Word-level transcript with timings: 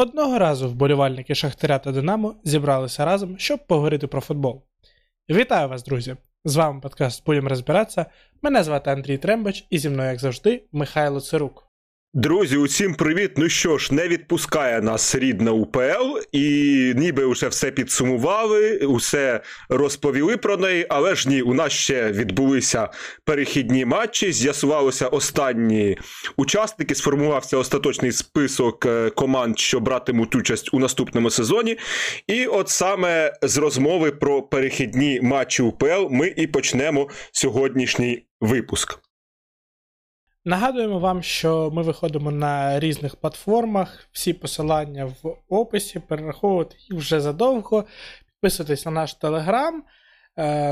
Одного 0.00 0.38
разу 0.38 0.68
вболівальники 0.68 1.34
Шахтаря 1.34 1.78
та 1.78 1.92
Динамо 1.92 2.34
зібралися 2.44 3.04
разом, 3.04 3.38
щоб 3.38 3.66
поговорити 3.66 4.06
про 4.06 4.20
футбол. 4.20 4.62
Вітаю 5.30 5.68
вас, 5.68 5.84
друзі! 5.84 6.16
З 6.44 6.56
вами 6.56 6.80
подкаст 6.80 7.26
Будемо 7.26 7.48
розбиратися. 7.48 8.06
Мене 8.42 8.62
звати 8.62 8.90
Андрій 8.90 9.18
Трембач, 9.18 9.66
і 9.70 9.78
зі 9.78 9.88
мною, 9.88 10.10
як 10.10 10.20
завжди, 10.20 10.64
Михайло 10.72 11.20
Цирук. 11.20 11.69
Друзі, 12.14 12.56
усім 12.56 12.94
привіт! 12.94 13.32
Ну 13.36 13.48
що 13.48 13.78
ж, 13.78 13.94
не 13.94 14.08
відпускає 14.08 14.80
нас 14.80 15.14
рідна 15.14 15.52
УПЛ, 15.52 16.18
і 16.32 16.44
ніби 16.96 17.26
вже 17.26 17.48
все 17.48 17.70
підсумували, 17.70 18.78
усе 18.78 19.40
розповіли 19.68 20.36
про 20.36 20.56
неї, 20.56 20.86
але 20.88 21.14
ж 21.14 21.28
ні, 21.28 21.42
у 21.42 21.54
нас 21.54 21.72
ще 21.72 22.12
відбулися 22.12 22.88
перехідні 23.24 23.84
матчі. 23.84 24.32
З'ясувалися 24.32 25.08
останні 25.08 25.98
учасники, 26.36 26.94
сформувався 26.94 27.56
остаточний 27.56 28.12
список 28.12 28.86
е, 28.86 29.10
команд, 29.10 29.58
що 29.58 29.80
братимуть 29.80 30.34
участь 30.34 30.74
у 30.74 30.78
наступному 30.78 31.30
сезоні. 31.30 31.78
І 32.26 32.46
от 32.46 32.68
саме 32.68 33.32
з 33.42 33.56
розмови 33.56 34.10
про 34.10 34.42
перехідні 34.42 35.20
матчі 35.22 35.62
УПЛ 35.62 36.08
ми 36.10 36.34
і 36.36 36.46
почнемо 36.46 37.08
сьогоднішній 37.32 38.26
випуск. 38.40 39.09
Нагадуємо 40.44 40.98
вам, 40.98 41.22
що 41.22 41.70
ми 41.72 41.82
виходимо 41.82 42.30
на 42.30 42.80
різних 42.80 43.16
платформах, 43.16 44.08
всі 44.12 44.32
посилання 44.32 45.04
в 45.04 45.36
описі, 45.48 46.00
перераховувати 46.00 46.76
їх 46.78 46.98
вже 46.98 47.20
задовго. 47.20 47.84
Підписуйтесь 48.26 48.86
на 48.86 48.92
наш 48.92 49.14
телеграм. 49.14 49.82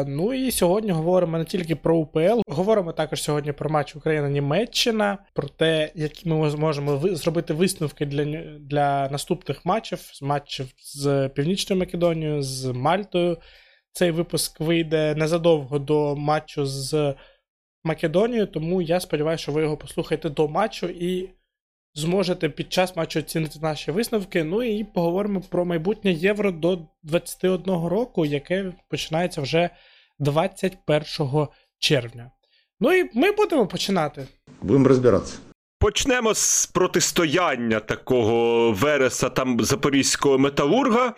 Ну 0.07 0.33
і 0.33 0.51
сьогодні 0.51 0.91
говоримо 0.91 1.39
не 1.39 1.45
тільки 1.45 1.77
про 1.77 1.97
УПЛ, 1.97 2.41
говоримо 2.47 2.93
також 2.93 3.23
сьогодні 3.23 3.53
про 3.53 3.71
матч 3.71 3.97
Україна-Німеччина, 3.97 5.19
про 5.35 5.49
те, 5.49 5.93
які 5.95 6.29
ми 6.29 6.51
зможемо 6.51 6.98
зробити 7.17 7.55
висновки 7.55 8.07
для 8.07 8.25
для 8.59 9.09
наступних 9.09 9.67
матчів, 9.67 9.98
з 9.98 10.23
матчів 10.23 10.67
з 10.79 11.29
Північною 11.29 11.81
Македонією, 11.81 12.43
з 12.43 12.65
Мальтою. 12.65 13.37
Цей 13.92 14.11
випуск 14.11 14.61
вийде 14.61 15.14
незадовго 15.14 15.79
до 15.79 16.17
матчу 16.17 16.67
з 16.67 17.14
Македонію, 17.84 18.47
тому 18.47 18.83
я 18.83 19.01
сподіваюся, 19.01 19.43
що 19.43 19.53
ви 19.53 19.62
його 19.62 19.77
послухаєте 19.77 20.31
до 20.31 20.48
матчу 20.48 20.87
і 20.87 21.31
зможете 21.95 22.48
під 22.48 22.73
час 22.73 22.97
матчу 22.97 23.19
оцінити 23.19 23.59
наші 23.62 23.91
висновки. 23.91 24.45
Ну 24.45 24.62
і 24.62 24.85
поговоримо 24.85 25.41
про 25.41 25.65
майбутнє 25.65 26.12
євро 26.12 26.51
до 26.51 26.79
21 27.03 27.65
року, 27.87 28.27
яке 28.27 28.73
починається 28.89 29.41
вже 29.41 29.70
21 30.19 31.03
червня. 31.79 32.31
Ну 32.81 32.93
і 32.93 33.11
ми 33.19 33.33
будемо 33.33 33.67
починати. 33.67 34.27
Будемо 34.63 34.89
розбиратися. 34.89 35.39
Почнемо 35.81 36.35
з 36.35 36.67
протистояння 36.67 37.81
такого 37.81 38.73
Вереса 38.73 39.29
там 39.29 39.61
запорізького 39.61 40.39
металурга. 40.39 41.15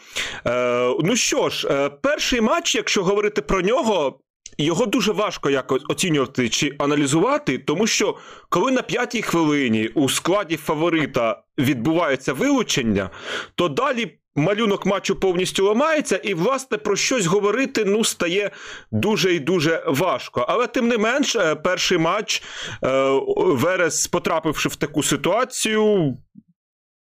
Е, 0.46 0.96
Ну 1.02 1.16
що 1.16 1.48
ж, 1.48 1.68
е, 1.68 1.88
перший 1.88 2.40
матч, 2.40 2.74
якщо 2.74 3.04
говорити 3.04 3.42
про 3.42 3.60
нього, 3.60 4.20
його 4.58 4.86
дуже 4.86 5.12
важко 5.12 5.50
якось 5.50 5.82
оцінювати 5.88 6.48
чи 6.48 6.74
аналізувати, 6.78 7.58
тому 7.58 7.86
що 7.86 8.16
коли 8.48 8.72
на 8.72 8.82
п'ятій 8.82 9.22
хвилині 9.22 9.88
у 9.88 10.08
складі 10.08 10.56
фаворита 10.56 11.42
відбувається 11.58 12.32
вилучення, 12.32 13.10
то 13.54 13.68
далі. 13.68 14.16
Малюнок 14.36 14.86
матчу 14.86 15.16
повністю 15.16 15.64
ламається, 15.64 16.16
і, 16.16 16.34
власне, 16.34 16.78
про 16.78 16.96
щось 16.96 17.26
говорити 17.26 17.84
ну, 17.84 18.04
стає 18.04 18.50
дуже 18.90 19.34
і 19.34 19.38
дуже 19.38 19.84
важко. 19.86 20.46
Але 20.48 20.66
тим 20.66 20.88
не 20.88 20.98
менш, 20.98 21.36
е, 21.36 21.54
перший 21.54 21.98
матч 21.98 22.42
е, 22.84 23.20
Верес, 23.36 24.06
потрапивши 24.06 24.68
в 24.68 24.76
таку 24.76 25.02
ситуацію, 25.02 26.16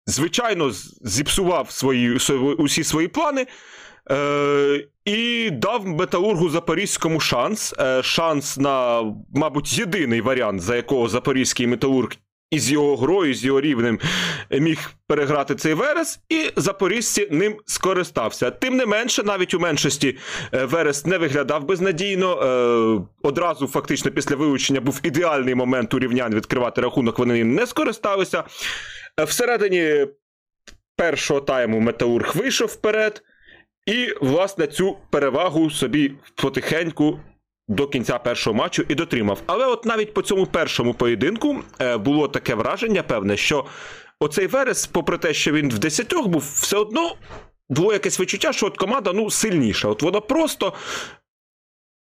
звичайно, 0.06 0.72
зіпсував 1.02 1.72
свої, 1.72 2.18
усі 2.58 2.84
свої 2.84 3.08
плани. 3.08 3.48
Е, 4.12 4.88
І 5.06 5.50
дав 5.52 5.88
металургу 5.88 6.50
Запорізькому 6.50 7.20
шанс. 7.20 7.74
Е, 7.80 8.04
Шанс 8.04 8.58
на, 8.58 9.04
мабуть, 9.34 9.78
єдиний 9.78 10.22
варіант, 10.22 10.62
за 10.62 10.76
якого 10.76 11.10
запорізький 11.10 11.68
металург 11.68 12.10
із 12.54 12.72
його 12.72 12.98
грою, 12.98 13.34
з 13.34 13.46
його 13.46 13.62
рівнем 13.62 14.00
міг 14.52 14.92
переграти 15.08 15.56
цей 15.56 15.74
Верес, 15.74 16.20
і 16.30 16.50
запорізьці 16.56 17.28
ним 17.32 17.56
скористався. 17.66 18.52
Тим 18.52 18.76
не 18.76 18.86
менше, 18.86 19.24
навіть 19.24 19.54
у 19.54 19.60
меншості 19.60 20.18
е, 20.54 20.66
Верес 20.66 21.06
не 21.06 21.18
виглядав 21.18 21.64
безнадійно. 21.64 22.42
Е, 22.42 23.28
Одразу, 23.28 23.68
фактично, 23.68 24.12
після 24.12 24.36
вилучення 24.36 24.82
був 24.82 25.00
ідеальний 25.04 25.56
момент 25.56 25.94
у 25.94 26.00
рівнян 26.00 26.36
відкривати 26.36 26.82
рахунок. 26.82 27.20
Вони 27.20 27.34
ним 27.34 27.56
не 27.56 27.68
скориставися. 27.68 28.44
Е, 29.20 29.24
всередині 29.24 30.08
першого 30.96 31.42
тайму 31.42 31.80
Металург 31.80 32.32
вийшов 32.36 32.68
вперед. 32.68 33.24
І, 33.86 34.14
власне, 34.22 34.68
цю 34.68 34.98
перевагу 35.10 35.70
собі 35.70 36.12
потихеньку 36.36 37.20
до 37.68 37.88
кінця 37.88 38.18
першого 38.18 38.54
матчу 38.54 38.84
і 38.90 38.96
дотримав. 38.96 39.42
Але 39.46 39.66
от 39.66 39.86
навіть 39.86 40.14
по 40.14 40.22
цьому 40.22 40.46
першому 40.46 40.94
поєдинку 40.94 41.64
е, 41.80 41.98
було 41.98 42.28
таке 42.28 42.56
враження, 42.56 43.04
певне, 43.04 43.38
що 43.38 43.66
оцей 44.20 44.48
Верес, 44.48 44.88
попри 44.88 45.18
те, 45.18 45.34
що 45.34 45.52
він 45.52 45.70
в 45.70 45.80
десятьох 45.80 46.28
був, 46.28 46.42
все 46.56 46.78
одно 46.78 47.16
було 47.70 47.94
якесь 47.94 48.20
відчуття, 48.20 48.54
що 48.54 48.66
от 48.66 48.78
команда 48.78 49.14
ну, 49.14 49.30
сильніша. 49.30 49.88
От 49.88 50.02
вона 50.02 50.20
просто 50.20 50.74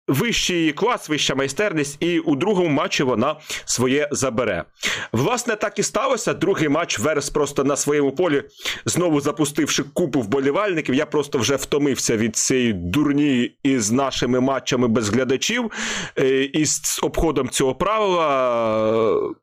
вищий 0.09 0.73
клас, 0.73 1.09
вища 1.09 1.35
майстерність, 1.35 1.97
і 2.01 2.19
у 2.19 2.37
другому 2.37 2.69
матчі 2.69 3.03
вона 3.03 3.37
своє 3.65 4.09
забере. 4.13 4.65
Власне, 5.13 5.57
так 5.57 5.79
і 5.79 5.83
сталося. 5.83 6.35
Другий 6.35 6.69
матч 6.69 6.99
Верес 6.99 7.31
просто 7.31 7.65
на 7.65 7.77
своєму 7.77 8.13
полі, 8.13 8.43
знову 8.85 9.21
запустивши 9.21 9.85
купу 9.95 10.21
вболівальників. 10.21 10.95
Я 10.95 11.07
просто 11.07 11.39
вже 11.39 11.57
втомився 11.57 12.17
від 12.17 12.37
цієї 12.37 12.73
дурні 12.73 13.53
із 13.63 13.93
нашими 13.93 14.41
матчами 14.41 14.89
без 14.89 15.09
глядачів 15.09 15.71
е, 16.19 16.45
і 16.45 16.67
з 16.67 17.01
обходом 17.03 17.49
цього 17.49 17.75
правила. 17.75 19.37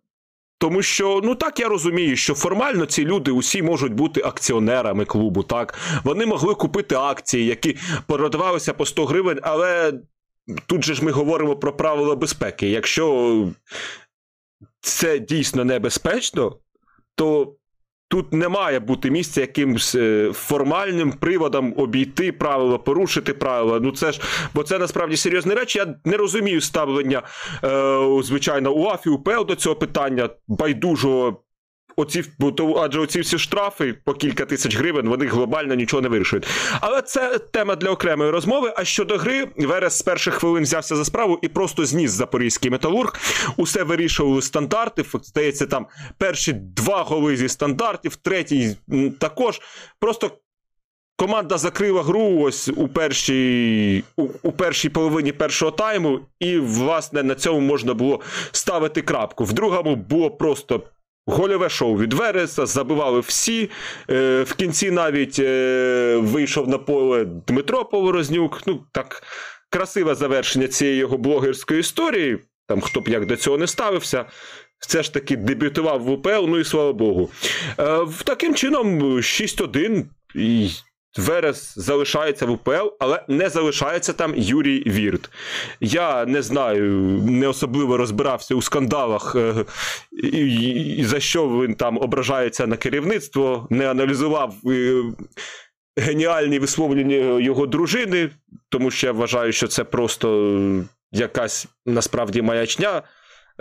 Тому 0.58 0.82
що, 0.82 1.22
ну 1.24 1.36
так 1.36 1.60
я 1.60 1.68
розумію, 1.68 2.16
що 2.16 2.34
формально 2.34 2.86
ці 2.86 3.06
люди 3.06 3.32
усі 3.32 3.62
можуть 3.62 3.94
бути 3.94 4.22
акціонерами 4.22 5.06
клубу. 5.06 5.44
Так 5.44 5.80
вони 6.04 6.26
могли 6.26 6.56
купити 6.56 6.96
акції, 6.96 7.46
які 7.46 7.78
продавалися 8.08 8.74
по 8.74 8.86
100 8.86 9.06
гривень, 9.06 9.40
але 9.42 9.94
тут 10.66 10.84
же 10.84 10.94
ж 10.94 11.06
ми 11.06 11.12
говоримо 11.12 11.56
про 11.56 11.74
правила 11.74 12.16
безпеки. 12.16 12.70
Якщо 12.70 13.48
це 14.82 15.20
дійсно 15.20 15.66
небезпечно, 15.66 16.58
то 17.16 17.56
тут 18.08 18.34
не 18.34 18.50
має 18.50 18.80
бути 18.80 19.12
місця 19.12 19.42
якимось 19.42 19.96
е, 19.96 20.32
формальним 20.34 21.12
приводом 21.12 21.74
обійти 21.78 22.32
правила, 22.32 22.78
порушити 22.78 23.34
правила. 23.34 23.80
Ну 23.80 23.92
це 23.92 24.12
ж, 24.12 24.22
бо 24.54 24.64
це 24.64 24.80
насправді 24.80 25.18
серйозні 25.18 25.54
речі. 25.54 25.80
Я 25.80 25.96
не 26.06 26.18
розумію 26.18 26.62
ставлення, 26.62 27.22
е, 27.64 28.24
звичайно, 28.24 28.74
УАФ 28.74 29.06
і 29.06 29.10
УПЛ 29.10 29.46
до 29.48 29.56
цього 29.56 29.76
питання 29.76 30.30
байдужого 30.48 31.43
Оці, 31.96 32.24
адже 32.78 33.00
оці 33.00 33.20
всі 33.20 33.38
штрафи 33.38 33.94
по 34.04 34.14
кілька 34.14 34.46
тисяч 34.46 34.78
гривень, 34.78 35.10
вони 35.10 35.26
глобально 35.26 35.74
нічого 35.76 36.02
не 36.02 36.10
вирішують. 36.10 36.48
Але 36.82 37.02
це 37.02 37.40
тема 37.40 37.76
для 37.76 37.90
окремої 37.90 38.32
розмови. 38.32 38.74
А 38.78 38.86
щодо 38.86 39.18
гри, 39.18 39.48
Верес 39.58 39.98
з 39.98 40.02
перших 40.02 40.34
хвилин 40.34 40.64
взявся 40.64 40.96
за 40.96 41.06
справу 41.06 41.40
і 41.42 41.48
просто 41.48 41.86
зніс 41.86 42.12
запорізький 42.12 42.72
металург. 42.72 43.20
Усе 43.58 43.84
вирішували 43.84 44.42
стандарти. 44.42 45.06
Здається, 45.24 45.66
там 45.66 45.86
перші 46.18 46.54
два 46.54 47.04
голи 47.04 47.38
зі 47.38 47.50
стандартів, 47.50 48.16
третій 48.16 48.78
також. 49.20 49.62
Просто 50.00 50.32
команда 51.16 51.58
закрила 51.58 52.04
гру 52.04 52.42
ось 52.42 52.70
у 52.70 52.88
першій 52.88 54.04
у, 54.18 54.28
у 54.44 54.52
першій 54.52 54.90
половині 54.90 55.32
першого 55.32 55.72
тайму, 55.72 56.20
і, 56.40 56.58
власне, 56.58 57.24
на 57.24 57.36
цьому 57.36 57.60
можна 57.60 57.94
було 57.94 58.20
ставити 58.52 59.02
крапку. 59.02 59.44
В 59.44 59.54
другому 59.54 59.96
було 59.96 60.32
просто. 60.32 60.84
Гольове 61.28 61.70
шоу 61.70 61.98
від 61.98 62.14
Вереса, 62.14 62.66
забивали 62.66 63.20
всі. 63.20 63.70
Е, 64.10 64.44
В 64.44 64.54
кінці 64.54 64.92
навіть 64.92 65.40
е, 65.40 66.18
вийшов 66.22 66.68
на 66.70 66.78
поле 66.78 67.26
Дмитро 67.48 67.86
Поворознюк. 67.86 68.62
Ну, 68.68 68.84
так, 68.92 69.24
красиве 69.70 70.16
завершення 70.16 70.68
цієї 70.68 70.98
його 70.98 71.18
блогерської 71.18 71.80
історії. 71.80 72.40
Там 72.68 72.82
хто 72.82 73.02
б 73.02 73.08
як 73.08 73.26
до 73.26 73.36
цього 73.36 73.58
не 73.58 73.68
ставився. 73.68 74.26
Все 74.80 75.04
ж 75.04 75.14
таки 75.14 75.36
дебютував 75.36 76.02
в 76.04 76.10
УПЛ, 76.10 76.46
ну 76.48 76.60
і 76.60 76.64
слава 76.64 76.94
Богу. 76.94 77.30
Е, 77.80 78.00
Таким 78.24 78.56
чином, 78.56 79.02
6-1. 79.02 80.04
Верес 81.18 81.74
залишається 81.76 82.46
в 82.46 82.52
УПЛ, 82.52 82.88
але 83.00 83.24
не 83.28 83.50
залишається 83.50 84.14
там 84.14 84.34
Юрій 84.36 84.84
Вірт. 84.88 85.30
Я 85.80 86.26
не 86.26 86.42
знаю, 86.42 86.92
не 87.26 87.48
особливо 87.48 87.98
розбирався 87.98 88.56
у 88.56 88.62
скандалах, 88.62 89.36
е, 89.36 89.66
за 91.04 91.20
що 91.20 91.48
він 91.48 91.76
там 91.76 91.98
ображається 91.98 92.68
на 92.68 92.78
керівництво, 92.78 93.68
не 93.70 93.92
аналізував 93.92 94.54
е, 94.68 95.04
геніальні 95.98 96.60
висловлення 96.60 97.40
його 97.42 97.68
дружини, 97.68 98.30
тому 98.70 98.92
що 98.92 99.08
я 99.08 99.14
вважаю, 99.14 99.52
що 99.52 99.68
це 99.68 99.84
просто 99.84 100.60
якась 101.12 101.68
насправді 101.86 102.42
маячня. 102.42 103.02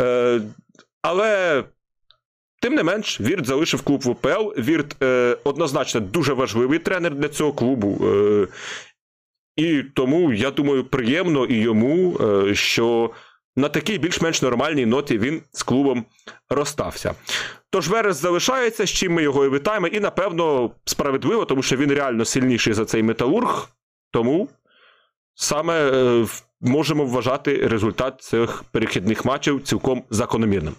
Е, 0.01 0.41
але 1.03 1.65
Тим 2.63 2.75
не 2.75 2.83
менш, 2.83 3.21
Вірт 3.21 3.47
залишив 3.47 3.83
клуб 3.83 4.03
в 4.03 4.09
УПЛ. 4.09 4.61
Вірт 4.61 5.03
е, 5.03 5.37
однозначно 5.45 6.01
дуже 6.01 6.33
важливий 6.33 6.79
тренер 6.79 7.15
для 7.15 7.29
цього 7.29 7.53
клубу. 7.53 8.09
Е, 8.09 8.49
І 9.57 9.83
тому, 9.95 10.33
я 10.33 10.51
думаю, 10.51 10.85
приємно 10.85 11.47
і 11.47 11.55
йому, 11.55 12.19
е, 12.21 12.55
що 12.55 13.11
на 13.57 13.69
такій 13.69 13.99
більш-менш 13.99 14.43
нормальній 14.43 14.87
ноті 14.87 15.19
він 15.19 15.43
з 15.53 15.63
клубом 15.63 16.05
розстався. 16.51 17.15
Тож 17.71 17.89
Верес 17.89 18.17
залишається, 18.17 18.87
з 18.87 18.91
чим 18.91 19.13
ми 19.13 19.23
його 19.23 19.45
і 19.45 19.51
вітаємо, 19.51 19.87
і, 19.87 20.01
напевно, 20.01 20.71
справедливо, 20.85 21.45
тому 21.45 21.63
що 21.63 21.77
він 21.77 21.93
реально 21.93 22.25
сильніший 22.25 22.73
за 22.73 22.85
цей 22.85 23.03
металург. 23.03 23.69
Тому 24.11 24.49
саме 25.35 25.91
е, 25.91 26.27
можемо 26.61 27.05
вважати 27.05 27.67
результат 27.67 28.23
цих 28.23 28.65
перехідних 28.73 29.25
матчів 29.25 29.63
цілком 29.63 30.05
закономірним. 30.11 30.75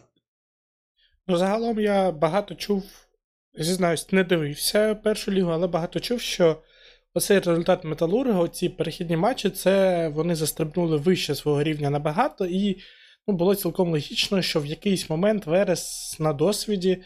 Ну, 1.27 1.37
загалом 1.37 1.79
я 1.79 2.11
багато 2.11 2.55
чув, 2.55 2.83
зізнаюсь, 3.53 4.11
не 4.11 4.23
дивився 4.23 4.95
першу 4.95 5.31
лігу, 5.31 5.51
але 5.51 5.67
багато 5.67 5.99
чув, 5.99 6.21
що 6.21 6.61
оцей 7.13 7.39
результат 7.39 7.83
Металурга, 7.83 8.47
ці 8.47 8.69
перехідні 8.69 9.17
матчі, 9.17 9.49
це 9.49 10.07
вони 10.07 10.35
застрибнули 10.35 10.97
вище 10.97 11.35
свого 11.35 11.63
рівня 11.63 11.89
набагато, 11.89 12.45
і 12.45 12.77
ну, 13.27 13.33
було 13.33 13.55
цілком 13.55 13.91
логічно, 13.91 14.41
що 14.41 14.59
в 14.59 14.65
якийсь 14.65 15.09
момент 15.09 15.45
Верес 15.45 16.15
на 16.19 16.33
досвіді. 16.33 17.03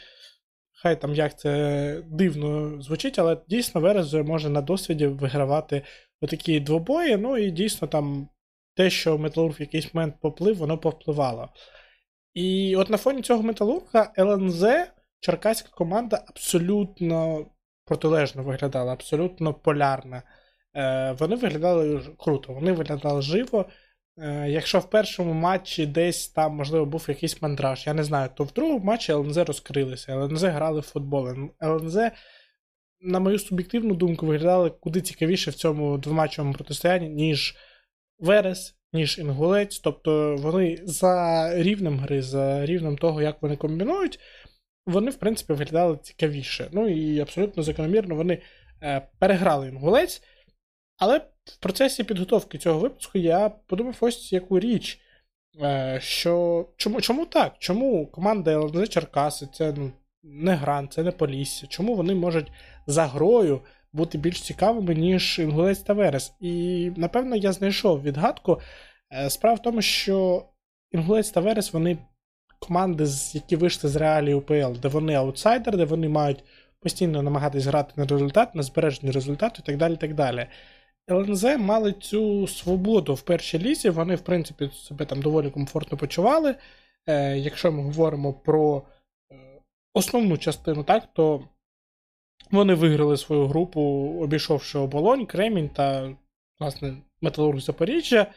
Хай 0.84 1.02
там 1.02 1.16
як 1.16 1.40
це 1.40 2.04
дивно 2.06 2.82
звучить, 2.82 3.20
але 3.20 3.38
дійсно 3.48 3.82
Верес 3.82 4.14
може 4.14 4.50
на 4.50 4.62
досвіді 4.62 5.08
вигравати 5.08 5.82
отакі 6.22 6.60
двобої. 6.60 7.18
Ну 7.18 7.38
і 7.38 7.52
дійсно 7.52 7.88
там 7.88 8.30
те, 8.76 8.90
що 8.90 9.18
Металург 9.18 9.56
в 9.60 9.62
якийсь 9.62 9.94
момент 9.94 10.16
поплив, 10.22 10.58
воно 10.58 10.78
повпливало. 10.78 11.50
І 12.38 12.76
от 12.76 12.90
на 12.90 12.98
фоні 12.98 13.22
цього 13.22 13.44
металурга 13.44 14.12
ЛНЗ, 14.20 14.66
черкаська 15.20 15.70
команда 15.72 16.24
абсолютно 16.28 17.46
протилежно 17.86 18.44
виглядала, 18.44 18.94
абсолютно 18.94 19.54
полярна. 19.54 20.24
Е, 20.76 21.12
Вони 21.12 21.36
виглядали 21.36 22.02
круто, 22.18 22.54
вони 22.54 22.72
виглядали 22.72 23.22
живо. 23.22 23.66
Е, 24.18 24.50
Якщо 24.50 24.80
в 24.80 24.90
першому 24.90 25.34
матчі 25.34 25.86
десь 25.86 26.28
там, 26.28 26.56
можливо, 26.56 26.86
був 26.86 27.06
якийсь 27.08 27.42
мандраж, 27.42 27.88
я 27.88 27.94
не 27.94 28.04
знаю, 28.04 28.30
то 28.36 28.44
в 28.44 28.54
другому 28.54 28.86
матчі 28.86 29.12
ЛНЗ 29.12 29.38
розкрилися, 29.38 30.14
ЛНЗ 30.14 30.44
грали 30.44 30.80
в 30.80 30.84
футбол. 30.84 31.28
ЛНЗ, 31.64 31.98
на 33.02 33.20
мою 33.20 33.40
суб'єктивну 33.40 33.96
думку, 33.96 34.26
виглядали 34.26 34.70
куди 34.70 35.02
цікавіше 35.02 35.52
в 35.52 35.56
цьому 35.56 35.98
двоматчевому 35.98 36.54
протистоянні, 36.54 37.10
ніж 37.10 37.56
Верес, 38.20 38.77
ніж 38.94 39.20
інгулець. 39.20 39.80
Тобто 39.80 40.36
вони 40.36 40.80
за 40.84 41.52
рівнем 41.64 42.00
гри, 42.00 42.22
за 42.22 42.66
рівнем 42.66 42.98
того, 42.98 43.22
як 43.22 43.42
вони 43.42 43.56
комбінують, 43.56 44.20
вони, 44.86 45.12
в 45.12 45.16
принципі, 45.16 45.54
виглядали 45.54 45.98
цікавіше. 46.02 46.70
Ну 46.72 46.88
і 46.88 47.20
абсолютно 47.20 47.64
закономірно 47.64 48.16
вони 48.16 48.42
е, 48.84 49.08
переграли 49.20 49.68
інгулець. 49.68 50.22
Але 50.98 51.18
в 51.46 51.58
процесі 51.60 52.04
підготовки 52.04 52.58
цього 52.58 52.80
випуску 52.80 53.18
я 53.18 53.50
подумав 53.50 53.98
ось 54.00 54.34
яку 54.34 54.60
річ. 54.60 55.00
Е, 55.62 56.00
що 56.02 56.66
Чому 56.78 57.02
чому 57.02 57.26
так? 57.26 57.56
Чому 57.60 58.08
команда 58.08 58.52
ЛНЗ 58.52 58.90
Черкаси 58.90 59.48
це 59.54 59.74
ну, 59.78 59.92
не 60.24 60.56
Гран, 60.56 60.90
це 60.90 61.04
не 61.04 61.12
Полісся? 61.12 61.68
Чому 61.68 61.96
вони 61.96 62.16
можуть 62.16 62.52
за 62.88 63.06
грою 63.06 63.62
бути 63.98 64.18
більш 64.18 64.42
цікавими, 64.42 64.96
ніж 64.96 65.40
Інгулець 65.40 65.80
та 65.80 65.94
Верес? 65.94 66.34
І 66.40 66.92
напевно 66.98 67.36
я 67.36 67.52
знайшов 67.52 68.02
відгадку. 68.02 68.62
Е, 69.14 69.30
справа 69.30 69.56
в 69.56 69.62
тому, 69.62 69.82
що 69.82 70.46
Інгулець 70.92 71.32
та 71.32 71.40
Верес 71.40 71.74
вони 71.74 71.98
команди, 72.60 73.06
які 73.34 73.56
вийшли 73.56 73.90
з 73.90 73.96
реалії 73.96 74.34
УПЛ, 74.34 74.80
де 74.82 74.88
вони 74.88 75.14
аутсайдер, 75.14 75.78
де 75.78 75.86
вони 75.86 76.10
мають 76.10 76.44
постійно 76.80 77.24
намагатись 77.24 77.66
грати 77.66 77.94
на 77.96 78.06
результат, 78.06 78.56
на 78.56 78.64
збереження 78.64 79.12
результату 79.12 79.62
і 79.64 79.66
так 79.66 79.78
далі. 79.78 79.96
так 79.96 80.14
далі. 80.14 80.48
ЛНЗ 81.12 81.44
мали 81.44 81.94
цю 81.94 82.48
свободу 82.48 83.14
в 83.14 83.22
першій 83.22 83.60
лізі, 83.60 83.90
вони, 83.90 84.16
в 84.16 84.22
принципі, 84.22 84.70
себе 84.74 85.06
там 85.06 85.22
доволі 85.22 85.50
комфортно 85.50 85.98
почували. 85.98 86.56
Е, 87.08 87.38
Якщо 87.38 87.72
ми 87.72 87.84
говоримо 87.84 88.34
про 88.34 88.84
е, 89.32 89.36
основну 89.94 90.38
частину, 90.38 90.84
так, 90.84 91.04
то 91.14 91.44
вони 92.52 92.74
виграли 92.74 93.18
свою 93.18 93.48
групу, 93.48 93.82
обійшовши 94.22 94.80
оболонь, 94.80 95.26
Кремінь 95.26 95.70
та, 95.70 96.16
власне, 96.60 96.94
Металург 97.22 97.60
Запоріжжя. 97.60 98.28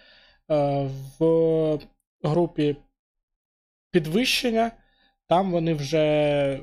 Е, 0.51 0.89
в 1.19 1.79
групі 2.23 2.77
підвищення. 3.91 4.73
Там 5.29 5.53
вони 5.53 5.75
вже 5.75 6.61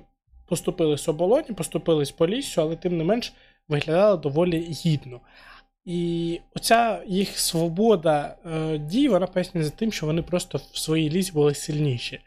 поступили 0.48 0.98
з 0.98 1.08
оболоні, 1.08 1.54
поступили 1.58 2.06
з 2.06 2.12
Поліссю, 2.12 2.62
але 2.62 2.76
тим 2.76 2.98
не 2.98 3.04
менш 3.04 3.34
виглядали 3.68 4.18
доволі 4.18 4.60
гідно. 4.60 5.22
І 5.86 6.40
оця 6.56 7.04
їх 7.08 7.40
свобода 7.40 8.38
е, 8.46 8.78
дій, 8.78 9.10
вона 9.10 9.28
пояснює 9.28 9.64
за 9.64 9.70
тим, 9.70 9.92
що 9.92 10.06
вони 10.06 10.22
просто 10.22 10.58
в 10.72 10.78
своїй 10.78 11.10
лізі 11.10 11.32
були 11.32 11.56
сильніші. 11.56 12.20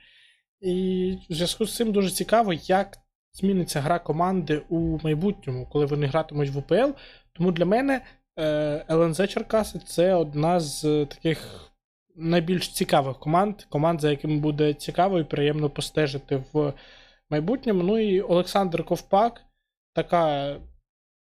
І 0.61 1.17
в 1.31 1.35
зв'язку 1.35 1.67
з 1.67 1.77
цим 1.77 1.93
дуже 1.93 2.11
цікаво, 2.11 2.53
як 2.53 2.99
зміниться 3.33 3.81
гра 3.81 3.99
команди 3.99 4.63
у 4.69 4.99
майбутньому, 5.03 5.67
коли 5.67 5.87
вони 5.87 6.07
гратимуть 6.07 6.51
в 6.51 6.59
УПЛ. 6.59 6.91
Тому 7.33 7.53
для 7.53 7.65
мене 7.65 8.01
е, 8.39 8.85
ЛНЗ 8.91 9.29
Черкаси 9.29 9.79
це 9.87 10.15
одна 10.15 10.61
з 10.61 11.07
таких 11.07 11.71
найбільш 12.17 12.69
цікавих 12.69 13.19
команд, 13.19 13.63
команд, 13.63 14.01
за 14.01 14.11
якими 14.11 14.37
буде 14.37 14.75
цікаво 14.75 15.19
і 15.19 15.25
приємно 15.25 15.71
постежити 15.71 16.43
в 16.53 16.73
майбутньому. 17.31 17.83
Ну 17.83 17.99
і 17.99 18.21
Олександр 18.21 18.85
Ковпак, 18.85 19.41
така 19.95 20.57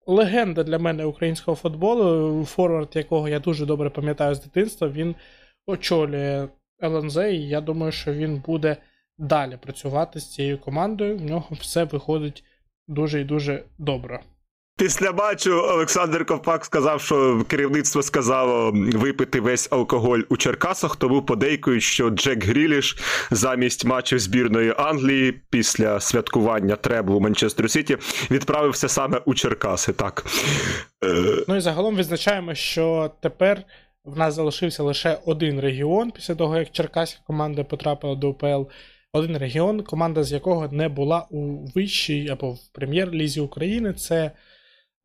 легенда 0.07 0.65
для 0.65 0.79
мене 0.79 1.05
українського 1.05 1.55
футболу, 1.55 2.45
форвард 2.45 2.97
якого 2.97 3.29
я 3.29 3.41
дуже 3.41 3.67
добре 3.67 3.91
пам'ятаю 3.91 4.35
з 4.35 4.43
дитинства, 4.43 4.89
він 4.89 5.15
очолює 5.67 6.49
ЛНЗ, 6.83 7.17
і 7.17 7.49
я 7.49 7.61
думаю, 7.61 7.93
що 7.93 8.13
він 8.13 8.43
буде 8.47 8.77
далі 9.19 9.59
працювати 9.63 10.21
з 10.21 10.33
цією 10.33 10.59
командою. 10.59 11.19
В 11.19 11.25
нього 11.25 11.47
все 11.51 11.85
виходить 11.85 12.45
дуже 12.89 13.21
і 13.21 13.25
дуже 13.25 13.65
добре. 13.79 14.21
Після 14.77 15.13
матчу 15.13 15.53
Олександр 15.53 16.27
Ковпак 16.27 16.65
сказав, 16.65 17.01
що 17.01 17.45
керівництво 17.49 18.03
сказало 18.03 18.73
випити 18.75 19.41
весь 19.41 19.73
алкоголь 19.73 20.21
у 20.29 20.37
Черкасах, 20.37 20.97
тому 20.97 21.23
подейкують, 21.23 21.83
що 21.83 22.11
Джек 22.11 22.45
Гріліш 22.45 22.97
замість 23.31 23.85
матчу 23.85 24.19
збірної 24.19 24.75
Англії 24.79 25.41
після 25.51 26.01
святкування 26.01 26.77
треблу 26.77 27.21
Манчестер 27.21 27.71
Сіті 27.71 27.99
відправився 28.31 28.89
саме 28.89 29.21
у 29.25 29.35
Черкаси. 29.35 29.93
Так. 29.93 30.27
Ну 31.49 31.57
і 31.57 31.61
загалом 31.61 31.97
відзначаємо, 31.97 32.55
що 32.55 33.11
тепер 33.21 33.63
в 34.05 34.19
нас 34.19 34.35
залишився 34.35 34.83
лише 34.83 35.19
один 35.27 35.61
регіон 35.61 36.11
після 36.11 36.35
того, 36.35 36.57
як 36.57 36.71
черкаська 36.71 37.21
команда 37.27 37.65
потрапила 37.65 38.15
до 38.15 38.29
УПЛ. 38.29 38.63
Один 39.15 39.37
регіон, 39.37 39.83
команда 39.83 40.25
з 40.25 40.33
якого 40.33 40.69
не 40.69 40.89
була 40.89 41.27
у 41.31 41.67
вищій 41.67 42.29
або 42.29 42.51
в 42.51 42.69
прем'єр-лізі 42.73 43.41
України. 43.41 43.93
Це 43.93 44.31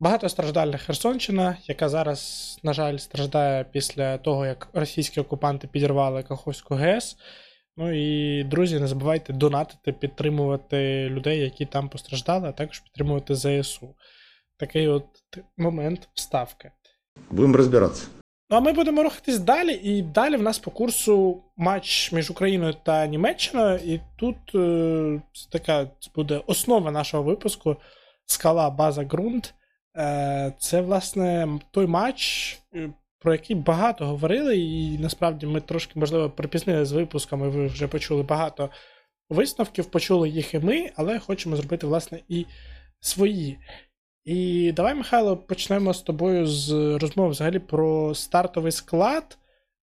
Багатостраждальна 0.00 0.78
Херсонщина, 0.78 1.56
яка 1.66 1.88
зараз, 1.88 2.58
на 2.62 2.72
жаль, 2.72 2.96
страждає 2.96 3.64
після 3.64 4.18
того, 4.18 4.46
як 4.46 4.68
російські 4.72 5.20
окупанти 5.20 5.68
підірвали 5.68 6.22
Каховську 6.22 6.74
ГЕС. 6.74 7.16
Ну 7.76 7.92
і 7.92 8.44
друзі, 8.44 8.80
не 8.80 8.86
забувайте 8.86 9.32
донатити, 9.32 9.92
підтримувати 9.92 11.08
людей, 11.08 11.40
які 11.40 11.66
там 11.66 11.88
постраждали, 11.88 12.48
а 12.48 12.52
також 12.52 12.80
підтримувати 12.80 13.34
ЗСУ. 13.34 13.94
Такий 14.56 14.88
от 14.88 15.06
момент 15.56 16.08
вставки. 16.14 16.70
Будемо 17.30 17.56
розбиратися. 17.56 18.06
Ну, 18.50 18.56
а 18.56 18.60
ми 18.60 18.72
будемо 18.72 19.02
рухатись 19.02 19.38
далі, 19.38 19.72
і 19.72 20.02
далі 20.02 20.36
в 20.36 20.42
нас 20.42 20.58
по 20.58 20.70
курсу 20.70 21.42
матч 21.56 22.12
між 22.12 22.30
Україною 22.30 22.74
та 22.82 23.06
Німеччиною. 23.06 23.78
І 23.84 24.00
тут 24.16 24.36
е, 24.54 25.22
така 25.52 25.90
буде 26.14 26.42
основа 26.46 26.90
нашого 26.90 27.22
випуску: 27.22 27.76
скала, 28.26 28.70
база, 28.70 29.04
ґрунт. 29.04 29.54
Е, 29.96 30.52
це, 30.58 30.80
власне, 30.80 31.48
той 31.70 31.86
матч, 31.86 32.58
е, 32.74 32.90
про 33.18 33.32
який 33.32 33.56
багато 33.56 34.06
говорили, 34.06 34.58
і 34.58 34.98
насправді 34.98 35.46
ми 35.46 35.60
трошки, 35.60 35.98
можливо, 35.98 36.30
припізнили 36.30 36.84
з 36.84 36.92
випусками, 36.92 37.48
ви 37.48 37.66
вже 37.66 37.88
почули 37.88 38.22
багато 38.22 38.70
висновків, 39.28 39.84
почули 39.84 40.28
їх 40.28 40.54
і 40.54 40.58
ми, 40.58 40.90
але 40.96 41.18
хочемо 41.18 41.56
зробити, 41.56 41.86
власне, 41.86 42.20
і 42.28 42.46
свої. 43.00 43.58
І 44.24 44.72
давай, 44.72 44.94
Михайло, 44.94 45.36
почнемо 45.36 45.94
з 45.94 46.02
тобою 46.02 46.46
з 46.46 46.70
розмови 46.98 47.30
взагалі 47.30 47.58
про 47.58 48.14
стартовий 48.14 48.72
склад 48.72 49.38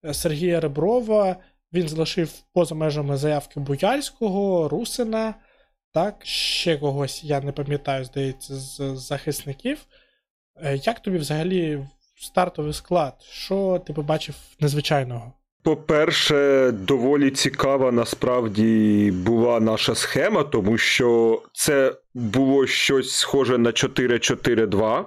е, 0.04 0.14
Сергія 0.14 0.60
Реброва. 0.60 1.36
Він 1.72 1.88
залишив 1.88 2.32
поза 2.52 2.74
межами 2.74 3.16
заявки 3.16 3.60
Буяльського, 3.60 4.68
Русина. 4.68 5.34
Так, 5.92 6.26
ще 6.26 6.76
когось 6.76 7.24
я 7.24 7.40
не 7.40 7.52
пам'ятаю, 7.52 8.04
здається, 8.04 8.56
з 8.56 8.96
захисників. 8.96 9.86
Е, 10.56 10.76
як 10.76 11.00
тобі 11.00 11.18
взагалі 11.18 11.86
стартовий 12.16 12.72
склад? 12.72 13.14
Що 13.22 13.82
ти 13.86 13.92
побачив 13.92 14.34
незвичайного? 14.60 15.32
По-перше, 15.66 16.70
доволі 16.72 17.30
цікава 17.30 17.92
насправді 17.92 19.10
була 19.14 19.60
наша 19.60 19.94
схема, 19.94 20.44
тому 20.44 20.78
що 20.78 21.42
це 21.52 21.92
було 22.14 22.66
щось 22.66 23.12
схоже 23.12 23.58
на 23.58 23.70
4-4-2. 23.70 25.04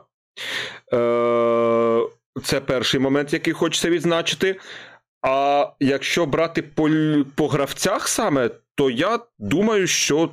Е, 0.94 2.10
Це 2.44 2.62
перший 2.62 3.00
момент, 3.00 3.34
який 3.34 3.54
хочеться 3.54 3.90
відзначити. 3.90 4.60
А 5.22 5.68
якщо 5.80 6.26
брати 6.26 6.62
по, 6.62 6.90
по 7.36 7.48
гравцях 7.48 8.08
саме, 8.08 8.50
то 8.76 8.90
я 8.90 9.20
думаю, 9.38 9.88
що 9.88 10.30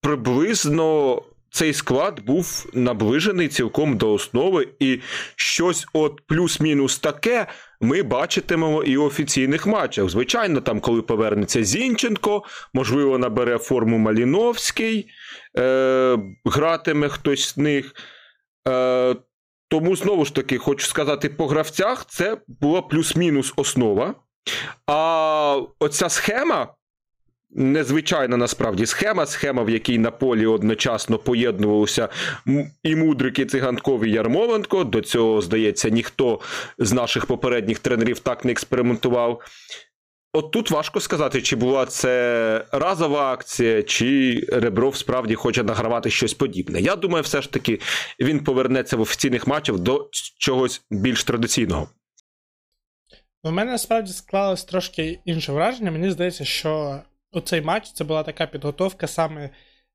приблизно 0.00 1.22
цей 1.52 1.72
склад 1.72 2.20
був 2.20 2.70
наближений 2.74 3.48
цілком 3.48 3.96
до 3.96 4.12
основи, 4.12 4.68
і 4.78 5.00
щось 5.36 5.86
от 5.92 6.20
плюс-мінус 6.26 6.98
таке 6.98 7.46
ми 7.80 8.02
бачитимемо 8.02 8.82
і 8.82 8.96
у 8.96 9.04
офіційних 9.04 9.66
матчах. 9.66 10.08
Звичайно, 10.08 10.60
там, 10.60 10.80
коли 10.80 11.02
повернеться 11.02 11.64
Зінченко, 11.64 12.42
можливо, 12.74 13.18
набере 13.18 13.58
форму 13.58 13.98
Маліновський, 13.98 15.08
е, 15.58 16.18
гратиме 16.44 17.08
хтось 17.08 17.48
з 17.48 17.56
них. 17.56 17.92
Е, 18.68 19.16
Тому, 19.68 19.96
знову 19.96 20.24
ж 20.24 20.34
таки, 20.34 20.58
хочу 20.58 20.86
сказати, 20.86 21.28
по 21.28 21.46
гравцях 21.46 22.06
це 22.08 22.36
була 22.48 22.82
плюс-мінус 22.82 23.52
основа. 23.56 24.14
А 24.86 25.60
оця 25.78 26.08
схема 26.08 26.74
незвичайна 27.54 28.36
насправді 28.36 28.86
схема, 28.86 29.26
схема, 29.26 29.62
в 29.62 29.70
якій 29.70 29.98
на 29.98 30.10
полі 30.10 30.46
одночасно 30.46 31.18
поєднувалися 31.18 32.08
і 32.82 32.96
Мудрик, 32.96 33.38
і 33.38 33.44
Циганков, 33.44 34.04
і 34.04 34.10
Ярмоленко. 34.10 34.84
До 34.84 35.00
цього, 35.00 35.40
здається, 35.40 35.88
ніхто 35.88 36.40
з 36.78 36.92
наших 36.92 37.26
попередніх 37.26 37.78
тренерів 37.78 38.18
так 38.18 38.44
не 38.44 38.52
експериментував. 38.52 39.42
От 40.34 40.50
тут 40.50 40.70
важко 40.70 41.00
сказати, 41.00 41.42
чи 41.42 41.56
була 41.56 41.86
це 41.86 42.64
разова 42.72 43.32
акція, 43.32 43.82
чи 43.82 44.40
Ребров 44.52 44.96
справді 44.96 45.34
хоче 45.34 45.62
награвати 45.62 46.10
щось 46.10 46.34
подібне. 46.34 46.80
Я 46.80 46.96
думаю, 46.96 47.22
все 47.22 47.42
ж 47.42 47.52
таки 47.52 47.80
він 48.20 48.44
повернеться 48.44 48.96
в 48.96 49.00
офіційних 49.00 49.46
матчах 49.46 49.78
до 49.78 50.08
чогось 50.38 50.82
більш 50.90 51.24
традиційного. 51.24 51.88
У 53.44 53.50
мене 53.50 53.72
насправді 53.72 54.12
склалось 54.12 54.64
трошки 54.64 55.20
інше 55.24 55.52
враження. 55.52 55.90
Мені 55.90 56.10
здається, 56.10 56.44
що 56.44 57.00
оцей 57.32 57.60
матч 57.60 57.92
це 57.92 58.04
була 58.04 58.22
така 58.22 58.46
підготовка 58.46 59.06
саме 59.06 59.50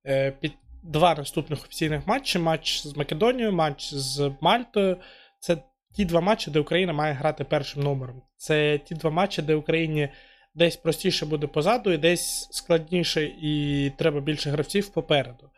е, 0.07 0.31
під 0.31 0.53
два 0.83 1.15
наступних 1.15 1.63
офіційних 1.63 2.07
матчі: 2.07 2.39
матч 2.39 2.81
з 2.81 2.97
Македонією, 2.97 3.53
матч 3.53 3.93
з 3.93 4.31
Мальтою. 4.41 4.97
Це 5.39 5.57
ті 5.95 6.05
два 6.05 6.21
матчі, 6.21 6.51
де 6.51 6.59
Україна 6.59 6.93
має 6.93 7.13
грати 7.13 7.43
першим 7.43 7.83
номером. 7.83 8.21
Це 8.37 8.77
ті 8.77 8.95
два 8.95 9.09
матчі, 9.09 9.41
де 9.41 9.55
Україні 9.55 10.09
десь 10.55 10.75
простіше 10.75 11.25
буде 11.25 11.47
позаду, 11.47 11.91
і 11.91 11.97
десь 11.97 12.47
складніше, 12.51 13.23
і 13.23 13.91
треба 13.97 14.21
більше 14.21 14.49
гравців 14.49 14.89
попереду. 14.89 15.49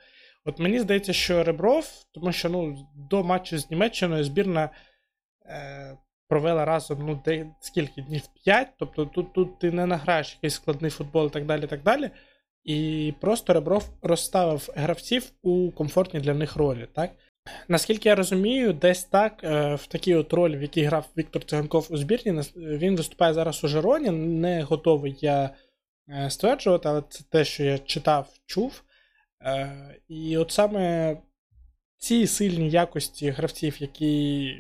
От 0.46 0.60
мені 0.60 0.80
здається, 0.80 1.14
що 1.14 1.44
Ребров, 1.44 1.88
тому 2.14 2.32
що 2.32 2.50
ну, 2.50 2.88
до 2.96 3.24
матчу 3.24 3.58
з 3.58 3.72
Німеччиною 3.72 4.24
збірна. 4.24 4.70
Е, 5.46 5.98
провела 6.30 6.66
разом 6.66 7.06
ну, 7.06 7.22
де, 7.26 7.46
скільки 7.60 8.02
днів 8.02 8.22
5, 8.44 8.68
тобто 8.80 9.06
тут 9.06 9.34
тут 9.34 9.60
ти 9.60 9.72
не 9.72 9.86
награєш 9.86 10.34
якийсь 10.34 10.54
складний 10.54 10.92
футбол 10.92 11.28
і 11.28 11.30
так 11.30 11.46
далі. 11.46 11.68
так 11.68 11.84
далі. 11.84 12.10
І 12.64 13.14
просто 13.22 13.54
Ребров 13.54 13.90
розставив 14.02 14.70
гравців 14.76 15.32
у 15.42 15.72
комфортній 15.72 16.20
для 16.20 16.34
них 16.34 16.56
ролі. 16.56 16.88
так? 16.94 17.12
Наскільки 17.68 18.10
я 18.10 18.16
розумію, 18.16 18.74
десь 18.74 19.04
так, 19.04 19.44
е, 19.44 19.76
в 19.76 19.88
такій 19.88 20.16
от 20.16 20.34
ролі, 20.34 20.58
в 20.58 20.62
якій 20.62 20.84
грав 20.84 21.10
Віктор 21.18 21.46
Циганков 21.46 21.88
у 21.90 21.98
збірні, 21.98 22.42
він 22.56 22.96
виступає 22.96 23.34
зараз 23.34 23.64
у 23.64 23.68
Жероні. 23.68 24.10
Не 24.12 24.64
готовий 24.64 25.18
я 25.22 25.50
е, 26.10 26.30
стверджувати, 26.30 26.90
але 26.90 27.04
це 27.10 27.24
те, 27.30 27.46
що 27.46 27.64
я 27.64 27.78
читав, 27.78 28.28
чув. 28.46 28.84
Е, 29.42 29.96
і 30.08 30.38
от 30.38 30.52
саме 30.52 31.18
ці 31.98 32.28
сильні 32.28 32.70
якості 32.70 33.30
гравців, 33.30 33.82
які 33.82 34.54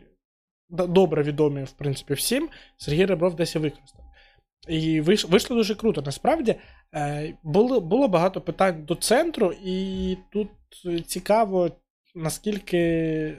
добре 0.69 1.23
відомі, 1.23 1.63
в 1.63 1.71
принципі, 1.71 2.13
всім, 2.13 2.49
Сергій 2.77 3.05
Ребров 3.05 3.35
десь 3.35 3.55
і 3.55 3.59
використав. 3.59 4.05
І 4.67 5.01
вийшло 5.01 5.55
дуже 5.55 5.75
круто. 5.75 6.01
Насправді 6.01 6.55
е, 6.95 7.33
було 7.43 7.81
було 7.81 8.07
багато 8.07 8.41
питань 8.41 8.85
до 8.85 8.95
центру, 8.95 9.53
і 9.63 10.17
тут 10.31 10.49
цікаво, 11.05 11.71
наскільки 12.15 13.38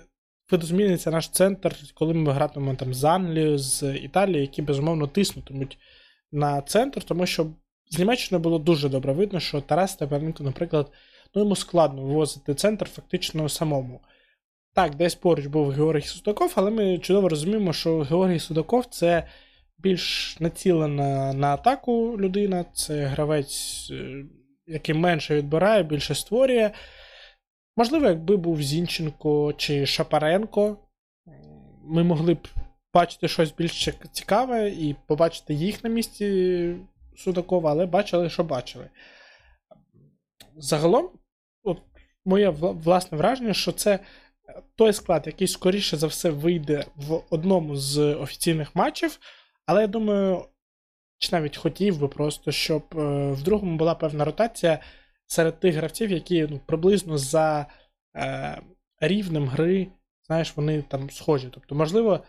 видозміниться 0.50 1.10
наш 1.10 1.28
центр, 1.28 1.76
коли 1.94 2.14
ми 2.14 2.32
гратимемо 2.32 2.74
там 2.74 2.94
з 2.94 3.04
Англією, 3.04 3.58
з 3.58 3.94
Італією, 3.94 4.42
які 4.42 4.62
безумовно 4.62 5.06
тиснутимуть 5.06 5.78
на 6.32 6.62
центр, 6.62 7.02
тому 7.02 7.26
що 7.26 7.46
з 7.90 7.98
Німеччини 7.98 8.38
було 8.38 8.58
дуже 8.58 8.88
добре 8.88 9.12
видно, 9.12 9.40
що 9.40 9.60
Тарас 9.60 9.92
Степаненко, 9.92 10.44
наприклад, 10.44 10.92
ну 11.34 11.42
йому 11.42 11.56
складно 11.56 12.02
вивозити 12.02 12.54
центр 12.54 12.88
фактично 12.88 13.48
самому. 13.48 14.00
Так, 14.74 14.94
десь 14.94 15.14
поруч 15.14 15.46
був 15.46 15.70
Георгій 15.70 16.06
Судаков, 16.06 16.52
але 16.56 16.70
ми 16.70 16.98
чудово 16.98 17.28
розуміємо, 17.28 17.72
що 17.72 18.00
Георгій 18.00 18.38
Судаков 18.38 18.86
це 18.86 19.28
більш 19.78 20.36
націлена 20.40 21.32
на 21.32 21.54
атаку 21.54 22.16
людина, 22.18 22.64
це 22.74 23.04
гравець, 23.04 23.88
е, 23.90 24.24
який 24.66 24.94
менше 24.94 25.36
відбирає, 25.36 25.82
більше 25.82 26.14
створює. 26.14 26.70
Можливо, 27.76 28.06
якби 28.06 28.36
був 28.36 28.62
Зінченко 28.62 29.52
чи 29.52 29.86
Шапаренко, 29.86 30.76
ми 31.84 32.02
могли 32.02 32.34
б 32.34 32.48
бачити 32.94 33.28
щось 33.28 33.52
більш 33.52 33.88
цікаве 34.12 34.68
і 34.68 34.96
побачити 35.06 35.54
їх 35.54 35.84
на 35.84 35.90
місці 35.90 36.76
Судакова, 37.16 37.70
але 37.70 37.86
бачили, 37.86 38.30
що 38.30 38.44
бачили. 38.44 38.90
Загалом, 40.56 41.10
от 41.62 41.78
моє 42.24 42.48
власне 42.50 43.18
враження, 43.18 43.54
що 43.54 43.72
це 43.72 43.98
той 44.76 44.92
склад, 44.92 45.22
який 45.26 45.48
скоріше 45.48 45.96
за 45.96 46.06
все 46.06 46.30
вийде 46.30 46.84
в 46.96 47.20
одному 47.30 47.76
з 47.76 47.98
офіційних 47.98 48.76
матчів, 48.76 49.18
але 49.66 49.80
я 49.80 49.86
думаю, 49.86 50.44
чи 51.18 51.28
навіть 51.32 51.56
хотів 51.56 52.00
би 52.00 52.08
просто, 52.08 52.52
щоб 52.52 52.82
е, 52.94 53.32
в 53.32 53.42
другому 53.42 53.76
була 53.76 53.94
певна 53.94 54.24
ротація 54.24 54.78
серед 55.26 55.60
тих 55.60 55.74
гравців, 55.74 56.10
які 56.10 56.46
ну, 56.50 56.60
приблизно 56.66 57.18
за 57.18 57.66
е, 58.16 58.60
рівнем 59.00 59.48
гри, 59.48 59.86
знаєш, 60.26 60.56
вони 60.56 60.82
там 60.82 61.10
схожі. 61.10 61.48
Тобто, 61.50 61.74
можливо, 61.74 62.20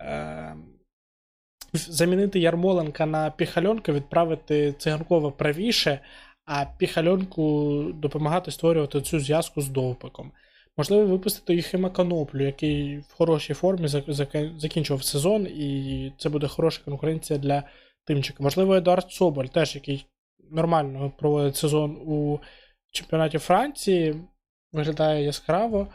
е, 0.00 0.56
замінити 1.72 2.38
Ярмоленка 2.38 3.06
на 3.06 3.30
Піхальонка, 3.30 3.92
відправити 3.92 4.72
циганкова 4.72 5.30
правіше, 5.30 6.00
а 6.44 6.64
Піхальонку 6.78 7.72
допомагати 7.94 8.50
створювати 8.50 9.00
цю 9.00 9.20
зв'язку 9.20 9.60
з 9.60 9.68
довпиком. 9.68 10.32
Можливо, 10.76 11.06
випустити 11.06 11.54
Єхима 11.54 11.90
Каноплю, 11.90 12.44
який 12.44 12.98
в 12.98 13.12
хорошій 13.12 13.54
формі 13.54 13.88
закінчував 14.58 15.04
сезон, 15.04 15.46
і 15.46 16.12
це 16.18 16.28
буде 16.28 16.48
хороша 16.48 16.82
конкуренція 16.84 17.38
для 17.38 17.62
Тимчика. 18.04 18.42
Можливо, 18.42 18.74
Едуард 18.74 19.12
Соболь, 19.12 19.44
теж 19.44 19.74
який 19.74 20.06
нормально 20.50 21.12
проводить 21.18 21.56
сезон 21.56 21.90
у 21.90 22.38
чемпіонаті 22.92 23.38
Франції, 23.38 24.14
виглядає 24.72 25.24
яскраво. 25.24 25.88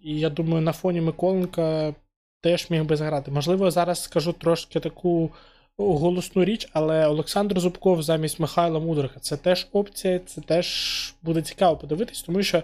І 0.00 0.18
я 0.20 0.30
думаю, 0.30 0.62
на 0.62 0.72
фоні 0.72 1.00
Миколенка 1.00 1.94
теж 2.40 2.70
міг 2.70 2.84
би 2.84 2.96
заграти. 2.96 3.30
Можливо, 3.30 3.70
зараз 3.70 4.02
скажу 4.02 4.32
трошки 4.32 4.80
таку 4.80 5.30
голосну 5.78 6.44
річ, 6.44 6.68
але 6.72 7.06
Олександр 7.06 7.60
Зубков 7.60 8.02
замість 8.02 8.40
Михайла 8.40 8.80
Мудрика 8.80 9.20
це 9.20 9.36
теж 9.36 9.68
опція, 9.72 10.18
це 10.18 10.40
теж 10.40 11.14
буде 11.22 11.42
цікаво 11.42 11.76
подивитись, 11.76 12.22
тому 12.22 12.42
що. 12.42 12.62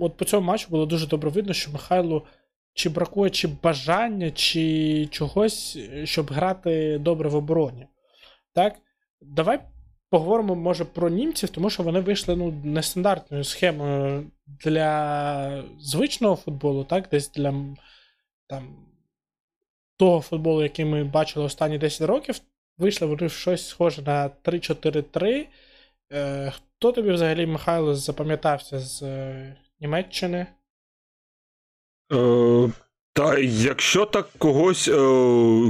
От 0.00 0.16
по 0.16 0.24
цьому 0.24 0.46
матчу 0.46 0.66
було 0.70 0.86
дуже 0.86 1.06
добре 1.06 1.30
видно, 1.30 1.52
що 1.52 1.70
Михайлу 1.70 2.22
чи 2.74 2.88
бракує 2.88 3.30
чи 3.30 3.48
бажання, 3.48 4.30
чи 4.30 5.06
чогось, 5.10 5.78
щоб 6.04 6.30
грати 6.30 6.98
добре 6.98 7.28
в 7.28 7.34
обороні. 7.34 7.86
Так? 8.54 8.76
Давай 9.20 9.60
поговоримо, 10.10 10.54
може, 10.54 10.84
про 10.84 11.08
німців, 11.08 11.48
тому 11.48 11.70
що 11.70 11.82
вони 11.82 12.00
вийшли 12.00 12.36
ну, 12.36 12.52
нестандартною 12.64 13.44
схемою 13.44 14.30
для 14.46 15.64
звичного 15.80 16.36
футболу, 16.36 16.84
так? 16.84 17.08
десь 17.10 17.30
для 17.30 17.54
там, 18.46 18.76
того 19.96 20.20
футболу, 20.20 20.62
який 20.62 20.84
ми 20.84 21.04
бачили 21.04 21.44
останні 21.44 21.78
10 21.78 22.08
років. 22.08 22.40
Вийшли 22.78 23.06
вони 23.06 23.26
в 23.26 23.32
щось 23.32 23.68
схоже 23.68 24.02
на 24.02 24.30
3-4-3. 24.44 25.46
Е, 26.12 26.50
Хто 26.50 26.92
тобі 26.92 27.10
взагалі, 27.10 27.46
Михайло, 27.46 27.94
запам'ятався 27.94 28.78
з 28.78 29.02
Німеччини? 29.80 30.46
Та 33.18 33.38
якщо 33.38 34.04
так 34.04 34.28
когось 34.38 34.88
е, 34.88 34.92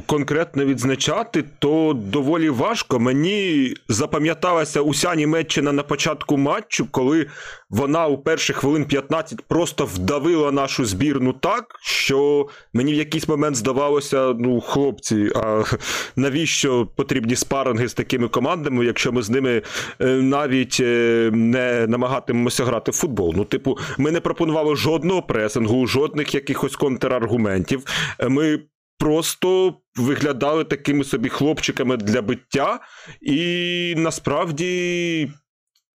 конкретно 0.06 0.64
відзначати, 0.64 1.44
то 1.58 1.92
доволі 1.96 2.50
важко. 2.50 2.98
Мені 2.98 3.74
запам'яталася 3.88 4.80
уся 4.80 5.14
Німеччина 5.14 5.72
на 5.72 5.82
початку 5.82 6.36
матчу, 6.36 6.86
коли 6.90 7.26
вона 7.70 8.06
у 8.06 8.18
перших 8.18 8.56
хвилин 8.56 8.84
15 8.84 9.40
просто 9.42 9.84
вдавила 9.84 10.52
нашу 10.52 10.84
збірну 10.84 11.32
так, 11.32 11.64
що 11.82 12.48
мені 12.72 12.92
в 12.92 12.96
якийсь 12.96 13.28
момент 13.28 13.56
здавалося, 13.56 14.34
ну, 14.38 14.60
хлопці, 14.60 15.30
а 15.36 15.62
навіщо 16.16 16.86
потрібні 16.96 17.36
спаринги 17.36 17.88
з 17.88 17.94
такими 17.94 18.28
командами, 18.28 18.84
якщо 18.84 19.12
ми 19.12 19.22
з 19.22 19.30
ними 19.30 19.62
е, 20.00 20.06
навіть 20.06 20.76
е, 20.80 21.30
не 21.32 21.86
намагатимемося 21.86 22.64
грати 22.64 22.90
в 22.90 22.94
футбол? 22.94 23.34
Ну, 23.36 23.44
типу, 23.44 23.78
ми 23.98 24.10
не 24.10 24.20
пропонували 24.20 24.76
жодного 24.76 25.22
пресингу, 25.22 25.86
жодних 25.86 26.34
якихось 26.34 26.76
контраргументів. 26.76 27.37
Ми 28.28 28.60
просто 28.98 29.74
виглядали 29.96 30.64
такими 30.64 31.04
собі 31.04 31.28
хлопчиками 31.28 31.96
для 31.96 32.22
биття, 32.22 32.80
і 33.20 33.94
насправді. 33.96 35.30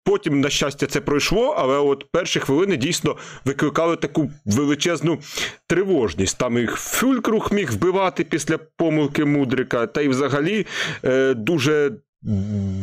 Потім, 0.04 0.40
на 0.40 0.50
щастя, 0.50 0.86
це 0.86 1.00
пройшло, 1.00 1.54
але 1.58 1.78
от 1.78 2.10
перші 2.12 2.40
хвилини 2.40 2.76
дійсно 2.76 3.16
викликали 3.44 3.96
таку 3.96 4.30
величезну 4.44 5.18
тривожність. 5.66 6.38
Там 6.38 6.58
їх 6.58 6.76
Фюлькрух 6.76 7.52
міг 7.52 7.72
вбивати 7.72 8.24
після 8.24 8.58
помилки 8.58 9.24
Мудрика, 9.24 9.86
та 9.86 10.00
й 10.00 10.08
взагалі 10.08 10.66
е, 11.04 11.34
дуже 11.34 11.92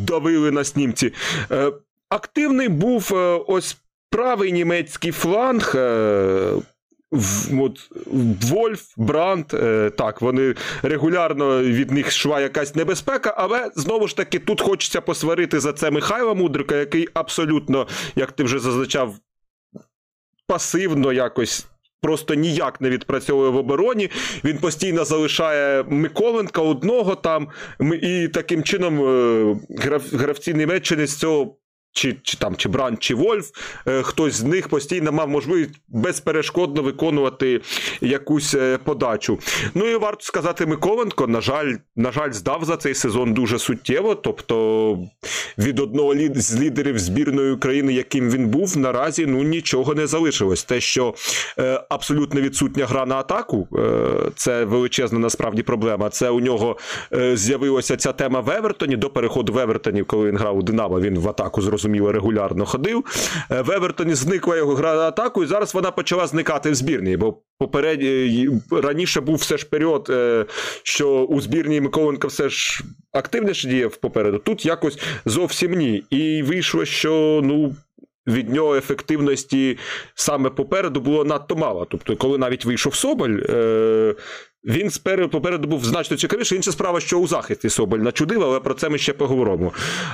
давили 0.08 0.52
на 0.52 0.64
снімці. 0.64 1.14
Е, 1.52 1.72
Активний 2.10 2.70
був 2.70 3.12
е, 3.14 3.44
ось 3.48 3.78
правий 4.10 4.52
німецький 4.52 5.12
фланг. 5.12 5.72
Е, 5.76 6.54
от, 7.60 7.90
Вольф, 8.44 8.94
Бранд, 8.98 9.46
е, 9.54 9.90
так, 9.90 10.22
вони 10.22 10.56
регулярно 10.82 11.64
від 11.64 11.92
них 11.92 12.08
йшла 12.08 12.42
якась 12.42 12.76
небезпека, 12.76 13.34
але 13.38 13.72
знову 13.76 14.08
ж 14.08 14.18
таки 14.18 14.40
тут 14.40 14.62
хочеться 14.62 15.02
посварити 15.02 15.60
за 15.60 15.74
це 15.74 15.92
Михайла 15.92 16.34
Мудрика, 16.34 16.76
який 16.76 17.08
абсолютно, 17.14 17.88
як 18.16 18.32
ти 18.32 18.44
вже 18.44 18.60
зазначав, 18.60 19.16
пасивно 20.48 21.14
якось. 21.14 21.68
Просто 22.02 22.34
ніяк 22.34 22.82
не 22.82 22.90
відпрацьовує 22.90 23.50
в 23.50 23.56
обороні. 23.56 24.10
Він 24.44 24.58
постійно 24.58 25.06
залишає 25.06 25.84
Миколенка 25.84 26.62
одного 26.62 27.16
там, 27.16 27.48
і 28.02 28.28
таким 28.28 28.64
чином 28.64 29.02
е, 29.02 29.56
гравці 30.14 30.54
Німеччини 30.54 31.08
з 31.08 31.18
цього 31.18 31.58
чи 31.92 32.16
чи 32.24 32.38
там 32.38 32.56
чи 32.56 32.70
Бран, 32.70 32.98
чи 32.98 33.16
Вольф, 33.16 33.50
е, 33.88 34.02
хтось 34.02 34.34
з 34.34 34.44
них 34.44 34.68
постійно 34.68 35.12
мав 35.12 35.30
можливість 35.30 35.72
безперешкодно 35.88 36.82
виконувати 36.82 37.62
якусь 38.02 38.54
е, 38.54 38.78
подачу. 38.84 39.40
Ну 39.74 39.86
і 39.86 39.96
варто 39.96 40.22
сказати, 40.22 40.66
Миколенко, 40.66 41.28
на 41.28 41.42
жаль, 41.42 41.74
на 41.96 42.12
жаль, 42.12 42.32
здав 42.32 42.66
за 42.66 42.78
цей 42.78 42.96
сезон 42.96 43.34
дуже 43.34 43.60
суттєво. 43.60 44.16
Тобто 44.16 44.98
від 45.58 45.80
одного 45.80 46.16
з 46.36 46.62
лідерів 46.62 47.00
збірної 47.00 47.52
України, 47.52 47.94
яким 47.94 48.30
він 48.30 48.48
був, 48.48 48.78
наразі 48.78 49.26
ну 49.26 49.44
нічого 49.44 49.96
не 49.96 50.08
залишилось. 50.08 50.64
Те, 50.64 50.80
що 50.80 51.14
е, 51.60 51.84
абсолютно 51.90 52.42
відсутня 52.42 52.86
гра 52.86 53.06
на 53.06 53.16
атаку, 53.16 53.68
е, 53.76 54.32
це 54.36 54.66
величезна 54.66 55.20
насправді 55.20 55.64
проблема. 55.64 56.10
Це 56.10 56.30
у 56.30 56.40
нього 56.40 56.78
е, 57.14 57.38
з'явилася 57.38 57.98
ця 57.98 58.14
тема 58.14 58.40
в 58.40 58.50
Евертоні 58.50 58.98
до 58.98 59.10
переходу 59.10 59.54
в 59.54 59.60
Евертоні, 59.60 60.04
коли 60.04 60.28
він 60.28 60.38
грав 60.38 60.58
у 60.58 60.62
Динамо, 60.62 61.00
він 61.00 61.20
в 61.20 61.30
атаку 61.30 61.62
зрозумів 61.62 61.79
зрозуміло, 61.80 62.12
регулярно 62.12 62.66
ходив. 62.66 63.06
Е, 63.52 63.62
в 63.62 63.72
Евертоні 63.72 64.16
зникла 64.16 64.58
його 64.58 64.76
гра 64.76 64.96
на 64.96 65.08
атаку, 65.08 65.44
і 65.44 65.48
зараз 65.48 65.74
вона 65.74 65.92
почала 65.92 66.28
зникати 66.28 66.72
в 66.72 66.76
збірні. 66.76 67.18
Бо 67.18 67.38
поперед... 67.60 68.02
раніше 68.72 69.22
був 69.22 69.36
все 69.36 69.58
ж 69.58 69.66
період, 69.66 70.08
е, 70.10 70.46
що 70.84 71.10
у 71.10 71.42
збірні 71.42 71.82
Миколенка 71.82 72.28
все 72.28 72.50
ж 72.50 72.84
активніше 73.12 73.68
діяв 73.68 73.96
попереду. 73.96 74.38
Тут 74.38 74.66
якось 74.66 75.00
зовсім 75.26 75.74
ні. 75.74 76.04
І 76.10 76.44
вийшло, 76.44 76.86
що 76.86 77.42
ну. 77.44 77.76
Від 78.28 78.50
нього 78.50 78.76
ефективності 78.76 79.78
саме 80.16 80.50
попереду 80.50 81.02
було 81.02 81.26
надто 81.26 81.56
мало. 81.56 81.88
Тобто, 81.92 82.16
коли 82.16 82.38
навіть 82.38 82.66
вийшов 82.66 82.96
Соболь, 82.96 83.38
е, 83.50 84.16
він 84.64 84.92
попереду 85.32 85.68
був 85.68 85.86
значно 85.86 86.18
цікавіший. 86.18 86.56
Інша 86.56 86.72
справа, 86.72 87.00
що 87.00 87.20
у 87.20 87.28
захисті 87.28 87.70
Соболь 87.70 88.00
начудив, 88.00 88.44
але 88.44 88.60
про 88.60 88.74
це 88.74 88.90
ми 88.90 88.98
ще 88.98 89.14
поговоримо. 89.14 89.74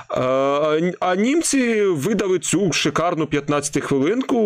А, 0.09 0.79
а 0.99 1.15
німці 1.15 1.81
видали 1.81 2.39
цю 2.39 2.71
шикарну 2.71 3.27
15 3.27 3.83
хвилинку. 3.83 4.37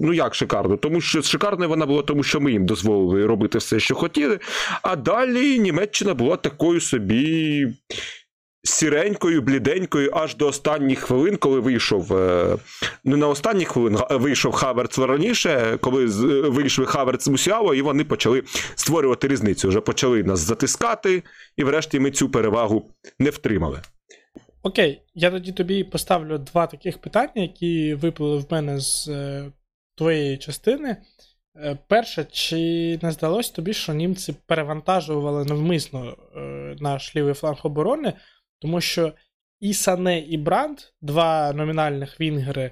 Ну 0.00 0.12
як 0.12 0.34
шикарну? 0.34 0.76
Тому 0.76 1.00
що 1.00 1.22
шикарною 1.22 1.70
вона 1.70 1.86
була, 1.86 2.02
тому 2.02 2.22
що 2.22 2.40
ми 2.40 2.52
їм 2.52 2.66
дозволили 2.66 3.26
робити 3.26 3.58
все, 3.58 3.80
що 3.80 3.94
хотіли. 3.94 4.38
А 4.82 4.96
далі 4.96 5.58
Німеччина 5.58 6.14
була 6.14 6.36
такою 6.36 6.80
собі 6.80 7.66
сіренькою, 8.66 9.42
бліденькою 9.42 10.10
аж 10.14 10.36
до 10.36 10.46
останніх 10.46 10.98
хвилин, 10.98 11.36
коли 11.36 11.60
вийшов 11.60 12.16
е, 12.16 12.56
не 13.04 13.16
на 13.16 13.28
останніх 13.28 13.68
хвилин 13.68 13.98
вийшов 14.10 14.52
Хаверц 14.52 14.98
раніше, 14.98 15.78
коли 15.80 16.06
вийшли 16.50 16.86
Хаверц 16.86 17.28
Мусіало, 17.28 17.74
і 17.74 17.82
вони 17.82 18.04
почали 18.04 18.42
створювати 18.74 19.28
різницю. 19.28 19.68
Вже 19.68 19.80
почали 19.80 20.22
нас 20.22 20.40
затискати, 20.40 21.22
і 21.56 21.64
врешті 21.64 22.00
ми 22.00 22.10
цю 22.10 22.28
перевагу 22.28 22.90
не 23.18 23.30
втримали. 23.30 23.80
Окей, 24.62 25.02
я 25.14 25.30
тоді 25.30 25.52
тобі 25.52 25.84
поставлю 25.84 26.38
два 26.38 26.66
таких 26.66 26.98
питання, 26.98 27.32
які 27.42 27.94
виплили 27.94 28.38
в 28.38 28.46
мене 28.50 28.80
з 28.80 29.08
е, 29.08 29.52
твоєї 29.94 30.38
частини. 30.38 30.96
Е, 31.56 31.78
перше, 31.88 32.26
чи 32.30 32.56
не 33.02 33.12
здалося 33.12 33.52
тобі, 33.52 33.72
що 33.72 33.94
німці 33.94 34.34
перевантажували 34.46 35.44
навмисно 35.44 36.16
е, 36.36 36.40
наш 36.80 37.16
лівий 37.16 37.34
фланг 37.34 37.60
оборони? 37.62 38.12
Тому 38.58 38.80
що 38.80 39.12
і 39.60 39.74
Сане, 39.74 40.18
і 40.18 40.36
Бранд, 40.36 40.78
два 41.00 41.52
номінальних 41.52 42.20
вінгери, 42.20 42.70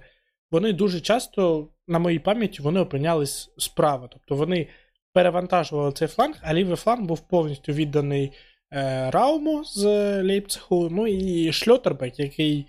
вони 0.50 0.72
дуже 0.72 1.00
часто, 1.00 1.68
на 1.88 1.98
моїй 1.98 2.18
пам'яті, 2.18 2.62
вони 2.62 2.80
опинялись 2.80 3.54
справа. 3.58 4.08
Тобто 4.12 4.34
вони 4.34 4.68
перевантажували 5.12 5.92
цей 5.92 6.08
фланг, 6.08 6.36
а 6.42 6.54
лівий 6.54 6.76
фланг 6.76 7.02
був 7.02 7.28
повністю 7.28 7.72
відданий 7.72 8.32
е, 8.72 9.10
Рауму 9.10 9.64
з 9.64 9.84
Лейпцигу, 10.22 10.88
ну 10.90 11.06
і 11.06 11.52
Шльотербек, 11.52 12.18
який 12.18 12.66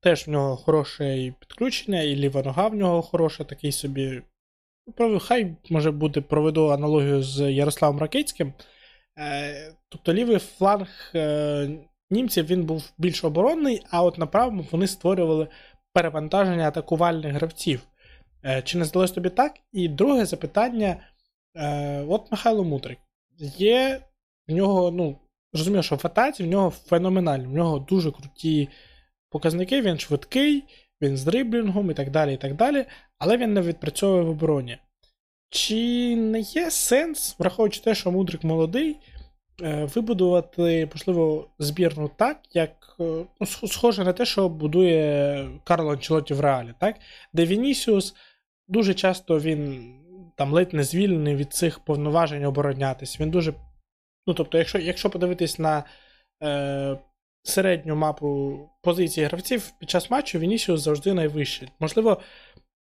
теж 0.00 0.26
в 0.26 0.30
нього 0.30 0.56
хороше 0.56 1.34
підключення, 1.40 2.02
і 2.02 2.16
ліва 2.16 2.42
нога 2.42 2.68
в 2.68 2.74
нього 2.74 3.02
хороша, 3.02 3.44
такий 3.44 3.72
собі. 3.72 4.22
Хай 5.20 5.56
може 5.70 5.90
буде 5.90 6.20
проведу 6.20 6.68
аналогію 6.68 7.22
з 7.22 7.52
Ярославом 7.52 7.98
Ракицьким. 7.98 8.52
Е, 9.18 9.74
тобто 9.88 10.14
лівий 10.14 10.38
фланг 10.38 10.88
е, 11.14 11.68
німців 12.12 12.46
він 12.46 12.64
був 12.64 12.92
більш 12.98 13.24
оборонний, 13.24 13.82
а 13.90 14.02
от 14.02 14.18
на 14.18 14.26
правому 14.26 14.64
вони 14.70 14.86
створювали 14.86 15.48
перевантаження 15.92 16.68
атакувальних 16.68 17.32
гравців. 17.32 17.80
Е, 18.44 18.62
чи 18.62 18.78
не 18.78 18.84
здалось 18.84 19.10
тобі 19.10 19.30
так? 19.30 19.52
І 19.72 19.88
друге 19.88 20.24
запитання: 20.24 20.96
е, 21.56 22.04
от 22.08 22.30
Михайло 22.30 22.64
Мудрик. 22.64 22.98
Є 23.58 24.00
в 24.48 24.52
нього, 24.52 24.90
ну, 24.90 25.18
розумію, 25.52 25.82
що 25.82 25.96
в 25.96 26.00
атаці 26.04 26.42
в 26.42 26.46
нього 26.46 26.70
феноменальні, 26.70 27.46
в 27.46 27.52
нього 27.52 27.78
дуже 27.78 28.10
круті 28.10 28.68
показники, 29.30 29.82
він 29.82 29.98
швидкий, 29.98 30.64
він 31.02 31.16
з 31.16 31.24
дриблінгом 31.24 31.90
і 31.90 31.94
так 31.94 32.10
далі, 32.10 32.34
і 32.34 32.36
так 32.36 32.56
далі, 32.56 32.84
але 33.18 33.36
він 33.36 33.54
не 33.54 33.60
відпрацьовує 33.60 34.22
в 34.22 34.30
обороні. 34.30 34.78
Чи 35.50 36.16
не 36.16 36.40
є 36.40 36.70
сенс, 36.70 37.36
враховуючи 37.38 37.80
те, 37.80 37.94
що 37.94 38.10
Мудрик 38.10 38.44
молодий, 38.44 38.96
вибудувати, 39.70 40.88
можливо, 40.92 41.48
збірну 41.58 42.10
так, 42.16 42.40
як 42.52 42.96
е, 43.00 43.24
ну, 43.40 43.46
схоже 43.46 44.04
на 44.04 44.12
те, 44.12 44.24
що 44.24 44.48
будує 44.48 45.48
Карло 45.64 45.92
Анчелоті 45.92 46.34
в 46.34 46.40
реалі, 46.40 46.74
так? 46.80 46.96
де 47.32 47.44
Вінісіус 47.44 48.14
дуже 48.68 48.94
часто 48.94 49.40
він 49.40 49.92
там 50.36 50.52
ледь 50.52 50.74
не 50.74 50.84
звільнений 50.84 51.36
від 51.36 51.52
цих 51.52 51.78
повноважень 51.78 52.44
оборонятись. 52.44 53.20
Він 53.20 53.30
дуже. 53.30 53.52
Ну, 54.26 54.34
тобто, 54.34 54.58
якщо 54.58 54.78
якщо 54.78 55.10
подивитись 55.10 55.58
на 55.58 55.84
е, 56.42 56.98
середню 57.42 57.96
мапу 57.96 58.58
позицій 58.82 59.24
гравців 59.24 59.72
під 59.78 59.90
час 59.90 60.10
матчу, 60.10 60.38
Вінісіус 60.38 60.80
завжди 60.80 61.14
найвищий. 61.14 61.68
Можливо, 61.80 62.20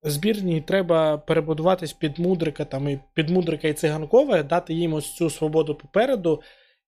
збірній 0.03 0.61
треба 0.61 1.19
перебудуватись 1.19 1.93
під 1.93 2.19
Мудрика 2.19 2.65
там, 2.65 2.89
і 2.89 2.99
під 3.15 3.31
Мудрика 3.31 3.69
і 3.69 3.73
Циганкове, 3.73 4.43
дати 4.43 4.75
їм 4.75 4.95
ось 4.95 5.15
цю 5.15 5.31
свободу 5.31 5.75
попереду 5.75 6.43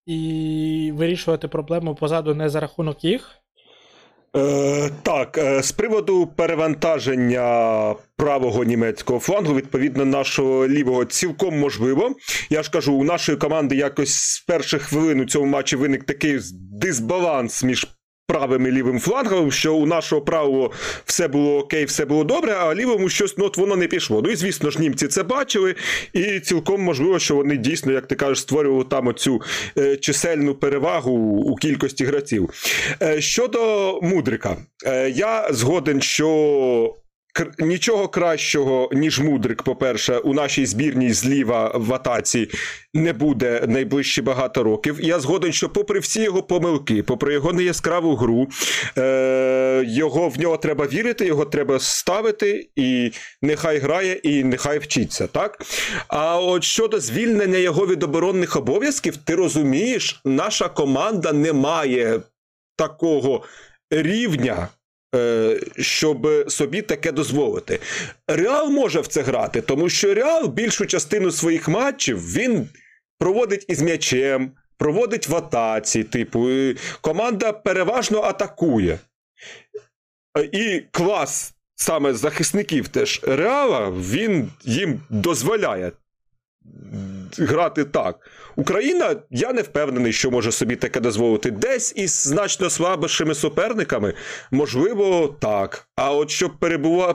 і 0.06 0.92
вирішувати 0.94 1.48
проблему 1.48 1.94
позаду 1.94 2.34
не 2.34 2.48
за 2.48 2.60
рахунок 2.60 3.04
їх. 3.04 3.42
Е, 4.36 4.90
Так, 5.02 5.38
е, 5.38 5.62
з 5.62 5.72
приводу 5.72 6.26
перевантаження 6.26 7.94
правого 8.16 8.64
німецького 8.64 9.20
флангу, 9.20 9.54
відповідно, 9.54 10.04
нашого 10.04 10.68
лівого 10.68 11.04
цілком 11.04 11.58
можливо. 11.58 12.14
Я 12.50 12.62
ж 12.62 12.70
кажу, 12.70 12.94
у 12.94 13.04
нашої 13.04 13.38
команди 13.38 13.76
якось 13.76 14.14
з 14.14 14.40
перших 14.40 14.82
хвилин 14.82 15.20
у 15.20 15.24
цьому 15.24 15.46
матчі 15.46 15.76
виник 15.76 16.04
такий 16.04 16.40
дисбаланс 16.80 17.64
між 17.64 17.86
правим 18.26 18.66
і 18.66 18.70
лівим 18.70 19.00
флангом, 19.00 19.52
що 19.52 19.74
у 19.74 19.86
нашого 19.86 20.22
правого 20.22 20.70
все 21.04 21.28
було 21.28 21.58
окей, 21.58 21.84
все 21.84 22.04
було 22.04 22.24
добре, 22.24 22.52
а 22.52 22.74
лівому 22.74 23.08
щось 23.08 23.38
ну, 23.38 23.44
от 23.44 23.56
воно 23.56 23.76
не 23.76 23.86
пішло. 23.86 24.22
Ну 24.24 24.30
і 24.30 24.36
звісно 24.36 24.70
ж, 24.70 24.80
німці 24.80 25.08
це 25.08 25.22
бачили, 25.22 25.74
і 26.12 26.40
цілком 26.40 26.82
можливо, 26.82 27.18
що 27.18 27.36
вони 27.36 27.56
дійсно, 27.56 27.92
як 27.92 28.06
ти 28.06 28.14
кажеш, 28.14 28.40
створювали 28.40 28.84
там 28.84 29.06
оцю 29.06 29.42
е, 29.78 29.96
чисельну 29.96 30.54
перевагу 30.54 31.12
у 31.46 31.56
кількості 31.56 32.04
гравців. 32.04 32.50
Е, 33.02 33.20
щодо 33.20 34.00
Мудрика, 34.02 34.56
е, 34.86 35.10
я 35.10 35.48
згоден, 35.50 36.02
що 36.02 36.94
Нічого 37.58 38.08
кращого, 38.08 38.90
ніж 38.92 39.20
Мудрик, 39.20 39.62
по-перше, 39.62 40.18
у 40.18 40.34
нашій 40.34 40.66
збірній 40.66 41.12
зліва 41.12 41.72
в 41.74 41.94
атаці 41.94 42.48
не 42.94 43.12
буде 43.12 43.64
найближчі 43.68 44.22
багато 44.22 44.62
років. 44.62 44.98
Я 45.00 45.20
згоден, 45.20 45.52
що, 45.52 45.68
попри 45.68 46.00
всі 46.00 46.22
його 46.22 46.42
помилки, 46.42 47.02
попри 47.02 47.32
його 47.32 47.52
неяскраву 47.52 48.16
гру, 48.16 48.48
е- 48.98 49.84
його 49.86 50.28
в 50.28 50.38
нього 50.38 50.56
треба 50.56 50.86
вірити, 50.86 51.26
його 51.26 51.44
треба 51.44 51.78
ставити, 51.78 52.68
і 52.76 53.12
нехай 53.42 53.78
грає, 53.78 54.12
і 54.12 54.44
нехай 54.44 54.78
вчиться. 54.78 55.26
так? 55.26 55.62
А 56.08 56.40
от 56.40 56.64
щодо 56.64 57.00
звільнення 57.00 57.58
його 57.58 57.86
від 57.86 58.02
оборонних 58.02 58.56
обов'язків, 58.56 59.16
ти 59.16 59.34
розумієш, 59.34 60.20
наша 60.24 60.68
команда 60.68 61.32
не 61.32 61.52
має 61.52 62.20
такого 62.76 63.42
рівня. 63.90 64.68
Е, 65.14 65.60
щоб 65.78 66.28
собі 66.48 66.82
таке 66.82 67.12
дозволити. 67.12 67.78
Реал 68.28 68.70
може 68.70 69.00
в 69.00 69.06
це 69.06 69.22
грати, 69.22 69.60
тому 69.60 69.88
що 69.88 70.14
Реал 70.14 70.48
більшу 70.48 70.86
частину 70.86 71.30
своїх 71.30 71.68
матчів 71.68 72.32
він 72.32 72.68
проводить 73.18 73.64
із 73.68 73.82
м'ячем, 73.82 74.52
проводить 74.78 75.28
в 75.28 75.36
атаці, 75.36 76.04
типу, 76.04 76.48
команда 77.00 77.52
переважно 77.52 78.22
атакує. 78.22 78.98
І 80.52 80.82
клас 80.90 81.54
саме 81.74 82.14
захисників 82.14 82.88
теж 82.88 83.20
Реала 83.22 83.90
він 83.90 84.52
їм 84.64 85.00
дозволяє 85.10 85.92
грати 87.38 87.84
так. 87.84 88.18
Україна, 88.56 89.16
я 89.30 89.52
не 89.52 89.62
впевнений, 89.62 90.12
що 90.12 90.30
може 90.30 90.52
собі 90.52 90.76
таке 90.76 91.00
дозволити. 91.00 91.50
Десь 91.50 91.92
із 91.96 92.22
значно 92.22 92.70
слабшими 92.70 93.34
суперниками, 93.34 94.14
можливо, 94.50 95.36
так. 95.40 95.88
А 95.96 96.12
от 96.12 96.30
щоб 96.30 96.52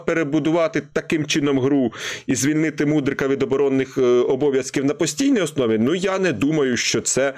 перебудувати 0.05 0.83
таким 0.93 1.25
чином 1.25 1.59
гру 1.59 1.93
і 2.27 2.35
звільнити 2.35 2.85
мудрика 2.85 3.27
від 3.27 3.43
оборонних 3.43 3.97
е, 3.97 4.01
обов'язків 4.01 4.85
на 4.85 4.93
постійній 4.93 5.41
основі, 5.41 5.77
ну 5.77 5.95
я 5.95 6.19
не 6.19 6.33
думаю, 6.33 6.77
що 6.77 7.01
це 7.01 7.33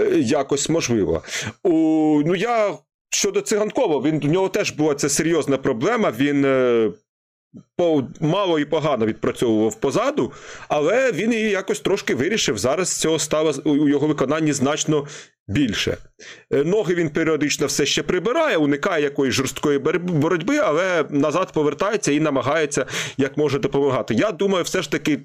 е, 0.00 0.04
якось 0.18 0.68
можливо. 0.68 1.22
У, 1.62 2.22
Ну 2.26 2.34
я 2.34 2.74
щодо 3.10 3.40
циганкова, 3.40 4.10
він 4.10 4.20
у 4.24 4.28
нього 4.28 4.48
теж 4.48 4.70
була 4.72 4.94
це 4.94 5.08
серйозна 5.08 5.56
проблема. 5.56 6.12
Він. 6.18 6.46
Мало 8.20 8.58
і 8.58 8.64
погано 8.64 9.06
відпрацьовував 9.06 9.80
позаду, 9.80 10.32
але 10.68 11.12
він 11.12 11.32
її 11.32 11.50
якось 11.50 11.80
трошки 11.80 12.14
вирішив. 12.14 12.58
Зараз 12.58 13.00
цього 13.00 13.18
стало 13.18 13.54
у 13.64 13.88
його 13.88 14.06
виконанні 14.06 14.52
значно 14.52 15.06
більше. 15.48 15.96
Е, 16.52 16.64
ноги 16.64 16.94
він 16.94 17.10
періодично 17.10 17.66
все 17.66 17.86
ще 17.86 18.02
прибирає, 18.02 18.56
уникає 18.56 19.04
якоїсь 19.04 19.34
жорсткої 19.34 19.78
боротьби, 19.78 20.58
але 20.58 21.04
назад 21.10 21.52
повертається 21.52 22.12
і 22.12 22.20
намагається 22.20 22.86
як 23.16 23.36
може 23.36 23.58
допомагати. 23.58 24.14
Я 24.14 24.32
думаю, 24.32 24.64
все 24.64 24.82
ж 24.82 24.90
таки. 24.90 25.20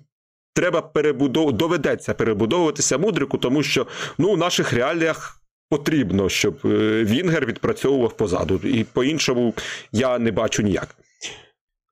Треба 0.53 0.81
перебудов... 0.81 1.53
доведеться 1.53 2.13
перебудовуватися 2.13 2.97
мудрику, 2.97 3.37
тому 3.37 3.63
що 3.63 3.87
ну, 4.17 4.29
у 4.29 4.37
наших 4.37 4.73
реаліях 4.73 5.41
потрібно, 5.69 6.29
щоб 6.29 6.59
е, 6.65 7.03
Вінгер 7.03 7.45
відпрацьовував 7.45 8.17
позаду. 8.17 8.59
І 8.63 8.83
по-іншому 8.83 9.53
я 9.91 10.19
не 10.19 10.31
бачу 10.31 10.63
ніяк. 10.63 10.95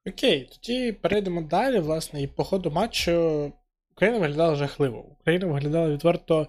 Окей, 0.07 0.49
тоді 0.51 0.91
перейдемо 0.91 1.41
далі, 1.41 1.79
власне, 1.79 2.21
і 2.21 2.27
по 2.27 2.43
ходу 2.43 2.71
матчу 2.71 3.53
Україна 3.91 4.19
виглядала 4.19 4.55
жахливо. 4.55 4.99
Україна 5.21 5.47
виглядала 5.47 5.89
відверто 5.89 6.47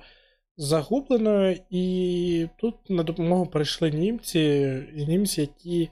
загубленою, 0.57 1.61
і 1.71 2.49
тут 2.59 2.91
на 2.91 3.03
допомогу 3.03 3.47
прийшли 3.47 3.91
німці, 3.91 4.41
і 4.97 5.07
німці, 5.07 5.41
які, 5.41 5.91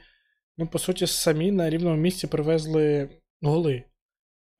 ну, 0.56 0.66
по 0.66 0.78
суті, 0.78 1.06
самі 1.06 1.52
на 1.52 1.70
рівному 1.70 1.96
місці 1.96 2.26
привезли 2.26 3.10
голи. 3.42 3.84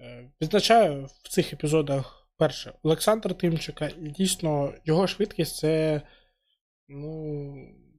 Е, 0.01 0.31
відзначаю 0.41 1.05
в 1.23 1.29
цих 1.29 1.53
епізодах 1.53 2.29
перше 2.37 2.73
Олександр 2.83 3.35
Тимчика, 3.35 3.89
і 3.89 4.09
дійсно 4.11 4.75
його 4.85 5.07
швидкість 5.07 5.57
це, 5.57 6.03
ну, 6.89 7.55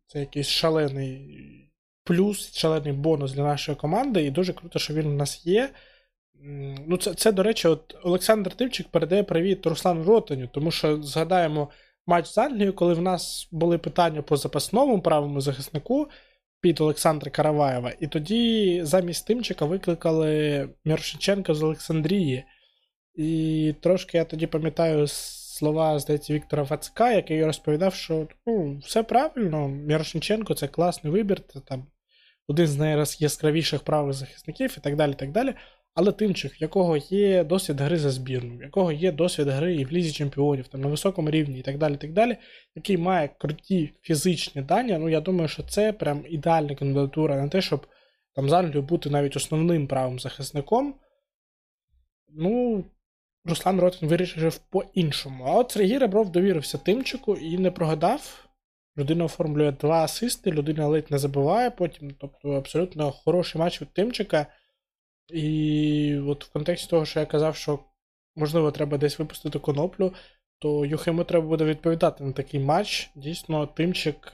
це 0.08 0.20
якийсь 0.20 0.48
шалений 0.48 1.67
плюс, 2.08 2.58
шалений 2.58 2.94
бонус 2.94 3.34
для 3.34 3.44
нашої 3.44 3.78
команди, 3.78 4.24
і 4.24 4.32
дуже 4.32 4.54
круто, 4.54 4.80
що 4.80 4.94
він 4.94 5.08
у 5.08 5.14
нас 5.14 5.46
є. 5.46 5.70
Ну, 6.88 6.98
Це, 6.98 7.14
це 7.14 7.32
до 7.32 7.44
речі, 7.44 7.68
от 7.68 7.96
Олександр 8.04 8.54
Тимчик 8.54 8.88
передає 8.88 9.24
привіт 9.24 9.66
Руслану 9.66 10.04
Ротаню, 10.04 10.50
тому 10.54 10.72
що 10.72 11.04
згадаємо 11.04 11.70
матч 12.06 12.28
з 12.28 12.38
Англією, 12.38 12.74
коли 12.74 12.94
в 12.94 13.02
нас 13.02 13.48
були 13.52 13.78
питання 13.78 14.22
по 14.22 14.38
запасному 14.38 15.02
правому 15.02 15.42
захиснику 15.42 16.08
під 16.62 16.82
Олександра 16.82 17.32
Караваєва, 17.32 17.94
і 18.00 18.08
тоді 18.08 18.80
замість 18.84 19.28
Тимчика 19.28 19.66
викликали 19.66 20.70
Мірошиченка 20.86 21.54
з 21.54 21.64
Олександрії. 21.64 22.44
І 23.16 23.74
трошки 23.82 24.18
я 24.18 24.26
тоді 24.26 24.48
пам'ятаю 24.48 25.08
слова, 25.08 26.00
здається, 26.00 26.34
Віктора 26.34 26.64
Вацка, 26.64 27.12
який 27.12 27.46
розповідав, 27.46 27.94
що 27.94 28.28
ну, 28.46 28.78
все 28.78 29.04
правильно, 29.04 29.68
Мірошниченко 29.68 30.54
це 30.54 30.68
класний 30.68 31.14
вибір, 31.14 31.42
це 31.54 31.60
там 31.60 31.86
один 32.48 32.68
з 32.68 32.78
найяскравіших 32.78 33.82
правих 33.82 34.14
захисників 34.14 34.76
і 34.78 34.82
так 34.82 34.96
далі. 34.96 35.14
так 35.14 35.32
далі. 35.32 35.54
Але 35.98 36.12
Тимчик, 36.12 36.62
якого 36.62 36.98
є 36.98 37.44
досвід 37.44 37.82
гри 37.82 37.98
за 37.98 38.12
збірну, 38.12 38.62
якого 38.62 38.92
є 38.92 39.12
досвід 39.12 39.48
гри 39.48 39.76
і 39.76 39.86
в 39.86 39.92
лізі 39.92 40.12
чемпіонів, 40.12 40.68
там 40.68 40.82
на 40.82 40.88
високому 40.88 41.30
рівні 41.30 41.60
і 41.60 41.62
так 41.62 41.78
далі, 41.78 41.98
так 41.98 42.14
далі, 42.14 42.38
який 42.76 42.98
має 42.98 43.30
круті 43.38 43.94
фізичні 44.02 44.62
дані, 44.62 44.98
ну 44.98 45.10
я 45.10 45.22
думаю, 45.22 45.48
що 45.48 45.64
це 45.64 45.94
прям 45.94 46.26
ідеальна 46.30 46.76
кандидатура 46.76 47.36
на 47.36 47.50
те, 47.50 47.62
щоб 47.62 47.88
там 48.36 48.50
з 48.50 48.54
Англією 48.54 48.82
бути 48.82 49.10
навіть 49.10 49.36
основним 49.36 49.88
правим 49.88 50.20
захисником. 50.20 50.96
Ну, 52.30 52.84
Руслан 53.46 53.80
Ротин 53.80 54.10
вирішив 54.10 54.58
по-іншому. 54.58 55.44
А 55.48 55.54
от 55.54 55.72
Сергій 55.72 55.98
Ребров 55.98 56.32
довірився 56.32 56.78
Тимчику 56.78 57.36
і 57.36 57.58
не 57.58 57.72
прогадав. 57.72 58.47
Людина 58.98 59.26
оформлює 59.26 59.72
два 59.72 60.04
асисти, 60.04 60.52
людина 60.52 60.88
ледь 60.88 61.12
не 61.12 61.18
забиває 61.18 61.72
потім. 61.72 62.12
Тобто 62.20 62.52
абсолютно 62.52 63.12
хороший 63.12 63.60
матч 63.60 63.82
від 63.82 63.94
Тимчика. 63.94 64.46
І 65.34 66.20
от 66.28 66.46
в 66.46 66.52
контексті 66.52 66.90
того, 66.90 67.06
що 67.06 67.20
я 67.20 67.26
казав, 67.26 67.56
що 67.56 67.80
можливо 68.36 68.72
треба 68.72 68.98
десь 68.98 69.20
випустити 69.20 69.60
коноплю, 69.60 70.14
то 70.60 70.86
Юхиму 70.86 71.24
треба 71.24 71.48
буде 71.48 71.66
відповідати 71.66 72.24
на 72.24 72.32
такий 72.32 72.60
матч. 72.60 73.10
Дійсно, 73.16 73.68
Тимчик, 73.68 74.34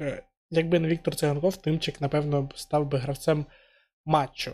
якби 0.49 0.79
не 0.79 0.87
Віктор 0.87 1.15
Циганков, 1.15 1.57
Тимчик, 1.57 2.01
напевно, 2.01 2.49
став 2.55 2.87
би 2.87 2.97
гравцем 2.97 3.45
матчу. 4.05 4.51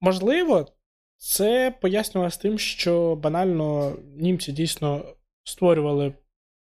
Можливо, 0.00 0.66
це 1.16 1.74
пояснювалося 1.80 2.40
тим, 2.40 2.58
що 2.58 3.16
банально 3.16 3.96
німці 4.16 4.52
дійсно 4.52 5.16
створювали 5.44 6.14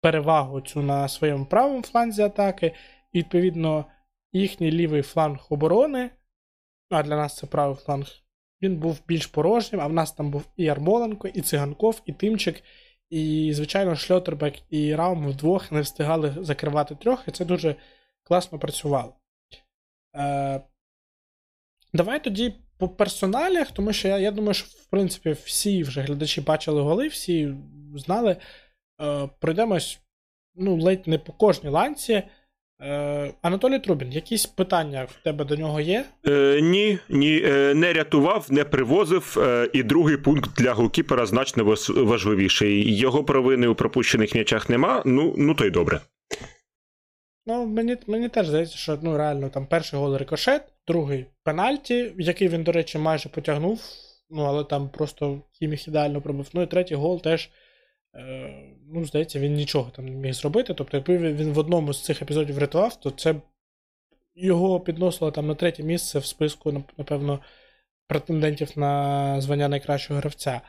перевагу 0.02 0.62
цю 0.62 0.82
на 0.82 1.08
своєму 1.08 1.46
правому 1.46 1.82
фланзі 1.84 2.22
атаки, 2.22 2.74
і, 3.14 3.20
відповідно, 3.20 3.86
їхній 4.34 4.72
лівий 4.72 5.02
фланг 5.02 5.48
оборони, 5.50 6.10
а 6.90 7.04
для 7.04 7.16
нас 7.18 7.38
це 7.38 7.48
правий 7.48 7.76
фланг, 7.76 8.08
він 8.62 8.78
був 8.78 9.02
більш 9.08 9.28
порожнім, 9.28 9.82
а 9.82 9.88
в 9.88 9.94
нас 9.94 10.12
там 10.12 10.32
був 10.32 10.46
і 10.58 10.64
Ярмоленко, 10.64 11.28
і 11.28 11.42
Циганков, 11.42 12.02
і 12.06 12.14
Тимчик, 12.14 12.64
і, 13.10 13.54
звичайно, 13.54 13.96
Шльотербек 13.96 14.54
і 14.70 14.96
Раум 14.96 15.28
вдвох 15.28 15.72
не 15.72 15.82
встигали 15.82 16.36
закривати 16.40 16.96
трьох, 16.96 17.24
і 17.28 17.32
це 17.32 17.46
дуже 17.46 17.76
класно 18.24 18.60
працювало. 18.60 19.16
Е, 20.16 20.62
Давай 21.94 22.24
тоді 22.24 22.54
по 22.78 22.90
персоналях, 22.90 23.72
тому 23.72 23.94
що 23.94 24.08
я 24.08 24.18
я 24.18 24.32
думаю, 24.32 24.54
що 24.54 24.68
в 24.68 24.86
принципі 24.86 25.32
всі 25.32 25.84
вже 25.84 26.02
глядачі 26.02 26.42
бачили 26.42 26.82
голи, 26.82 27.08
всі 27.08 27.54
знали. 27.96 28.38
Е, 29.02 29.30
Пройдемось 29.40 30.00
ну, 30.56 30.76
ледь 30.76 31.08
не 31.08 31.18
по 31.18 31.34
кожній 31.34 31.70
ланці. 31.70 32.24
Е, 32.82 33.34
Анатолій 33.42 33.80
Трубін, 33.80 34.12
якісь 34.12 34.46
питання 34.46 35.08
в 35.10 35.24
тебе 35.24 35.46
до 35.46 35.56
нього 35.56 35.80
є? 35.80 36.06
Е, 36.28 36.60
Ні, 36.62 37.00
ні, 37.10 37.42
е, 37.46 37.74
не 37.74 37.94
рятував, 37.94 38.48
не 38.50 38.64
привозив. 38.64 39.38
Е, 39.42 39.70
і 39.74 39.84
другий 39.84 40.18
пункт 40.18 40.50
для 40.58 40.74
голкіпера 40.74 41.26
значно 41.26 41.76
важливіший. 41.90 42.98
Його 42.98 43.24
провини 43.24 43.68
у 43.68 43.76
пропущених 43.76 44.36
м'ячах 44.36 44.70
нема. 44.70 45.04
Ну, 45.06 45.36
ну 45.38 45.56
то 45.56 45.66
й 45.66 45.70
добре. 45.70 46.02
Ну, 47.46 47.66
мені 47.66 47.98
мені 48.08 48.30
теж 48.30 48.48
здається, 48.48 48.78
що 48.78 49.00
ну, 49.02 49.18
реально 49.18 49.50
там 49.50 49.68
перший 49.68 50.00
гол 50.00 50.18
рикошет, 50.18 50.62
другий 50.88 51.26
пенальті, 51.44 52.14
який 52.18 52.48
він, 52.48 52.64
до 52.64 52.72
речі, 52.72 52.98
майже 52.98 53.30
потягнув, 53.30 53.82
ну, 54.30 54.44
але 54.44 54.64
там 54.64 54.90
просто 54.90 55.42
Кіміх 55.60 55.88
ідеально 55.88 56.22
пробив. 56.22 56.48
Ну 56.54 56.62
і 56.62 56.66
третій 56.66 56.96
гол 56.96 57.22
теж, 57.22 57.50
ну, 58.94 59.06
здається, 59.06 59.40
він 59.40 59.54
нічого 59.54 59.92
там 59.92 60.06
не 60.06 60.12
міг 60.12 60.34
зробити. 60.34 60.74
Тобто, 60.74 60.98
якби 60.98 61.34
він 61.34 61.54
в 61.54 61.58
одному 61.58 61.94
з 61.94 62.04
цих 62.04 62.22
епізодів 62.22 62.56
врятував, 62.56 63.00
то 63.00 63.12
це 63.12 63.36
його 64.36 64.80
підносило 64.80 65.32
там 65.32 65.48
на 65.48 65.56
третє 65.56 65.84
місце 65.84 66.20
в 66.20 66.26
списку, 66.26 66.84
напевно, 66.98 67.40
претендентів 68.08 68.72
на 68.76 69.42
звання 69.42 69.68
найкращого 69.68 70.20
гравця. 70.20 70.62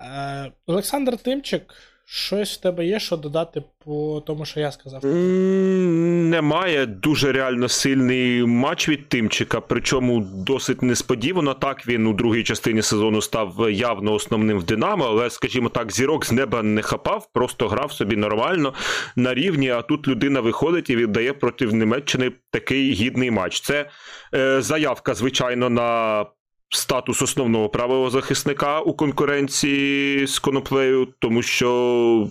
Е, 0.00 0.52
Олександр 0.66 1.16
Тимчик. 1.16 1.74
Щось 2.06 2.58
в 2.58 2.60
тебе 2.60 2.86
є, 2.86 3.00
що 3.00 3.16
додати 3.16 3.62
по 3.84 4.22
тому, 4.26 4.44
що 4.44 4.60
я 4.60 4.72
сказав? 4.72 5.04
Немає 5.04 6.86
дуже 6.86 7.32
реально 7.32 7.68
сильний 7.68 8.44
матч 8.44 8.88
від 8.88 9.08
Тимчика, 9.08 9.60
причому 9.60 10.20
досить 10.20 10.82
несподівано. 10.82 11.54
Так 11.54 11.88
він 11.88 12.06
у 12.06 12.12
другій 12.12 12.42
частині 12.42 12.82
сезону 12.82 13.22
став 13.22 13.70
явно 13.70 14.12
основним 14.12 14.58
в 14.58 14.64
Динамо, 14.64 15.04
але, 15.04 15.30
скажімо 15.30 15.68
так, 15.68 15.92
зірок 15.92 16.26
з 16.26 16.32
неба 16.32 16.62
не 16.62 16.82
хапав, 16.82 17.28
просто 17.32 17.68
грав 17.68 17.92
собі 17.92 18.16
нормально 18.16 18.74
на 19.16 19.34
рівні. 19.34 19.70
А 19.70 19.82
тут 19.82 20.08
людина 20.08 20.40
виходить 20.40 20.90
і 20.90 20.96
віддає 20.96 21.32
проти 21.32 21.66
Німеччини 21.66 22.32
такий 22.50 22.92
гідний 22.92 23.30
матч. 23.30 23.60
Це 23.60 23.90
е, 24.34 24.62
заявка, 24.62 25.14
звичайно, 25.14 25.70
на 25.70 26.24
статус 26.68 27.22
основного 27.22 27.68
правого 27.68 28.10
захисника 28.10 28.80
у 28.80 28.92
конкуренції 28.92 30.26
з 30.26 30.38
коноплею, 30.38 31.08
тому 31.18 31.42
що 31.42 32.28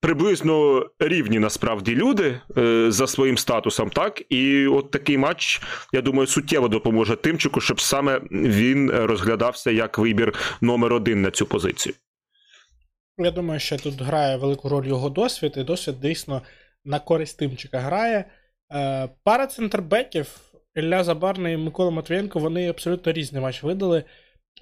приблизно 0.00 0.86
рівні 0.98 1.38
насправді 1.38 1.94
люди 1.94 2.40
е, 2.58 2.86
за 2.90 3.06
своїм 3.06 3.38
статусом, 3.38 3.90
так? 3.90 4.22
І 4.28 4.66
от 4.66 4.90
такий 4.90 5.18
матч, 5.18 5.62
я 5.92 6.00
думаю, 6.02 6.26
суттєво 6.26 6.68
допоможе 6.68 7.16
Тимчику, 7.16 7.60
щоб 7.60 7.80
саме 7.80 8.20
він 8.30 8.90
розглядався 8.90 9.70
як 9.70 9.98
вибір 9.98 10.34
номер 10.60 10.92
один 10.92 11.22
на 11.22 11.30
цю 11.30 11.46
позицію. 11.46 11.94
Я 13.18 13.30
думаю, 13.30 13.60
що 13.60 13.76
тут 13.76 14.02
грає 14.02 14.36
велику 14.36 14.68
роль 14.68 14.86
його 14.86 15.10
досвід, 15.10 15.52
і 15.56 15.64
досвід 15.64 16.00
дійсно 16.00 16.42
на 16.84 17.00
користь 17.00 17.38
Тимчика 17.38 17.80
грає. 17.80 18.24
Е, 18.72 19.08
пара 19.24 19.46
центрбеків 19.46 20.26
Ілля 20.76 21.04
Забарний 21.04 21.54
і 21.54 21.56
Микола 21.56 21.90
Матвієнко 21.90 22.38
вони 22.38 22.68
абсолютно 22.68 23.12
різний 23.12 23.42
матч 23.42 23.62
видали. 23.62 24.04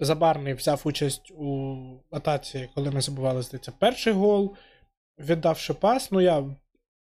Забарний 0.01 0.55
взяв 0.55 0.83
участь 0.85 1.31
у 1.31 1.77
атаці, 2.11 2.69
коли 2.75 2.91
ми 2.91 3.01
забували, 3.01 3.43
здається, 3.43 3.73
перший 3.79 4.13
гол, 4.13 4.57
віддавши 5.19 5.75
пас. 5.75 6.11
Ну, 6.11 6.21
я 6.21 6.45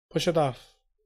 почитав 0.10 0.56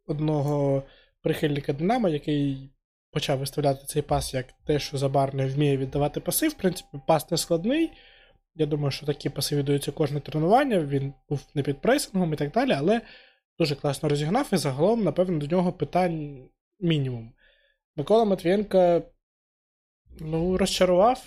одного 0.05 0.83
прихильника 1.21 1.73
Динамо, 1.73 2.09
який 2.09 2.69
почав 3.11 3.39
виставляти 3.39 3.85
цей 3.85 4.01
пас 4.01 4.33
як 4.33 4.45
те, 4.65 4.79
що 4.79 4.97
Забарний 4.97 5.47
вміє 5.47 5.77
віддавати 5.77 6.19
паси. 6.19 6.47
В 6.47 6.53
принципі, 6.53 6.99
пас 7.07 7.31
не 7.31 7.37
складний. 7.37 7.91
Я 8.55 8.65
думаю, 8.65 8.91
що 8.91 9.05
такі 9.05 9.29
паси 9.29 9.55
віддаються 9.55 9.91
кожне 9.91 10.19
тренування. 10.19 10.79
Він 10.79 11.13
був 11.29 11.47
не 11.55 11.63
під 11.63 11.81
пресингом 11.81 12.33
і 12.33 12.35
так 12.35 12.51
далі, 12.51 12.71
але 12.71 13.01
дуже 13.59 13.75
класно 13.75 14.09
розігнав 14.09 14.49
і 14.53 14.57
загалом, 14.57 15.03
напевно, 15.03 15.39
до 15.39 15.55
нього 15.55 15.73
питань 15.73 16.49
мінімум. 16.79 17.33
Микола 17.97 18.25
Матвієнко 18.25 19.01
ну, 20.19 20.57
розчарував. 20.57 21.23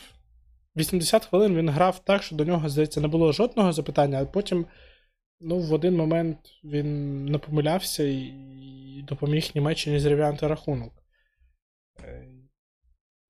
80 0.76 1.24
хвилин 1.24 1.56
він 1.56 1.68
грав 1.68 2.04
так, 2.04 2.22
що 2.22 2.36
до 2.36 2.44
нього, 2.44 2.68
здається, 2.68 3.00
не 3.00 3.08
було 3.08 3.32
жодного 3.32 3.72
запитання, 3.72 4.22
а 4.22 4.24
потім 4.24 4.66
ну, 5.40 5.58
в 5.58 5.72
один 5.72 5.96
момент 5.96 6.38
він 6.64 7.24
не 7.24 7.38
помилявся 7.38 8.02
і 8.04 9.04
допоміг 9.08 9.50
Німеччині 9.54 9.98
зрівняти 9.98 10.46
рахунок. 10.46 10.92
Е, 12.04 12.28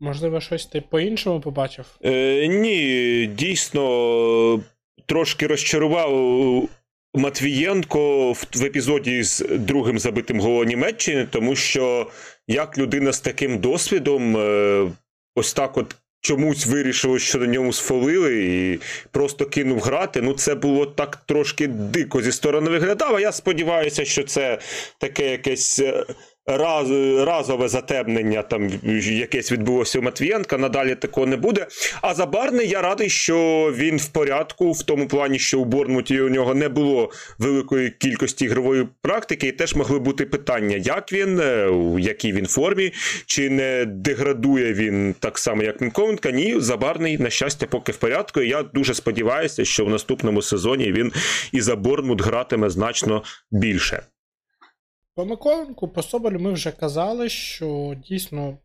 можливо, 0.00 0.40
щось 0.40 0.66
ти 0.66 0.81
по-іншому 0.81 1.40
побачив? 1.40 1.98
Е, 2.05 2.46
Ні, 2.46 3.26
дійсно 3.26 4.62
трошки 5.07 5.46
розчарував 5.46 6.68
Матвієнко 7.14 8.33
в 8.33 8.64
епізоді 8.64 9.22
з 9.22 9.40
другим 9.40 9.98
забитим 9.98 10.40
голом 10.40 10.66
Німеччини, 10.66 11.26
тому 11.31 11.57
що 11.57 12.11
як 12.51 12.79
людина 12.79 13.13
з 13.13 13.21
таким 13.21 13.59
досвідом, 13.59 14.37
е, 14.37 14.91
ось 15.35 15.53
так 15.53 15.77
от. 15.77 15.97
Чомусь 16.23 16.67
вирішили, 16.67 17.19
що 17.19 17.39
на 17.39 17.47
ньому 17.47 17.73
сфолили 17.73 18.45
і 18.45 18.81
просто 19.11 19.47
кинув 19.47 19.81
грати. 19.81 20.23
Ну, 20.23 20.33
це 20.33 20.55
було 20.55 20.87
так 20.87 21.17
трошки 21.27 21.67
дико 21.67 22.23
зі 22.23 22.33
сторони 22.33 22.71
виглядало. 22.71 23.21
Я 23.21 23.33
сподіваюся, 23.33 24.05
що 24.05 24.25
це 24.25 24.59
таке 24.99 25.31
якесь 25.31 25.79
е, 25.79 26.05
раз, 26.46 26.90
разове 27.26 27.68
затемнення 27.68 28.42
там 28.42 28.70
якесь 29.03 29.53
відбулося 29.53 29.98
у 29.98 30.03
Матвієнка. 30.03 30.59
Надалі 30.59 30.94
такого 30.94 31.26
не 31.26 31.37
буде. 31.37 31.66
А 32.03 32.14
Забарний 32.14 32.68
я 32.68 32.83
радий, 32.83 33.09
що 33.09 33.70
він 33.76 33.96
в 33.96 34.09
порядку, 34.09 34.72
в 34.72 34.83
тому 34.83 35.09
плані, 35.09 35.38
що 35.38 35.61
у 35.61 35.64
Борнмуті 35.64 36.20
у 36.20 36.29
нього 36.29 36.55
не 36.55 36.68
було 36.68 37.11
великої 37.38 37.90
кількості 37.90 38.44
ігрової 38.44 38.88
практики, 39.03 39.46
і 39.46 39.53
теж 39.53 39.74
могли 39.74 39.98
бути 39.98 40.26
питання, 40.26 40.76
як 40.76 41.12
він, 41.12 41.40
е, 41.40 41.66
у 41.66 41.98
якій 41.98 42.33
він 42.33 42.46
формі, 42.46 42.92
чи 43.26 43.50
не 43.50 43.85
деградує 43.85 44.72
він 44.72 45.14
так 45.18 45.38
само, 45.38 45.62
як 45.62 45.81
Мінковенка. 45.81 46.31
Ні, 46.31 46.61
Забарний, 46.61 47.18
на 47.18 47.31
щастя, 47.31 47.66
поки 47.70 47.92
в 47.92 47.96
порядку. 47.96 48.40
І 48.40 48.48
я 48.48 48.62
дуже 48.62 48.94
сподіваюся, 48.94 49.64
що 49.64 49.85
в 49.85 49.90
наступному 49.90 50.42
сезоні 50.42 50.92
він 50.92 51.12
і 51.53 51.61
за 51.61 51.76
Борнмут 51.76 52.22
гратиме 52.22 52.70
значно 52.70 53.22
більше. 53.50 54.03
По 55.14 55.25
Миколенку, 55.25 55.88
по 55.88 56.03
Соболю 56.03 56.38
ми 56.38 56.53
вже 56.53 56.73
казали, 56.73 57.29
що 57.29 57.96
дійсно 58.09 58.59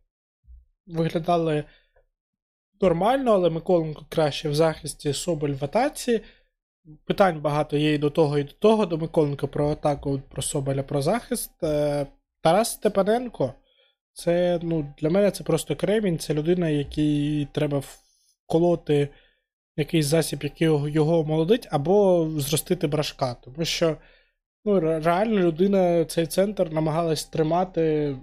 виглядали 0.88 1.64
нормально, 2.82 3.32
але 3.32 3.50
Миколенко 3.50 4.06
краще 4.10 4.50
в 4.50 4.56
захисті 4.56 5.14
Соболь 5.14 5.50
в 5.50 5.66
атаці. 5.66 6.22
Питань 7.06 7.42
багато 7.42 7.78
є 7.78 7.94
і 7.94 7.98
до 7.98 8.10
того, 8.10 8.38
і 8.38 8.44
до 8.44 8.54
того. 8.54 8.86
До 8.86 8.98
Миколенка 8.98 9.48
про 9.48 9.70
атаку, 9.70 10.22
про 10.30 10.42
Соболя, 10.42 10.84
про 10.84 11.02
захист. 11.02 11.64
Е, 11.64 12.08
Тарас 12.42 12.72
Степаненко. 12.72 13.54
Це, 14.14 14.60
ну, 14.64 14.94
для 14.98 15.10
мене 15.10 15.32
це 15.32 15.44
просто 15.44 15.76
кремінь, 15.76 16.20
це 16.20 16.34
людина, 16.34 16.70
якій 16.70 17.48
треба 17.52 17.84
вколоти 18.46 19.10
якийсь 19.78 20.06
засіб, 20.06 20.44
який 20.44 20.68
його 20.68 21.24
молодить, 21.24 21.68
або 21.72 22.28
зростити 22.38 22.88
брашка. 22.88 23.34
Тому 23.34 23.66
що 23.66 23.98
ну, 24.66 24.80
реально 24.80 25.40
людина 25.40 26.06
цей 26.06 26.26
центр 26.26 26.70
намагалась 26.72 27.26
тримати 27.26 28.16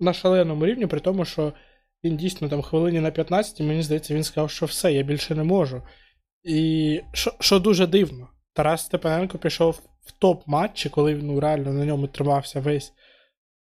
на 0.00 0.12
шаленому 0.12 0.66
рівні, 0.66 0.86
при 0.86 1.00
тому, 1.00 1.24
що 1.24 1.52
він 2.04 2.16
дійсно 2.16 2.48
там 2.48 2.62
хвилині 2.62 3.00
на 3.00 3.10
15, 3.10 3.60
мені 3.60 3.82
здається, 3.82 4.14
він 4.14 4.24
сказав, 4.24 4.50
що 4.50 4.66
все, 4.66 4.92
я 4.92 5.02
більше 5.02 5.34
не 5.34 5.44
можу. 5.44 5.82
І 6.42 7.00
що 7.12 7.32
що 7.40 7.58
дуже 7.58 7.86
дивно, 7.86 8.28
Тарас 8.52 8.84
Степаненко 8.84 9.38
пішов 9.38 9.80
в 10.04 10.24
топ-матчі, 10.24 10.90
коли 10.90 11.14
ну, 11.14 11.40
реально 11.40 11.72
на 11.72 11.84
ньому 11.84 12.06
тримався 12.06 12.60
весь 12.60 12.92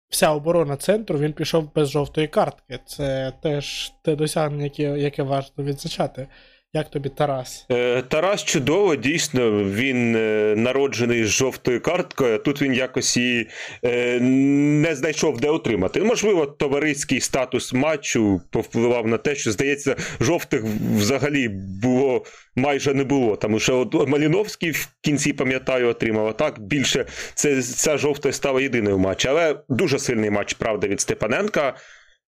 вся 0.09 0.31
оборона 0.31 0.77
центру, 0.77 1.19
він 1.19 1.33
пішов 1.33 1.75
без 1.75 1.91
жовтої 1.91 2.29
картки. 2.29 2.81
Це 2.87 3.33
теж 3.43 3.93
те 4.03 4.17
досягнення, 4.17 4.65
яке, 4.65 4.83
яке 4.83 5.23
варто 5.23 5.63
відзначати. 5.63 6.29
Як 6.73 6.91
тобі 6.91 7.09
Тарас? 7.09 7.67
Е, 7.71 8.03
Тарас 8.03 8.45
чудово, 8.45 8.97
дійсно, 8.97 9.65
він 9.65 10.17
е, 10.17 10.55
народжений 10.57 11.25
з 11.25 11.29
жовтою 11.29 11.81
карткою. 11.81 12.39
Тут 12.39 12.63
він 12.63 12.75
якось 12.75 13.17
і 13.17 13.49
е, 13.85 14.21
не 14.21 14.95
знайшов 14.95 15.41
де 15.41 15.49
отримати. 15.51 16.03
Можливо, 16.03 16.47
товариський 16.47 17.21
статус 17.21 17.73
матчу 17.73 18.41
повпливав 18.51 19.07
на 19.07 19.19
те, 19.19 19.35
що, 19.35 19.53
здається, 19.53 19.97
жовтих 20.21 20.63
взагалі 20.97 21.49
було 21.83 22.25
майже 22.57 22.95
не 22.95 23.05
було. 23.05 23.37
Тому 23.37 23.59
що 23.59 23.79
от 23.79 24.09
Маліновський 24.09 24.71
в 24.71 24.89
кінці, 25.01 25.33
пам'ятаю, 25.33 25.89
отримав. 25.89 26.27
А 26.27 26.33
так 26.33 26.61
більше 26.61 27.05
це, 27.35 27.63
ця 27.63 27.99
жовта 27.99 28.33
стала 28.33 28.61
єдиною 28.61 28.99
матчі. 28.99 29.29
Але 29.29 29.57
дуже 29.69 29.99
сильний 29.99 30.31
матч, 30.31 30.53
правда, 30.55 30.87
від 30.87 31.01
Степаненка. 31.01 31.75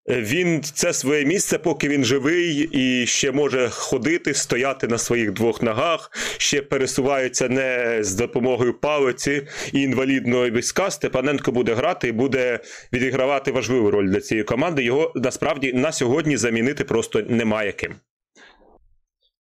Він 0.08 0.62
це 0.62 0.92
своє 0.92 1.24
місце, 1.24 1.58
поки 1.58 1.88
він 1.88 2.04
живий 2.04 2.68
і 2.72 3.06
ще 3.06 3.32
може 3.32 3.68
ходити, 3.68 4.34
стояти 4.34 4.88
на 4.88 4.98
своїх 4.98 5.32
двох 5.32 5.62
ногах, 5.62 6.10
ще 6.38 6.62
пересувається 6.62 7.48
не 7.48 7.98
з 8.00 8.14
допомогою 8.14 8.80
палиці 8.80 9.46
і 9.72 9.82
інвалідного 9.82 10.50
війська. 10.50 10.90
Степаненко 10.90 11.52
буде 11.52 11.74
грати 11.74 12.08
і 12.08 12.12
буде 12.12 12.60
відігравати 12.92 13.52
важливу 13.52 13.90
роль 13.90 14.08
для 14.08 14.20
цієї 14.20 14.44
команди. 14.44 14.84
Його 14.84 15.12
насправді 15.14 15.72
на 15.72 15.92
сьогодні 15.92 16.36
замінити 16.36 16.84
просто 16.84 17.22
немає 17.28 17.72
ким. 17.72 17.94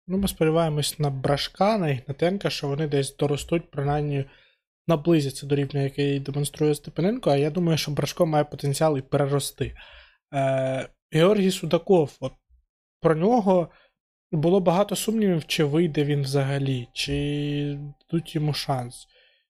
Ну, 0.07 0.17
ми 0.17 0.27
сподіваємось 0.27 0.99
на 0.99 1.09
Брашка, 1.09 1.77
на 1.77 1.89
Ігнатенка, 1.89 2.49
що 2.49 2.67
вони 2.67 2.87
десь 2.87 3.15
доростуть, 3.15 3.71
принаймні 3.71 4.25
наблизяться 4.87 5.45
до 5.45 5.55
рівня, 5.55 5.81
який 5.81 6.19
демонструє 6.19 6.75
Степаненко. 6.75 7.29
А 7.29 7.37
я 7.37 7.49
думаю, 7.49 7.77
що 7.77 7.91
Брашко 7.91 8.25
має 8.25 8.43
потенціал 8.43 8.97
і 8.97 9.01
перерости. 9.01 9.75
Е, 10.33 10.89
Георгій 11.11 11.51
Судаков, 11.51 12.17
от 12.19 12.33
про 13.01 13.15
нього 13.15 13.69
було 14.31 14.59
багато 14.59 14.95
сумнівів, 14.95 15.45
чи 15.45 15.63
вийде 15.63 16.03
він 16.03 16.21
взагалі, 16.21 16.87
чи 16.93 17.79
дадуть 18.01 18.35
йому 18.35 18.53
шанс, 18.53 19.07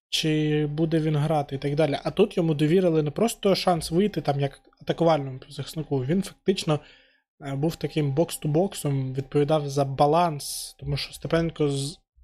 чи 0.09 0.65
буде 0.65 0.99
він 0.99 1.15
грати 1.15 1.55
і 1.55 1.57
так 1.57 1.75
далі. 1.75 1.99
А 2.03 2.11
тут 2.11 2.37
йому 2.37 2.53
довірили 2.53 3.03
не 3.03 3.11
просто 3.11 3.55
шанс 3.55 3.91
вийти 3.91 4.21
там 4.21 4.39
як 4.39 4.61
атакувальному 4.81 5.39
захиснику, 5.49 6.05
він 6.05 6.21
фактично 6.21 6.79
е, 7.41 7.55
був 7.55 7.75
таким 7.75 8.11
бокс-ту-боксом, 8.11 9.13
відповідав 9.13 9.69
за 9.69 9.85
баланс, 9.85 10.75
тому 10.79 10.97
що 10.97 11.13
Степенко 11.13 11.71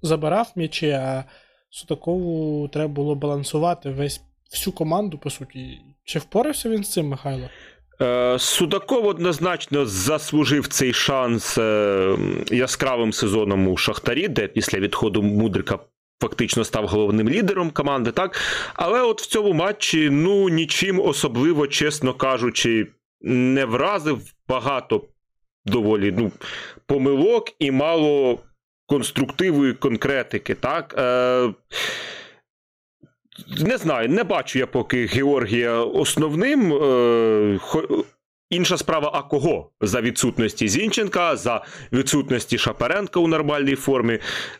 забирав 0.02 0.52
м'ячі, 0.56 0.90
а 0.90 1.24
Судакову 1.70 2.68
треба 2.68 2.88
було 2.94 3.14
балансувати 3.14 3.90
весь 3.90 4.20
всю 4.50 4.74
команду, 4.74 5.18
по 5.18 5.30
суті. 5.30 5.80
Чи 6.04 6.18
впорався 6.18 6.70
він 6.70 6.84
з 6.84 6.92
цим, 6.92 7.08
Михайло? 7.08 7.48
Е, 8.02 8.38
Судаков 8.38 9.06
однозначно 9.06 9.86
заслужив 9.86 10.68
цей 10.68 10.92
шанс 10.92 11.58
е, 11.58 12.16
яскравим 12.50 13.12
сезоном 13.12 13.68
у 13.68 13.76
Шахтарі, 13.76 14.28
де 14.28 14.46
після 14.46 14.78
відходу 14.78 15.22
Мудрика 15.22 15.78
фактично 16.22 16.64
став 16.64 16.86
головним 16.86 17.28
лідером 17.28 17.70
команди, 17.70 18.12
так? 18.12 18.40
Але 18.74 19.02
от 19.02 19.22
в 19.22 19.26
цьому 19.26 19.52
матчі, 19.52 20.10
ну, 20.10 20.48
нічим 20.48 21.00
особливо, 21.00 21.66
чесно 21.66 22.14
кажучи, 22.14 22.86
не 23.20 23.64
вразив 23.64 24.20
багато 24.48 25.02
доволі 25.64 26.14
ну, 26.18 26.32
помилок 26.86 27.52
і 27.58 27.70
мало 27.70 28.38
конструктиву 28.86 29.66
і 29.66 29.72
конкретики. 29.72 30.54
так? 30.54 30.94
Е, 30.98 31.52
Не 33.58 33.78
знаю, 33.78 34.08
не 34.08 34.24
бачу 34.24 34.58
я 34.58 34.66
поки 34.66 35.06
Георгія 35.06 35.80
основним. 35.80 36.72
Е, 36.72 37.58
Інша 38.50 38.78
справа, 38.78 39.10
а 39.14 39.22
кого? 39.22 39.70
За 39.80 40.00
відсутності 40.00 40.68
Зінченка, 40.68 41.36
за 41.36 41.64
відсутності 41.92 42.58
Шапаренка 42.58 43.20
у 43.20 43.26
нормальній 43.28 43.74
формі. 43.74 44.18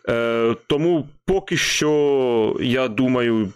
Е, 0.09 0.57
Тому 0.67 1.09
поки 1.25 1.57
що, 1.57 2.57
я 2.61 2.89
думаю, 2.89 3.53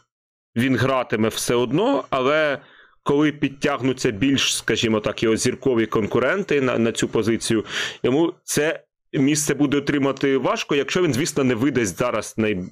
він 0.57 0.77
гратиме 0.77 1.29
все 1.29 1.55
одно, 1.55 2.05
але 2.11 2.59
коли 3.03 3.33
підтягнуться 3.33 4.11
більш, 4.11 4.57
скажімо 4.57 5.01
так, 5.01 5.23
його 5.23 5.37
зіркові 5.37 5.87
конкуренти 5.87 6.61
на, 6.61 6.79
на 6.79 6.93
цю 6.93 7.09
позицію, 7.09 7.65
йому 8.03 8.33
це 8.45 8.81
місце 9.13 9.55
буде 9.55 9.77
отримати 9.77 10.39
важко, 10.39 10.75
якщо 10.75 11.03
він, 11.03 11.15
звісно, 11.15 11.45
не 11.45 11.55
видасть 11.55 11.99
зараз 11.99 12.35
най... 12.37 12.65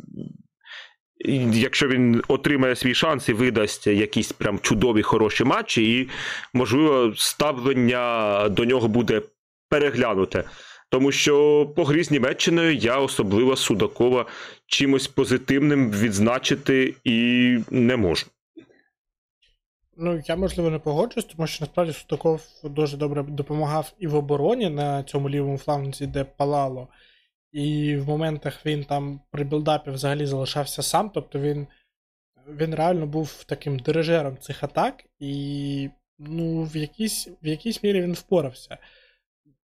Якщо 1.52 1.88
він 1.88 2.22
отримає 2.28 2.76
свій 2.76 2.94
шанс 2.94 3.28
і 3.28 3.32
видасть 3.32 3.86
якісь 3.86 4.32
прям 4.32 4.58
чудові 4.58 5.02
хороші 5.02 5.44
матчі, 5.44 6.00
і, 6.00 6.08
можливо, 6.52 7.12
ставлення 7.16 8.48
до 8.48 8.64
нього 8.64 8.88
буде 8.88 9.22
переглянуте. 9.68 10.44
Тому 10.90 11.12
що 11.12 11.66
по 11.76 11.84
грі 11.84 12.04
з 12.04 12.10
Німеччиною 12.10 12.74
я 12.74 12.98
особливо 12.98 13.56
Судакова 13.56 14.26
чимось 14.66 15.08
позитивним 15.08 15.90
відзначити 15.90 16.94
і 17.04 17.58
не 17.70 17.96
можу. 17.96 18.26
Ну, 19.96 20.22
я, 20.26 20.36
можливо, 20.36 20.70
не 20.70 20.78
погоджуюсь, 20.78 21.24
тому 21.24 21.46
що 21.46 21.64
насправді 21.64 21.92
Судаков 21.92 22.42
дуже 22.64 22.96
добре 22.96 23.22
допомагав 23.22 23.92
і 23.98 24.06
в 24.06 24.14
обороні 24.14 24.70
на 24.70 25.02
цьому 25.02 25.30
лівому 25.30 25.58
фланзі, 25.58 26.06
де 26.06 26.24
палало. 26.24 26.88
І 27.52 27.96
в 27.96 28.08
моментах 28.08 28.66
він 28.66 28.84
там 28.84 29.20
при 29.30 29.44
білдапі 29.44 29.90
взагалі 29.90 30.26
залишався 30.26 30.82
сам. 30.82 31.10
Тобто 31.10 31.38
він 31.38 31.66
він 32.48 32.74
реально 32.74 33.06
був 33.06 33.44
таким 33.44 33.78
дирижером 33.78 34.38
цих 34.38 34.64
атак, 34.64 35.04
і 35.18 35.90
ну, 36.18 36.62
в 36.62 36.76
якійсь 36.76 37.28
в 37.42 37.46
якійсь 37.46 37.82
мірі 37.82 38.02
він 38.02 38.12
впорався. 38.12 38.78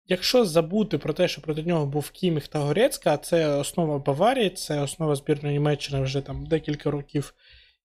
Якщо 0.07 0.45
забути 0.45 0.99
про 0.99 1.13
те, 1.13 1.29
що 1.29 1.43
проти 1.43 1.63
нього 1.63 1.87
був 1.87 2.11
Кіміх 2.11 2.49
та 2.49 2.59
Горецка, 2.59 3.17
це 3.17 3.49
основа 3.49 3.99
Баварії, 3.99 4.51
це 4.51 4.81
основа 4.81 5.15
збірної 5.15 5.55
Німеччини 5.55 6.03
вже 6.03 6.21
там 6.21 6.47
декілька 6.47 6.91
років. 6.91 7.35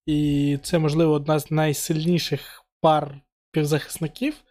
І 0.05 0.59
це, 0.63 0.79
можливо, 0.79 1.13
одна 1.13 1.39
з 1.39 1.51
найсильніших 1.51 2.65
пар 2.81 3.21
півзахисників. 3.51 4.43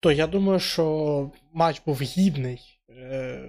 То 0.00 0.12
я 0.12 0.26
думаю, 0.26 0.60
що 0.60 1.30
матч 1.52 1.82
був 1.86 2.02
гідний. 2.02 2.79
Е, 2.96 3.48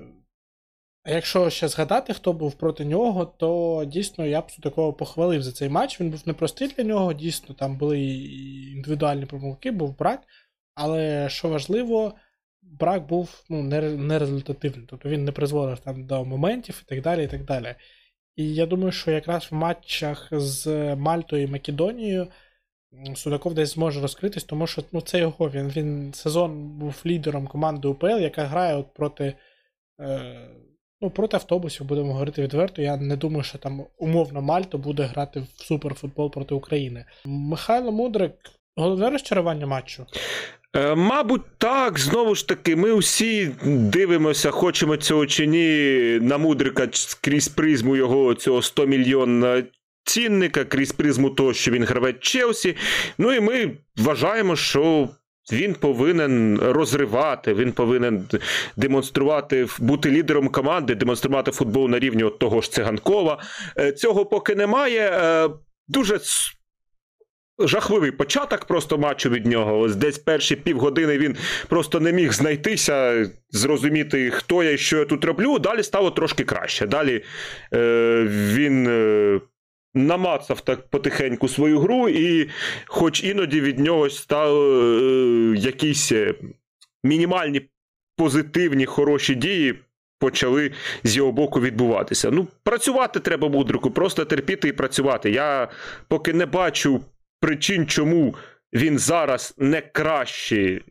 а 1.04 1.12
якщо 1.12 1.50
ще 1.50 1.68
згадати, 1.68 2.14
хто 2.14 2.34
був 2.34 2.54
проти 2.54 2.86
нього, 2.86 3.26
то 3.26 3.84
дійсно 3.88 4.26
я 4.26 4.42
б 4.42 4.52
такого 4.62 4.94
похвалив 4.94 5.44
за 5.44 5.52
цей 5.52 5.70
матч. 5.70 6.02
Він 6.02 6.10
був 6.10 6.22
непростий 6.26 6.68
для 6.68 6.84
нього, 6.84 7.14
дійсно, 7.14 7.56
там 7.56 7.78
були 7.78 8.00
індивідуальні 8.76 9.26
помилки, 9.26 9.72
був 9.72 9.98
брак. 9.98 10.22
Але 10.76 11.30
що 11.30 11.50
важливо, 11.50 12.14
брак 12.62 13.08
був 13.08 13.44
ну, 13.50 13.64
нерезультативний. 13.98 14.86
Тобто 14.90 15.10
він 15.10 15.26
не 15.26 15.32
призводив 15.32 15.80
там 15.80 16.06
до 16.06 16.26
моментів 16.26 16.84
і 16.86 16.90
так 16.90 17.02
далі. 17.02 17.24
І 17.24 17.28
так 17.28 17.46
далі. 17.46 17.76
І 18.36 18.56
я 18.56 18.66
думаю, 18.66 18.92
що 18.92 19.12
якраз 19.12 19.48
в 19.52 19.56
матчах 19.56 20.28
з 20.32 20.96
Мальтою 20.96 21.44
і 21.44 21.48
Македонією 21.48 22.28
Судаков 23.16 23.54
десь 23.54 23.74
зможе 23.74 24.02
розкритись, 24.02 24.44
тому 24.44 24.68
що 24.68 24.84
ну, 24.92 25.02
це 25.02 25.20
його. 25.20 25.50
Він 25.50 25.68
він 25.68 26.14
сезон 26.14 26.70
був 26.70 27.02
лідером 27.06 27.48
команди 27.48 27.88
УПЛ, 27.88 28.20
яка 28.20 28.44
грає 28.44 28.76
от 28.76 28.94
проти 28.94 29.34
е, 30.02 30.50
ну, 31.02 31.10
проти 31.10 31.38
автобусів, 31.38 31.86
будемо 31.86 32.14
говорити 32.14 32.42
відверто. 32.42 32.82
Я 32.82 32.98
не 32.98 33.16
думаю, 33.16 33.44
що 33.44 33.58
там 33.58 33.86
умовно 33.98 34.42
Мальто 34.42 34.78
буде 34.78 35.04
грати 35.04 35.40
в 35.40 35.64
суперфутбол 35.64 36.32
проти 36.32 36.56
України. 36.56 37.06
Михайло 37.26 37.92
Мудрик, 37.92 38.34
головне 38.76 39.10
розчарування 39.10 39.66
матчу. 39.66 40.06
Е, 40.76 40.96
мабуть, 40.96 41.42
так, 41.58 42.00
знову 42.00 42.36
ж 42.36 42.48
таки, 42.48 42.76
ми 42.76 42.96
всі 42.96 43.52
дивимося, 43.66 44.52
хочемо 44.52 44.98
цього 44.98 45.26
чи 45.26 45.48
ні, 45.48 46.20
на 46.22 46.38
Мудрика 46.38 46.88
крізь 47.22 47.48
призму 47.48 47.96
його 47.96 48.34
цього 48.34 48.62
100 48.62 48.86
мільйонна 48.86 49.64
цінника, 50.04 50.66
крізь 50.66 50.92
призму 50.92 51.30
того, 51.30 51.54
що 51.54 51.72
він 51.72 51.84
гравець 51.84 52.20
Челсі. 52.20 52.76
Ну 53.18 53.34
і 53.34 53.40
ми 53.40 53.72
вважаємо, 53.98 54.56
що. 54.56 55.10
Він 55.52 55.74
повинен 55.74 56.60
розривати, 56.60 57.54
він 57.54 57.72
повинен 57.72 58.28
демонструвати, 58.78 59.68
бути 59.80 60.12
лідером 60.12 60.50
команди, 60.50 60.96
демонструвати 60.96 61.52
футбол 61.52 61.90
на 61.90 62.00
рівні 62.00 62.24
от 62.24 62.40
того 62.40 62.62
ж 62.62 62.72
циганкова. 62.72 63.42
Е, 63.78 63.92
цього 63.92 64.26
поки 64.26 64.56
немає. 64.56 65.12
Е, 65.14 65.50
дуже 65.88 66.20
жахливий 67.60 68.12
початок 68.12 68.66
просто 68.66 68.98
матчу 68.98 69.30
від 69.30 69.46
нього. 69.46 69.80
Ось 69.80 69.96
десь 69.96 70.18
перші 70.18 70.56
півгодини 70.56 71.18
він 71.18 71.36
просто 71.68 72.00
не 72.00 72.12
міг 72.12 72.34
знайтися, 72.34 73.26
зрозуміти, 73.50 74.32
хто 74.32 74.64
я 74.64 74.72
і 74.72 74.78
що 74.78 74.98
я 74.98 75.06
тут 75.06 75.26
роблю. 75.26 75.60
Далі 75.60 75.84
стало 75.84 76.12
трошки 76.12 76.44
краще. 76.44 76.88
Далі 76.88 77.24
е, 77.74 78.28
він. 78.30 78.88
Намацав 79.94 80.62
так 80.62 80.90
потихеньку 80.90 81.48
свою 81.48 81.80
гру, 81.80 82.10
і 82.10 82.50
хоч 82.86 83.24
іноді 83.24 83.62
від 83.62 83.80
нього 83.80 84.10
стали 84.10 85.54
е, 85.54 85.58
якісь 85.58 86.12
е, 86.12 86.36
мінімальні 87.04 87.62
позитивні 88.18 88.86
хороші 88.86 89.36
дії, 89.36 89.76
почали 90.20 90.72
з 91.04 91.18
його 91.18 91.32
боку 91.32 91.62
відбуватися. 91.62 92.32
Ну, 92.32 92.48
працювати 92.64 93.20
треба 93.20 93.50
мудрику, 93.50 93.92
просто 93.92 94.26
терпіти 94.26 94.68
і 94.68 94.72
працювати. 94.72 95.32
Я 95.32 95.68
поки 96.08 96.34
не 96.34 96.46
бачу 96.46 97.02
причин, 97.40 97.88
чому 97.88 98.36
він 98.74 99.00
зараз 99.00 99.54
не 99.58 99.82
кращий. 99.82 100.82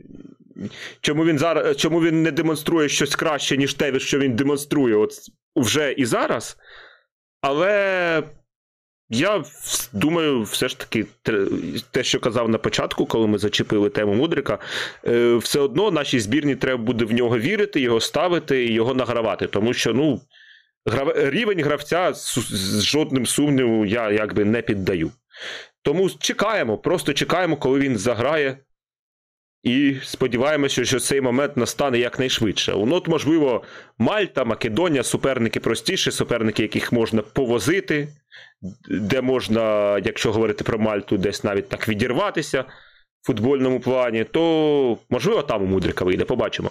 Чому 1.00 1.24
він 1.24 1.38
зараз, 1.38 1.76
чому 1.76 2.02
він 2.02 2.22
не 2.22 2.30
демонструє 2.30 2.88
щось 2.88 3.16
краще, 3.16 3.56
ніж 3.56 3.74
те, 3.74 3.98
що 3.98 4.18
він 4.18 4.36
демонструє 4.36 4.96
от 4.96 5.10
вже 5.56 5.92
і 5.92 6.04
зараз. 6.04 6.56
Але 7.40 8.22
я 9.10 9.44
думаю, 9.92 10.42
все 10.42 10.68
ж 10.68 10.78
таки, 10.78 11.06
те, 11.90 12.04
що 12.04 12.20
казав 12.20 12.48
на 12.48 12.58
початку, 12.58 13.06
коли 13.06 13.26
ми 13.26 13.38
зачепили 13.38 13.90
тему 13.90 14.14
Мудрика, 14.14 14.58
е, 15.06 15.34
все 15.34 15.60
одно 15.60 15.90
нашій 15.90 16.20
збірні 16.20 16.56
треба 16.56 16.82
буде 16.82 17.04
в 17.04 17.12
нього 17.12 17.38
вірити, 17.38 17.80
його 17.80 18.00
ставити 18.00 18.64
і 18.64 18.72
його 18.72 18.94
награвати. 18.94 19.46
Тому 19.46 19.72
що, 19.72 19.94
ну, 19.94 20.20
рівень 21.16 21.62
гравця 21.62 22.12
з 22.14 22.82
жодним 22.82 23.26
сумнівом 23.26 23.86
я 23.86 24.10
якби 24.10 24.44
не 24.44 24.62
піддаю. 24.62 25.10
Тому 25.82 26.10
чекаємо, 26.10 26.78
просто 26.78 27.12
чекаємо, 27.12 27.56
коли 27.56 27.78
він 27.80 27.98
заграє. 27.98 28.58
І 29.62 29.96
сподіваємося, 30.02 30.84
що 30.84 31.00
цей 31.00 31.20
момент 31.20 31.56
настане 31.56 31.98
якнайшвидше. 31.98 32.72
Ну, 32.76 32.94
от, 32.96 33.08
можливо, 33.08 33.62
Мальта, 33.98 34.44
Македонія, 34.44 35.02
суперники 35.02 35.60
простіші, 35.60 36.10
суперники, 36.10 36.62
яких 36.62 36.92
можна 36.92 37.22
повозити, 37.22 38.08
де 38.90 39.20
можна, 39.20 39.98
якщо 39.98 40.32
говорити 40.32 40.64
про 40.64 40.78
Мальту, 40.78 41.18
десь 41.18 41.44
навіть 41.44 41.68
так 41.68 41.88
відірватися 41.88 42.64
в 43.22 43.26
футбольному 43.26 43.80
плані, 43.80 44.24
то 44.24 44.98
можливо 45.10 45.42
там 45.42 45.62
у 45.62 45.66
Мудрика 45.66 46.04
вийде, 46.04 46.24
побачимо. 46.24 46.70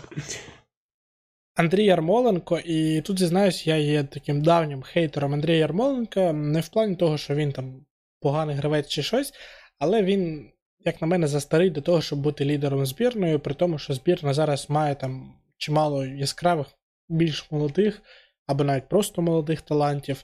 Андрій 1.55 1.85
Ярмоленко, 1.85 2.59
і 2.65 3.01
тут 3.01 3.19
зізнаюсь, 3.19 3.67
я 3.67 3.75
є 3.75 4.03
таким 4.03 4.41
давнім 4.41 4.81
хейтером 4.81 5.33
Андрія 5.33 5.57
Ярмоленка, 5.57 6.33
не 6.33 6.59
в 6.61 6.67
плані 6.67 6.95
того, 6.95 7.17
що 7.17 7.35
він 7.35 7.51
там 7.51 7.85
поганий 8.21 8.55
гравець 8.55 8.87
чи 8.87 9.03
щось, 9.03 9.33
але 9.79 10.03
він, 10.03 10.51
як 10.89 11.01
на 11.01 11.07
мене, 11.07 11.27
застарий 11.27 11.69
до 11.69 11.81
того, 11.81 12.01
щоб 12.01 12.19
бути 12.19 12.45
лідером 12.45 12.85
збірної, 12.85 13.37
при 13.37 13.53
тому, 13.53 13.77
що 13.77 13.93
збірна 13.93 14.33
зараз 14.33 14.69
має 14.69 14.95
там 14.95 15.33
чимало 15.57 16.05
яскравих, 16.05 16.67
більш 17.09 17.51
молодих, 17.51 18.01
або 18.47 18.63
навіть 18.63 18.89
просто 18.89 19.21
молодих 19.21 19.61
талантів. 19.61 20.23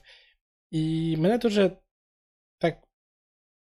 І 0.70 1.16
мене 1.16 1.38
дуже 1.38 1.70
так 2.58 2.76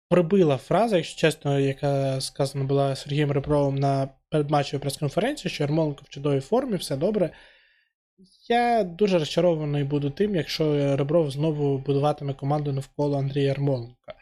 прибила 0.10 0.58
фраза, 0.58 0.96
якщо 0.96 1.20
чесно, 1.20 1.60
яка 1.60 2.22
сказана 2.22 2.66
була 2.66 2.96
Сергієм 2.96 3.32
Ребровим 3.32 3.76
на 3.76 4.10
передматчевій 4.30 4.82
прес-конференції, 4.82 5.52
що 5.52 5.64
Ярмоленко 5.64 6.02
в 6.06 6.10
чудовій 6.10 6.40
формі, 6.40 6.76
все 6.78 6.98
добре. 6.98 7.32
Я 8.50 8.84
дуже 8.84 9.20
розчарований 9.20 9.84
буду 9.84 10.10
тим, 10.10 10.36
якщо 10.36 10.96
Ребров 10.98 11.32
знову 11.32 11.78
будуватиме 11.78 12.34
команду 12.34 12.74
навколо 12.74 13.18
Андрія 13.18 13.48
Ярмоленка. 13.48 14.14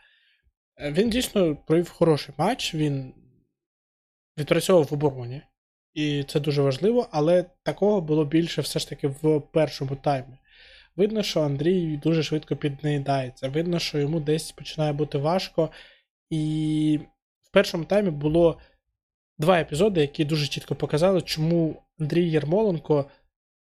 Він 0.81 1.09
дійсно 1.09 1.55
провів 1.55 1.89
хороший 1.89 2.35
матч, 2.37 2.75
він 2.75 3.13
відпрацьовував 4.37 4.87
в 4.89 4.93
обороні. 4.93 5.41
І 5.93 6.23
це 6.23 6.39
дуже 6.39 6.61
важливо, 6.61 7.07
але 7.11 7.45
такого 7.63 8.01
було 8.01 8.25
більше 8.25 8.61
все 8.61 8.79
ж 8.79 8.89
таки 8.89 9.07
в 9.07 9.41
першому 9.41 9.95
таймі. 9.95 10.37
Видно, 10.95 11.23
що 11.23 11.41
Андрій 11.41 11.97
дуже 11.97 12.23
швидко 12.23 12.55
піднаїдається. 12.55 13.49
Видно, 13.49 13.79
що 13.79 13.99
йому 13.99 14.19
десь 14.19 14.51
починає 14.51 14.93
бути 14.93 15.17
важко. 15.17 15.69
І 16.29 16.99
в 17.41 17.51
першому 17.51 17.85
таймі 17.85 18.09
було 18.09 18.59
два 19.37 19.59
епізоди, 19.59 20.01
які 20.01 20.25
дуже 20.25 20.47
чітко 20.47 20.75
показали, 20.75 21.21
чому 21.21 21.83
Андрій 21.99 22.29
Єрмоленко 22.29 23.05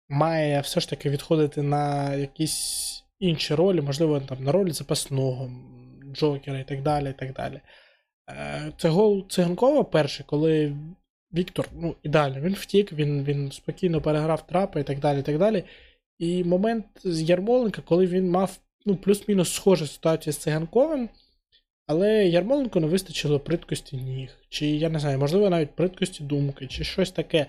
має 0.08 0.60
все 0.60 0.80
ж 0.80 0.90
таки 0.90 1.10
відходити 1.10 1.62
на 1.62 2.14
якісь 2.14 3.04
інші 3.18 3.54
ролі, 3.54 3.80
можливо, 3.80 4.20
там 4.20 4.44
на 4.44 4.52
ролі 4.52 4.70
запасного, 4.70 5.50
Джокера 6.14 6.58
і 6.58 6.64
так 6.64 6.82
далі. 6.82 7.10
і 7.10 7.12
так 7.12 7.32
далі. 7.32 7.60
Е, 8.30 8.72
це 8.76 8.88
гол 8.88 9.28
циганкова 9.28 9.84
перший, 9.84 10.26
коли 10.28 10.76
Віктор, 11.34 11.68
ну, 11.72 11.96
ідеально, 12.02 12.40
він 12.40 12.54
втік, 12.54 12.92
він 12.92 13.24
він 13.24 13.52
спокійно 13.52 14.00
переграв 14.00 14.46
трапи 14.46 14.80
і 14.80 14.84
так 14.84 14.98
далі. 14.98 15.20
І 15.20 15.22
так 15.22 15.38
далі. 15.38 15.64
І 16.18 16.44
момент 16.44 16.86
з 17.04 17.22
Ярмоленка, 17.22 17.82
коли 17.82 18.06
він 18.06 18.30
мав 18.30 18.58
ну, 18.86 18.96
плюс-мінус 18.96 19.52
схожу 19.52 19.86
ситуацію 19.86 20.32
з 20.32 20.36
циганковим, 20.36 21.08
але 21.86 22.26
Ярмоленко 22.26 22.80
не 22.80 22.86
вистачило 22.86 23.40
приткості 23.40 23.96
ніг, 23.96 24.30
чи, 24.48 24.66
я 24.66 24.88
не 24.88 24.98
знаю, 24.98 25.18
можливо, 25.18 25.50
навіть 25.50 25.70
приткості 25.70 26.24
думки, 26.24 26.66
чи 26.66 26.84
щось 26.84 27.10
таке. 27.10 27.46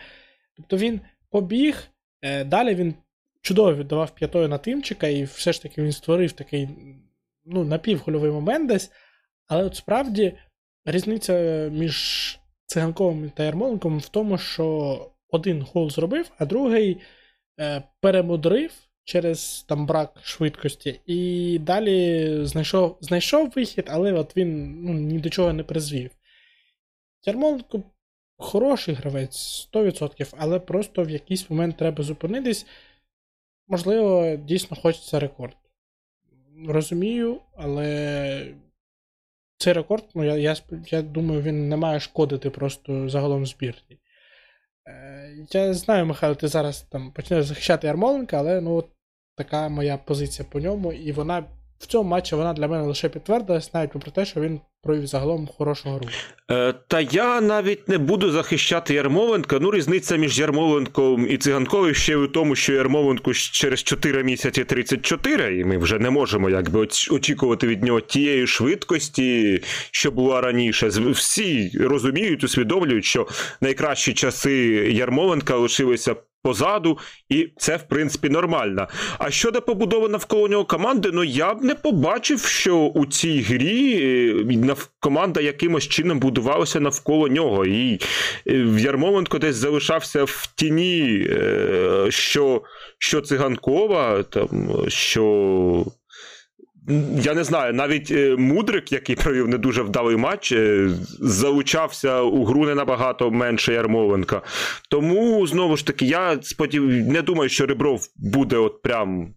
Тобто 0.58 0.78
він 0.78 1.02
побіг, 1.30 1.88
е, 2.22 2.44
далі 2.44 2.76
він 2.76 2.94
чудово 3.42 3.76
віддавав 3.76 4.16
п'ятою 4.16 4.48
на 4.48 4.58
Тимчика, 4.58 5.08
і 5.08 5.24
все 5.24 5.54
ж 5.54 5.62
таки 5.62 5.84
він 5.84 5.92
створив 5.92 6.32
такий 6.32 6.70
ну, 7.46 7.64
напівгольовий 7.64 8.32
момент 8.32 8.70
десь. 8.70 8.92
Але 9.48 9.64
от 9.64 9.76
справді 9.76 10.34
різниця 10.86 11.34
між 11.72 12.40
циганковим 12.66 13.30
та 13.30 13.44
Ярмоленком 13.44 14.00
в 14.00 14.10
тому, 14.10 14.38
що 14.38 15.12
один 15.30 15.62
гол 15.62 15.90
зробив, 15.90 16.32
а 16.38 16.46
другий 16.46 17.02
е, 17.60 17.84
перемудрив 18.02 18.72
через 19.04 19.66
там 19.68 19.86
брак 19.86 20.20
швидкості, 20.24 21.00
і 21.06 21.60
далі 21.60 22.40
знайшов 22.46 22.98
знайшов 23.02 23.52
вихід, 23.56 23.86
але 23.90 24.14
от 24.14 24.38
він 24.38 24.82
ну, 24.84 24.94
ні 24.94 25.20
до 25.20 25.30
чого 25.30 25.54
не 25.54 25.64
призвів. 25.64 26.12
Ярмоленко 27.26 27.84
хороший 28.38 28.96
гравець, 28.96 29.70
100%, 29.74 30.34
але 30.38 30.60
просто 30.60 31.04
в 31.04 31.10
якийсь 31.10 31.50
момент 31.50 31.78
треба 31.78 32.04
зупинитись. 32.04 32.66
Можливо, 33.68 34.36
дійсно 34.36 34.78
хочеться 34.78 35.20
рекорд. 35.20 35.58
Розумію, 36.68 37.42
але 37.58 38.56
цей 39.58 39.74
рекорд, 39.74 40.04
ну, 40.16 40.24
я 40.24 40.36
я, 40.36 40.56
я 40.88 41.02
думаю, 41.02 41.42
він 41.42 41.70
не 41.70 41.78
має 41.78 42.00
шкодити 42.00 42.50
просто 42.50 43.10
загалом 43.10 43.46
збірні. 43.46 44.00
Е, 44.88 45.46
Я 45.52 45.74
знаю, 45.74 46.06
Михайло, 46.06 46.36
ти 46.36 46.48
зараз 46.48 46.82
там 46.82 47.12
почнеш 47.12 47.46
захищати 47.46 47.88
Ярмоленка, 47.88 48.38
але 48.38 48.62
ну, 48.62 48.84
така 49.36 49.70
моя 49.70 49.98
позиція 49.98 50.48
по 50.52 50.60
ньому, 50.60 50.94
і 50.94 51.12
вона 51.12 51.46
в 51.80 51.86
цьому 51.88 52.10
матчі 52.10 52.36
вона 52.36 52.54
для 52.54 52.68
мене 52.68 52.84
лише 52.84 53.10
підтвердилась, 53.10 53.74
навіть 53.74 53.92
попри 53.92 54.12
те, 54.12 54.26
що 54.26 54.42
він 54.42 54.62
провів 54.86 55.08
загалом 55.08 55.50
хорошого 55.58 56.00
руку. 56.00 56.12
Е, 56.52 56.74
Та 56.88 57.02
я 57.02 57.42
навіть 57.42 57.90
не 57.90 57.98
буду 57.98 58.32
захищати 58.32 58.94
Ярмоленка. 58.94 59.60
Ну, 59.62 59.72
різниця 59.72 60.16
між 60.16 60.40
Ярмоленком 60.40 61.28
і 61.30 61.38
Циганковим 61.38 61.94
ще 61.94 62.18
в 62.18 62.32
тому, 62.32 62.56
що 62.56 62.74
Ярмоленку 62.74 63.34
через 63.34 63.84
4 63.84 64.24
місяці 64.24 64.64
34, 64.64 65.60
і 65.60 65.64
ми 65.64 65.78
вже 65.78 66.00
не 66.00 66.10
можемо 66.10 66.50
якби 66.50 66.88
очікувати 67.12 67.68
від 67.68 67.84
нього 67.84 68.02
тієї 68.02 68.48
швидкості, 68.48 69.62
що 69.92 70.12
була 70.12 70.42
раніше. 70.42 70.88
Всі 70.88 71.72
розуміють, 71.80 72.44
усвідомлюють, 72.44 73.06
що 73.06 73.28
найкращі 73.62 74.14
часи 74.14 74.56
Ярмоленка 74.92 75.56
лишилися 75.56 76.16
позаду, 76.46 76.98
і 77.30 77.50
це, 77.58 77.78
в 77.78 77.84
принципі, 77.88 78.30
нормально. 78.30 78.88
А 79.18 79.32
щодо 79.32 79.62
побудови 79.62 80.10
навколо 80.10 80.48
нього 80.48 80.66
команди, 80.66 81.10
ну 81.14 81.24
я 81.24 81.54
б 81.54 81.64
не 81.64 81.76
побачив, 81.76 82.40
що 82.40 82.78
у 82.78 83.06
цій 83.06 83.42
грі 83.42 84.34
е, 84.82 84.86
команда 85.00 85.42
якимось 85.42 85.88
чином 85.88 86.20
будувалася 86.20 86.80
навколо 86.80 87.28
нього. 87.28 87.66
І 87.66 88.00
е, 88.48 88.54
Ярмоленко 88.80 89.40
десь 89.40 89.56
залишався 89.56 90.24
в 90.24 90.54
тіні, 90.56 91.28
е, 91.30 92.08
що 92.10 92.62
що 93.00 93.22
циганкова, 93.22 94.24
там, 94.24 94.70
що 94.88 95.86
я 97.22 97.34
не 97.34 97.44
знаю, 97.44 97.74
навіть 97.74 98.12
е, 98.12 98.36
Мудрик, 98.36 98.92
який 98.92 99.16
провів 99.16 99.48
не 99.48 99.58
дуже 99.58 99.82
вдалий 99.82 100.18
матч, 100.18 100.54
залучався 101.20 102.22
у 102.22 102.46
гру 102.46 102.66
не 102.66 102.76
набагато 102.76 103.32
менше 103.32 103.74
Ярмоленка. 103.74 104.42
Тому, 104.90 105.48
знову 105.48 105.78
ж 105.78 105.86
таки, 105.88 106.06
я 106.06 106.38
сподів... 106.42 106.84
не 106.88 107.22
думаю, 107.22 107.50
що 107.50 107.66
Ребров 107.66 108.08
буде 108.16 108.58
от 108.58 108.82
прям 108.82 109.34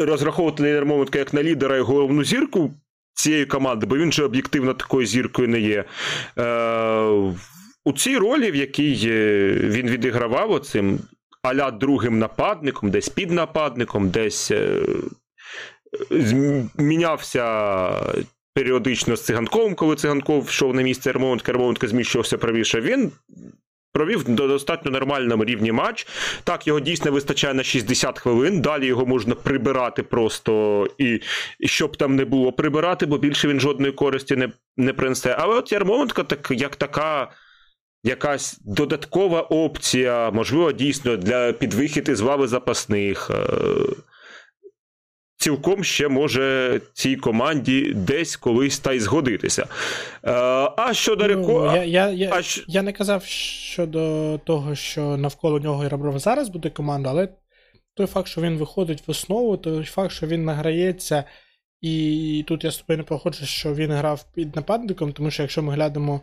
розраховувати 0.00 0.62
на 0.62 0.68
Ярмоленка 0.68 1.18
як 1.18 1.34
на 1.34 1.42
лідера 1.42 1.76
і 1.76 1.80
головну 1.80 2.24
зірку 2.24 2.70
цієї 3.14 3.46
команди, 3.46 3.86
бо 3.86 3.96
він 3.96 4.12
же 4.12 4.24
об'єктивно 4.24 4.74
такою 4.74 5.06
зіркою 5.06 5.48
не 5.48 5.60
є. 5.60 5.84
У 7.84 7.92
цій 7.92 8.16
ролі, 8.16 8.50
в 8.50 8.56
якій 8.56 8.94
він 9.54 9.90
відігравав 9.90 10.50
оцим 10.50 10.98
аля 11.42 11.70
другим 11.70 12.18
нападником, 12.18 12.90
десь 12.90 13.08
під 13.08 13.30
нападником, 13.30 14.10
десь 14.10 14.52
змінявся 16.10 17.44
періодично 18.54 19.16
з 19.16 19.24
циганковим, 19.24 19.74
коли 19.74 19.96
циганков 19.96 20.46
йшов 20.46 20.74
на 20.74 20.82
місце 20.82 21.10
Ермонтка, 21.10 21.52
Ермонтка 21.52 21.88
зміщувався 21.88 22.38
правіше. 22.38 22.80
Він. 22.80 23.12
Провів 23.92 24.28
до 24.28 24.48
достатньо 24.48 24.90
нормальному 24.90 25.44
рівні 25.44 25.72
матч. 25.72 26.06
Так, 26.44 26.66
його 26.66 26.80
дійсно 26.80 27.12
вистачає 27.12 27.54
на 27.54 27.62
60 27.62 28.18
хвилин. 28.18 28.60
Далі 28.60 28.86
його 28.86 29.06
можна 29.06 29.34
прибирати 29.34 30.02
просто 30.02 30.86
і, 30.98 31.20
і 31.58 31.68
щоб 31.68 31.96
там 31.96 32.16
не 32.16 32.24
було 32.24 32.52
прибирати, 32.52 33.06
бо 33.06 33.18
більше 33.18 33.48
він 33.48 33.60
жодної 33.60 33.92
користі 33.92 34.36
не 34.36 34.48
не 34.76 34.92
принесе. 34.92 35.36
Але 35.38 35.54
от 35.54 35.72
Ярмоленко, 35.72 36.24
так 36.24 36.48
як 36.50 36.76
така 36.76 37.32
якась 38.04 38.58
додаткова 38.64 39.40
опція, 39.40 40.30
можливо, 40.30 40.72
дійсно 40.72 41.16
для 41.16 41.52
підвихід 41.52 42.08
із 42.08 42.20
лави 42.20 42.48
запасних. 42.48 43.30
Е, 43.30 43.54
цілком 45.42 45.84
ще 45.84 46.08
може 46.08 46.80
цій 46.92 47.16
команді 47.16 47.92
десь 47.96 48.36
колись 48.36 48.78
та 48.78 48.92
й 48.92 49.00
згодитися. 49.00 49.62
Е, 49.62 50.32
а 50.76 50.94
щодо. 50.94 51.26
Ну, 51.28 51.64
я 51.64 51.84
я, 51.84 52.10
я, 52.10 52.30
а... 52.34 52.40
я 52.66 52.82
не 52.82 52.92
казав 52.92 53.24
щодо 53.24 54.38
того, 54.44 54.74
що 54.74 55.16
навколо 55.16 55.58
нього 55.58 55.84
і 55.84 55.88
Рабров 55.88 56.18
зараз 56.18 56.48
буде 56.48 56.70
команда, 56.70 57.10
але 57.10 57.28
той 57.94 58.06
факт, 58.06 58.28
що 58.28 58.40
він 58.40 58.56
виходить 58.56 59.02
в 59.06 59.10
основу, 59.10 59.56
той 59.56 59.84
факт, 59.84 60.12
що 60.12 60.26
він 60.26 60.44
награється, 60.44 61.24
і 61.80 62.44
тут 62.48 62.64
я 62.64 62.70
з 62.70 62.76
тобою 62.76 62.98
не 62.98 63.04
походжу, 63.04 63.46
що 63.46 63.74
він 63.74 63.92
грав 63.92 64.24
під 64.34 64.56
нападником, 64.56 65.12
тому 65.12 65.30
що 65.30 65.42
якщо 65.42 65.62
ми 65.62 65.74
глянемо 65.74 66.20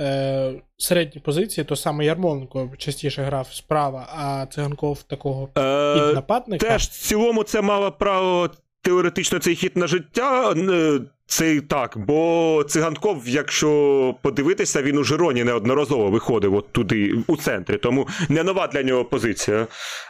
е, 0.00 0.52
середні 0.76 1.20
позиції, 1.20 1.64
то 1.64 1.76
саме 1.76 2.04
Ярмоленко 2.04 2.70
частіше 2.78 3.22
грав 3.22 3.48
справа, 3.52 4.08
а 4.14 4.46
циганков 4.46 5.02
такого 5.02 5.48
е, 5.56 6.12
нападника. 6.14 6.66
Теж 6.66 6.82
в 6.82 7.02
цілому 7.02 7.42
це 7.42 7.60
мало 7.60 7.92
право 7.92 8.50
теоретично 8.82 9.38
цей 9.38 9.54
хід 9.54 9.76
на 9.76 9.86
життя. 9.86 10.54
Це 11.30 11.60
так, 11.60 11.98
бо 11.98 12.64
циганков, 12.68 13.22
якщо 13.26 14.14
подивитися, 14.22 14.82
він 14.82 14.98
у 14.98 15.04
Жироні 15.04 15.44
неодноразово 15.44 16.10
виходив 16.10 16.54
от 16.54 16.72
туди, 16.72 17.14
у 17.26 17.36
центрі, 17.36 17.76
тому 17.76 18.08
не 18.28 18.42
нова 18.42 18.66
для 18.66 18.82
нього 18.82 19.04
позиція. 19.04 19.66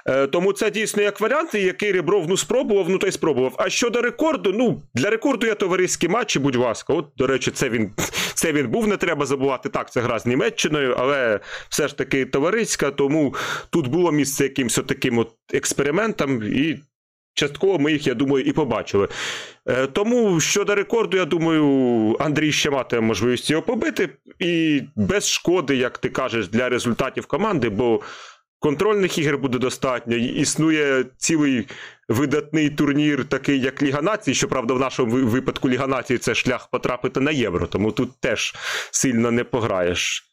Е, 0.07 0.27
Тому 0.27 0.53
це 0.53 0.71
дійсно 0.71 1.03
як 1.03 1.21
варіант, 1.21 1.55
який 1.55 1.93
Ребров 1.93 2.27
ну 2.29 2.37
спробував, 2.37 2.89
ну 2.89 2.99
та 2.99 3.07
й 3.07 3.13
спробував. 3.13 3.55
А 3.57 3.69
щодо 3.71 4.03
рекорду, 4.03 4.53
ну 4.53 4.83
для 4.95 5.11
рекорду 5.11 5.47
є 5.47 5.55
товариські 5.55 6.09
матчі, 6.09 6.39
будь 6.39 6.57
ласка. 6.57 6.95
От, 6.95 7.07
до 7.17 7.27
речі, 7.27 7.51
це 7.51 7.69
він 7.69 7.91
це 8.35 8.53
він 8.53 8.69
був, 8.69 8.89
не 8.89 8.97
треба 8.97 9.27
забувати. 9.27 9.69
Так, 9.69 9.93
це 9.93 10.01
гра 10.01 10.19
з 10.19 10.27
Німеччиною, 10.27 10.97
але 10.99 11.41
все 11.69 11.89
ж 11.89 11.99
таки 11.99 12.25
товариська, 12.25 12.91
тому 12.91 13.35
тут 13.71 13.87
було 13.87 14.13
місце 14.13 14.45
якимось 14.45 14.81
таким 14.89 15.19
от 15.19 15.31
експериментам, 15.53 16.43
і 16.43 16.79
частково 17.39 17.79
ми 17.79 17.93
їх, 17.93 18.07
я 18.07 18.15
думаю, 18.15 18.45
і 18.45 18.53
побачили. 18.53 19.09
Е, 19.69 19.87
тому 19.87 20.41
щодо 20.41 20.75
рекорду, 20.75 21.17
я 21.17 21.25
думаю, 21.25 22.17
Андрій 22.21 22.53
ще 22.53 22.71
матиме 22.71 23.03
можливість 23.07 23.51
його 23.51 23.63
побити. 23.63 24.09
І 24.39 24.83
без 24.97 25.29
шкоди, 25.29 25.77
як 25.77 25.99
ти 25.99 26.09
кажеш, 26.09 26.49
для 26.49 26.69
результатів 26.69 27.27
команди, 27.27 27.69
бо 27.69 28.01
контрольних 28.59 29.19
ігор 29.19 29.39
буде 29.39 29.59
достатньо. 29.59 30.17
Існує 30.17 31.05
цілий 31.17 31.69
видатний 32.09 32.71
турнір, 32.71 33.25
такий 33.25 33.61
як 33.61 33.83
Ліга 33.83 34.03
Націй. 34.03 34.35
Щоправда, 34.35 34.75
в 34.75 34.81
нашому 34.81 35.27
випадку 35.27 35.69
Ліга 35.69 35.87
Націй 35.87 36.19
це 36.19 36.35
шлях 36.35 36.69
потрапити 36.71 37.21
на 37.21 37.31
євро, 37.31 37.67
тому 37.67 37.93
тут 37.93 38.21
теж 38.21 38.55
сильно 38.91 39.31
не 39.31 39.45
пограєш. 39.45 40.28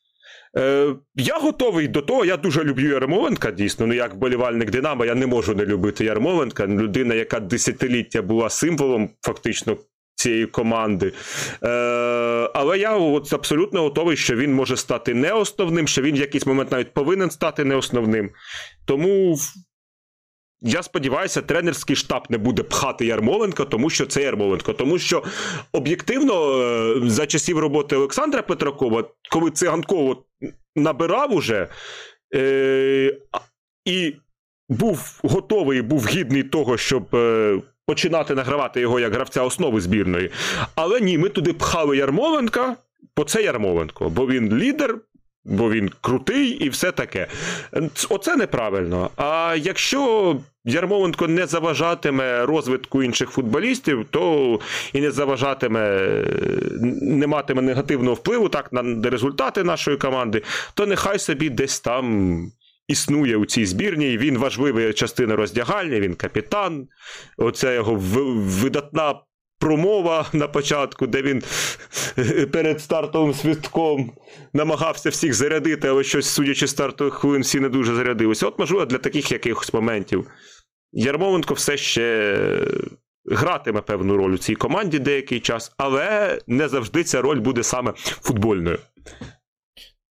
Е, 0.58 0.96
Я 1.16 1.38
готовий 1.40 1.88
до 1.88 2.02
того. 2.02 2.26
Я 2.26 2.38
дуже 2.38 2.64
люблю 2.64 2.88
Ярмоленка, 2.90 3.52
дійсно. 3.52 3.88
Ну, 3.88 3.94
як 3.94 4.16
болівальник 4.16 4.72
Динамо, 4.72 5.06
я 5.06 5.16
не 5.16 5.28
можу 5.28 5.56
не 5.56 5.66
любити 5.66 6.06
Ярмоленка. 6.06 6.68
Людина, 6.68 7.16
яка 7.16 7.40
десятиліття 7.40 8.22
була 8.22 8.50
символом, 8.50 9.10
фактично. 9.22 9.78
цієї 10.16 10.46
команди. 10.46 11.14
Е, 11.64 11.68
Але 12.54 12.78
я 12.78 12.98
от 12.98 13.34
абсолютно 13.34 13.82
готовий, 13.82 14.18
що 14.18 14.36
він 14.36 14.54
може 14.54 14.78
стати 14.78 15.14
не 15.14 15.32
основним, 15.34 15.88
що 15.88 16.02
він 16.02 16.16
в 16.16 16.20
якийсь 16.20 16.46
момент 16.46 16.72
навіть 16.72 16.94
повинен 16.94 17.30
стати 17.30 17.64
не 17.64 17.76
основним. 17.76 18.30
Тому. 18.86 19.38
Я 20.68 20.84
сподіваюся, 20.84 21.42
тренерський 21.42 21.96
штаб 21.96 22.24
не 22.30 22.38
буде 22.38 22.64
пхати 22.64 23.06
Ярмоленка, 23.06 23.66
тому 23.66 23.90
що 23.90 24.06
це 24.06 24.24
Ярмоленко. 24.24 24.74
Тому 24.74 24.98
що 25.00 25.24
об'єктивно, 25.72 26.62
е, 26.62 27.10
за 27.10 27.26
часів 27.28 27.60
роботи 27.60 27.96
Олександра 27.96 28.42
Петракова, 28.42 29.04
коли 29.32 29.52
циганково 29.52 30.24
набирав 30.76 31.34
уже 31.34 31.68
е, 32.36 33.18
і 33.86 34.14
був 34.70 35.20
готовий, 35.24 35.82
був 35.82 36.08
гідний 36.08 36.44
того, 36.44 36.78
щоб 36.78 37.16
е, 37.16 37.62
починати 37.88 38.36
награвати 38.36 38.82
його 38.82 39.00
як 39.00 39.14
гравця 39.14 39.44
основи 39.44 39.82
збірної. 39.82 40.32
Але 40.76 41.02
ні, 41.02 41.18
ми 41.18 41.30
туди 41.30 41.54
пхали 41.54 41.98
Ярмоленка, 41.98 42.76
бо 43.18 43.24
це 43.24 43.44
Ярмоленко, 43.44 44.10
бо 44.10 44.28
він 44.28 44.58
лідер. 44.58 44.98
Бо 45.46 45.72
він 45.72 45.92
крутий 46.02 46.48
і 46.48 46.70
все 46.70 46.92
таке. 46.92 47.28
Оце 48.10 48.36
неправильно. 48.36 49.10
А 49.18 49.56
якщо 49.60 50.36
Ярмоленко 50.66 51.28
не 51.28 51.46
заважатиме 51.46 52.46
розвитку 52.46 53.04
інших 53.04 53.30
футболістів, 53.30 54.06
то 54.12 54.60
і 54.94 55.02
не 55.02 55.12
заважатиме, 55.12 56.00
не 57.02 57.28
матиме 57.28 57.62
негативного 57.62 58.16
впливу 58.16 58.50
так 58.50 58.74
на 58.74 59.10
результати 59.10 59.64
нашої 59.64 59.98
команди, 59.98 60.42
то 60.74 60.86
нехай 60.86 61.20
собі 61.20 61.50
десь 61.50 61.80
там 61.80 62.38
існує 62.88 63.38
у 63.38 63.46
цій 63.46 63.66
збірні. 63.66 64.18
Він 64.18 64.38
важлива 64.38 64.94
частина 64.94 65.36
роздягальні, 65.36 66.00
він 66.00 66.16
капітан. 66.16 66.88
Оце 67.38 67.76
його 67.76 67.96
видатна 68.36 69.14
промова 69.66 70.26
на 70.34 70.48
початку, 70.48 71.08
де 71.08 71.22
він 71.22 71.44
перед 72.52 72.82
стартовим 72.82 73.34
свистком 73.34 74.12
намагався 74.54 75.10
всіх 75.10 75.34
зарядити, 75.34 75.88
але 75.88 76.04
щось, 76.04 76.30
судячи 76.30 76.68
стартових 76.68 77.14
хвилин, 77.14 77.42
всі 77.42 77.60
не 77.60 77.70
дуже 77.70 77.96
зарядилися. 77.96 78.48
От, 78.48 78.60
можливо, 78.60 78.86
для 78.86 78.98
таких 78.98 79.32
якихось 79.32 79.74
моментів. 79.74 80.28
Ярмоленко 80.92 81.54
все 81.54 81.78
ще 81.78 82.38
гратиме 83.32 83.82
певну 83.82 84.18
роль 84.18 84.32
у 84.32 84.38
цій 84.38 84.56
команді 84.56 85.00
деякий 85.00 85.40
час, 85.40 85.72
але 85.78 86.40
не 86.48 86.68
завжди 86.68 87.04
ця 87.04 87.22
роль 87.22 87.40
буде 87.40 87.64
саме 87.64 87.94
футбольною. 87.98 88.80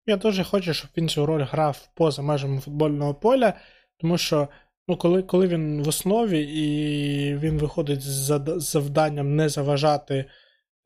Я 0.06 0.18
дуже 0.18 0.43
хочу, 0.43 0.74
щоб 0.74 0.89
він 0.97 1.10
цю 1.10 1.26
роль 1.26 1.43
грав 1.52 1.78
поза 1.95 2.22
межами 2.22 2.62
футбольного 2.62 3.16
поля, 3.16 3.54
тому 3.99 4.18
що 4.18 4.47
ну, 4.92 4.98
коли 4.98 5.24
коли 5.24 5.48
він 5.48 5.84
в 5.84 5.88
основі 5.88 6.42
і 6.42 7.36
він 7.36 7.58
виходить 7.58 8.02
з 8.02 8.42
завданням 8.58 9.36
не 9.36 9.50
заважати 9.50 10.26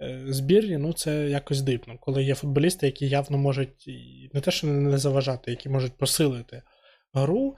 е, 0.02 0.24
збірні, 0.28 0.78
ну 0.78 0.94
це 0.94 1.30
якось 1.30 1.62
дивно. 1.62 1.98
Коли 2.00 2.24
є 2.24 2.36
футболісти, 2.36 2.86
які 2.86 3.08
явно 3.08 3.38
можуть 3.38 3.86
не 4.34 4.42
те, 4.42 4.52
що 4.52 4.68
не 4.68 4.98
заважати, 4.98 5.52
які 5.52 5.70
можуть 5.70 5.98
посилити 5.98 6.62
гру. 7.14 7.56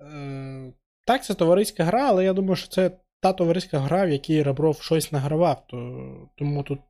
Е, 0.00 0.72
так, 1.04 1.24
це 1.24 1.34
товариська 1.34 1.84
гра, 1.84 2.08
але 2.08 2.24
я 2.24 2.32
думаю, 2.32 2.56
що 2.56 2.68
це 2.68 2.90
та 3.20 3.32
товариська 3.32 3.78
гра, 3.78 4.06
в 4.06 4.10
якій 4.10 4.42
Ребров 4.42 4.82
щось 4.82 5.12
награвав. 5.12 5.66
То, 5.66 5.78
Тому 6.36 6.62
тут 6.62 6.80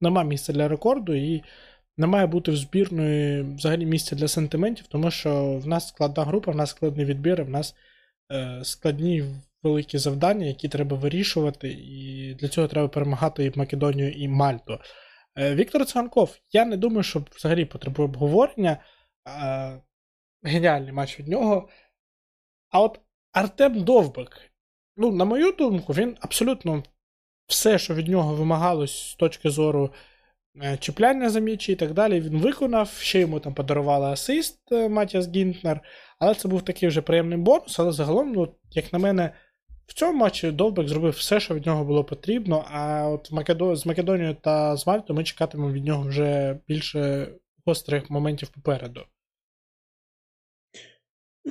нема 0.00 0.24
місця 0.24 0.52
для 0.52 0.68
рекорду 0.68 1.14
і 1.14 1.42
не 1.96 2.06
має 2.06 2.26
бути 2.26 2.50
в 2.50 2.56
збірної 2.56 3.42
взагалі 3.42 3.86
місця 3.86 4.16
для 4.16 4.28
сентиментів, 4.28 4.86
тому 4.86 5.10
що 5.10 5.60
в 5.64 5.66
нас 5.66 5.88
складна 5.88 6.24
група, 6.24 6.52
в 6.52 6.56
нас 6.56 6.70
складні 6.70 7.04
відбіри, 7.04 7.44
в 7.44 7.50
нас 7.50 7.74
складні 8.62 9.24
великі 9.62 9.98
завдання, 9.98 10.46
які 10.46 10.68
треба 10.68 10.96
вирішувати, 10.96 11.68
і 11.68 12.34
для 12.34 12.48
цього 12.48 12.68
треба 12.68 12.88
перемагати 12.88 13.44
і 13.44 13.58
Македонію, 13.58 14.12
і 14.12 14.28
Мальту. 14.28 14.78
Е, 15.38 15.54
Віктор 15.54 15.86
Циганков, 15.86 16.38
я 16.52 16.64
не 16.64 16.76
думаю, 16.76 17.02
що 17.02 17.24
взагалі 17.36 17.64
потребує 17.64 18.08
обговорення. 18.08 18.84
Е, 19.28 19.80
геніальний 20.42 20.92
матч 20.92 21.18
від 21.18 21.28
нього. 21.28 21.68
А 22.70 22.80
от 22.80 23.00
Артем 23.32 23.84
Довбик, 23.84 24.52
ну, 24.96 25.12
на 25.12 25.24
мою 25.24 25.52
думку, 25.52 25.92
він 25.92 26.16
абсолютно 26.20 26.82
все, 27.46 27.78
що 27.78 27.94
від 27.94 28.08
нього 28.08 28.34
вимагалось 28.34 29.10
з 29.10 29.14
точки 29.14 29.50
зору 29.50 29.86
Е, 29.86 30.09
чіпляння 30.80 31.30
за 31.30 31.40
м'ячі 31.40 31.72
і 31.72 31.76
так 31.76 31.92
далі. 31.92 32.20
Він 32.20 32.38
виконав, 32.38 32.88
ще 32.88 33.20
йому 33.20 33.40
там 33.40 33.54
подарували 33.54 34.06
асист 34.06 34.72
е, 34.72 34.88
Матіас 34.88 35.28
Гінтнер. 35.28 35.80
Але 36.18 36.34
це 36.34 36.48
був 36.48 36.62
такий 36.62 36.88
вже 36.88 37.02
приємний 37.02 37.38
бонус. 37.38 37.78
Але 37.78 37.92
загалом, 37.92 38.32
ну, 38.32 38.54
як 38.70 38.92
на 38.92 38.98
мене, 38.98 39.30
в 39.86 39.94
цьому 39.94 40.18
матчі 40.18 40.50
Довбек 40.50 40.88
зробив 40.88 41.12
все, 41.12 41.40
що 41.40 41.54
від 41.54 41.66
нього 41.66 41.84
було 41.84 42.04
потрібно. 42.04 42.64
А 42.70 43.08
от 43.08 43.28
з 43.78 43.86
Македонією 43.86 44.34
та 44.34 44.76
з 44.76 44.86
Мальтою 44.86 45.16
ми 45.16 45.24
чекатимемо 45.24 45.72
від 45.72 45.84
нього 45.84 46.08
вже 46.08 46.58
більше 46.68 47.28
гострих 47.66 48.10
моментів 48.10 48.48
попереду. 48.48 49.00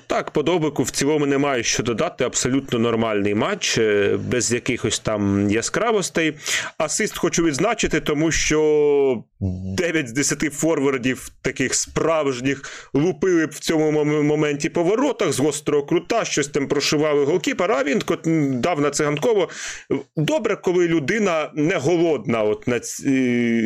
Так, 0.07 0.31
подобику 0.31 0.83
в 0.83 0.89
цілому 0.89 1.25
немає 1.25 1.63
що 1.63 1.83
додати. 1.83 2.23
Абсолютно 2.23 2.79
нормальний 2.79 3.35
матч, 3.35 3.77
е, 3.77 4.17
без 4.31 4.51
якихось 4.51 4.99
там 4.99 5.49
яскравостей. 5.49 6.33
Асист 6.77 7.17
хочу 7.17 7.43
відзначити, 7.43 7.99
тому 7.99 8.31
що 8.31 9.23
9 9.39 10.07
з 10.07 10.11
10 10.11 10.53
форвардів 10.53 11.29
таких 11.41 11.75
справжніх 11.75 12.89
лупили 12.93 13.45
в 13.45 13.59
цьому 13.59 14.03
моменті 14.23 14.69
по 14.69 14.83
воротах 14.83 15.33
з 15.33 15.39
гострого 15.39 15.85
крута, 15.85 16.25
щось 16.25 16.47
там 16.47 16.67
прошивали 16.67 17.25
голкіпер, 17.25 17.71
а 17.71 17.83
він 17.83 18.01
дав 18.61 18.81
на 18.81 18.91
циганково. 18.91 19.49
Добре, 20.17 20.55
коли 20.55 20.87
людина 20.87 21.51
не 21.53 21.75
голодна 21.75 22.43
от 22.43 22.67
на 22.67 22.79
ці, 22.79 23.09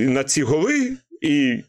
на 0.10 0.24
ці 0.24 0.44
голи. 0.44 0.98
І 1.22 1.64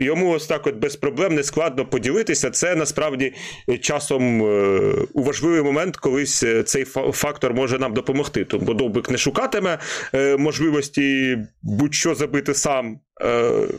Йому 0.00 0.30
ось 0.30 0.46
так 0.46 0.66
от 0.66 0.76
без 0.76 0.96
проблем 0.96 1.34
не 1.34 1.42
складно 1.42 1.86
поділитися. 1.86 2.50
Це 2.50 2.74
насправді 2.74 3.32
часом 3.80 4.42
е, 4.42 4.80
у 5.12 5.22
важливий 5.22 5.62
момент 5.62 5.96
колись 5.96 6.42
е, 6.42 6.62
цей 6.62 6.84
фактор 7.12 7.54
може 7.54 7.78
нам 7.78 7.94
допомогти. 7.94 8.44
Тому 8.44 8.74
Довбик 8.74 9.10
не 9.10 9.18
шукатиме 9.18 9.78
е, 10.14 10.36
можливості 10.36 11.38
будь-що 11.62 12.14
забити 12.14 12.54
сам, 12.54 13.00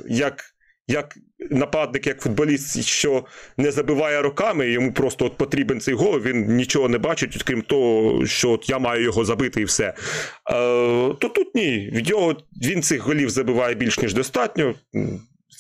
як 0.08 0.44
як 0.88 1.18
нападник, 1.50 2.08
як 2.08 2.22
футболіст, 2.22 2.84
що 2.84 3.26
не 3.58 3.72
забиває 3.72 4.22
роками, 4.22 4.70
йому 4.70 4.94
просто 4.94 5.26
от 5.26 5.38
потрібен 5.38 5.80
цей 5.80 5.94
гол, 5.94 6.20
він 6.20 6.56
нічого 6.56 6.90
не 6.90 6.98
бачить, 6.98 7.44
крім 7.44 7.62
того, 7.62 8.26
що 8.26 8.52
от 8.52 8.70
я 8.70 8.80
маю 8.80 9.04
його 9.04 9.26
забити 9.26 9.62
і 9.62 9.64
все. 9.64 9.94
То 11.20 11.32
тут 11.36 11.56
ні. 11.56 11.90
Від 11.94 12.10
його 12.10 12.36
він 12.62 12.82
цих 12.82 13.02
голів 13.02 13.30
забиває 13.30 13.76
більш 13.76 14.00
ніж 14.00 14.14
достатньо 14.14 14.76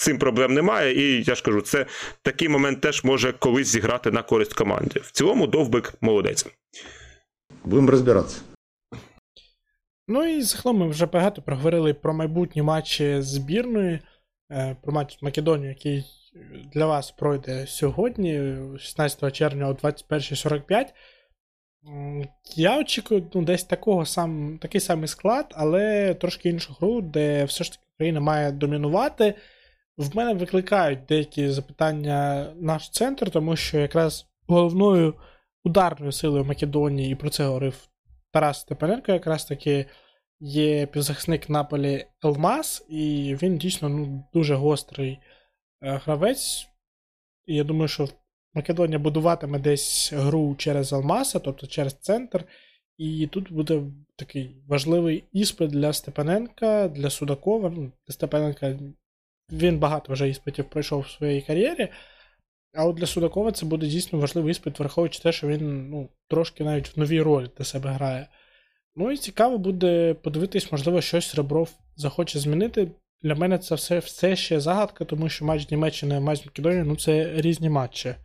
цим 0.01 0.17
проблем 0.17 0.53
немає, 0.53 0.93
і 0.93 1.23
я 1.23 1.35
ж 1.35 1.43
кажу, 1.43 1.61
це 1.61 1.85
такий 2.21 2.49
момент 2.49 2.81
теж 2.81 3.03
може 3.03 3.33
колись 3.33 3.67
зіграти 3.67 4.11
на 4.11 4.23
користь 4.23 4.53
команді. 4.53 4.99
В 4.99 5.11
цілому 5.11 5.47
довбик 5.47 5.93
молодець. 6.01 6.45
Будемо 7.65 7.91
розбиратися. 7.91 8.41
Ну 10.07 10.23
і 10.25 10.41
загалом 10.41 10.79
ми 10.79 10.87
вже 10.87 11.05
багато 11.05 11.41
проговорили 11.41 11.93
про 11.93 12.13
майбутні 12.13 12.61
матчі 12.61 13.21
збірної, 13.21 13.99
е, 14.51 14.75
про 14.83 14.93
матч 14.93 15.19
з 15.19 15.21
Македонією, 15.21 15.75
який 15.77 16.05
для 16.73 16.85
вас 16.85 17.11
пройде 17.11 17.67
сьогодні, 17.67 18.55
16 18.79 19.35
червня 19.35 19.67
о 19.67 19.73
21.45. 19.73 20.85
Я 22.55 22.79
очікую 22.79 23.29
ну, 23.33 23.41
десь 23.41 23.63
такого 23.63 24.05
сам, 24.05 24.57
такий 24.61 24.81
самий 24.81 25.07
склад, 25.07 25.45
але 25.51 26.13
трошки 26.13 26.49
іншу 26.49 26.75
гру, 26.79 27.01
де 27.01 27.45
все 27.45 27.63
ж 27.63 27.71
таки 27.71 27.83
Україна 27.95 28.19
має 28.19 28.51
домінувати 28.51 29.33
в 30.01 30.15
мене 30.15 30.33
викликають 30.33 30.99
деякі 31.07 31.49
запитання 31.49 32.47
наш 32.55 32.89
центр, 32.89 33.31
тому 33.31 33.55
що 33.55 33.79
якраз 33.79 34.25
головною 34.47 35.13
ударною 35.63 36.11
силою 36.11 36.45
Македонії, 36.45 37.11
і 37.11 37.15
про 37.15 37.29
це 37.29 37.45
говорив 37.45 37.87
Тарас 38.31 38.59
Степаненко, 38.61 39.11
якраз 39.11 39.45
таки 39.45 39.85
є 40.39 40.85
півзахисник 40.85 41.49
Наполі 41.49 42.05
Елмаз, 42.23 42.85
і 42.89 43.35
він 43.41 43.57
дійсно 43.57 43.89
ну, 43.89 44.23
дуже 44.33 44.55
гострий 44.55 45.19
е, 45.81 46.01
гравець. 46.05 46.67
І 47.45 47.55
я 47.55 47.63
думаю, 47.63 47.87
що 47.87 48.07
Македонія 48.53 48.99
будуватиме 48.99 49.59
десь 49.59 50.13
гру 50.13 50.55
через 50.55 50.93
Алмаса, 50.93 51.39
тобто 51.39 51.67
через 51.67 51.93
центр. 51.93 52.45
І 52.97 53.27
тут 53.27 53.51
буде 53.51 53.83
такий 54.15 54.55
важливий 54.67 55.23
іспит 55.31 55.69
для 55.69 55.93
Степаненка, 55.93 56.87
для 56.87 57.09
Судакова. 57.09 57.69
Ну, 57.69 57.91
Степаненка 58.07 58.79
він 59.51 59.79
багато 59.79 60.13
вже 60.13 60.29
іспитів 60.29 60.65
пройшов 60.69 61.01
в 61.01 61.09
своїй 61.09 61.41
кар'єрі. 61.41 61.87
А 62.73 62.85
от 62.85 62.95
для 62.95 63.05
Судакова 63.05 63.51
це 63.51 63.65
буде 63.65 63.87
дійсно 63.87 64.19
важливий 64.19 64.51
іспит, 64.51 64.79
враховуючи 64.79 65.19
те, 65.19 65.31
що 65.31 65.47
він 65.47 65.89
ну, 65.89 66.09
трошки 66.27 66.63
навіть 66.63 66.97
в 66.97 66.99
новій 66.99 67.21
ролі 67.21 67.49
для 67.57 67.65
себе 67.65 67.89
грає. 67.89 68.27
Ну 68.95 69.11
і 69.11 69.17
цікаво 69.17 69.57
буде 69.57 70.13
подивитись, 70.13 70.71
можливо, 70.71 71.01
щось 71.01 71.35
Ребров 71.35 71.69
захоче 71.95 72.39
змінити. 72.39 72.91
Для 73.23 73.35
мене 73.35 73.57
це 73.57 73.75
все 73.75 73.99
все 73.99 74.35
ще 74.35 74.59
загадка, 74.59 75.05
тому 75.05 75.29
що 75.29 75.45
матч 75.45 75.71
Німеччини, 75.71 76.19
матч 76.19 76.45
Македонії 76.45 76.83
ну 76.83 76.95
це 76.95 77.31
різні 77.35 77.69
матчі. 77.69 78.15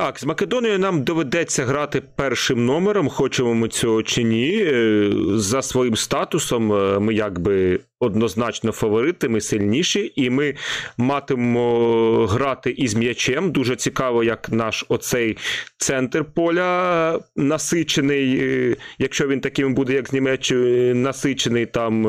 Так, 0.00 0.18
з 0.18 0.24
Македонією 0.24 0.78
нам 0.78 1.02
доведеться 1.02 1.64
грати 1.64 2.02
першим 2.16 2.66
номером, 2.66 3.08
хочемо 3.08 3.54
ми 3.54 3.68
цього 3.68 4.02
чи 4.02 4.22
ні. 4.22 4.62
Е, 4.62 5.10
за 5.34 5.62
своїм 5.62 5.96
статусом 5.96 6.72
е, 6.72 6.98
ми 6.98 7.14
якби 7.14 7.80
однозначно 7.98 8.72
фаворити, 8.72 9.28
ми 9.28 9.40
сильніші, 9.40 10.12
і 10.16 10.30
ми 10.30 10.54
матимемо 10.96 12.26
грати 12.26 12.70
із 12.70 12.94
м'ячем. 12.94 13.52
Дуже 13.52 13.76
цікаво, 13.76 14.24
як 14.24 14.48
наш 14.50 14.84
оцей 14.88 15.36
центр 15.76 16.24
поля 16.24 17.20
насичений, 17.36 18.38
е, 18.40 18.76
якщо 18.98 19.28
він 19.28 19.40
таким 19.40 19.74
буде, 19.74 19.92
як 19.92 20.08
з 20.08 20.12
Німеччини, 20.12 20.94
насичений 20.94 21.66
там 21.66 22.06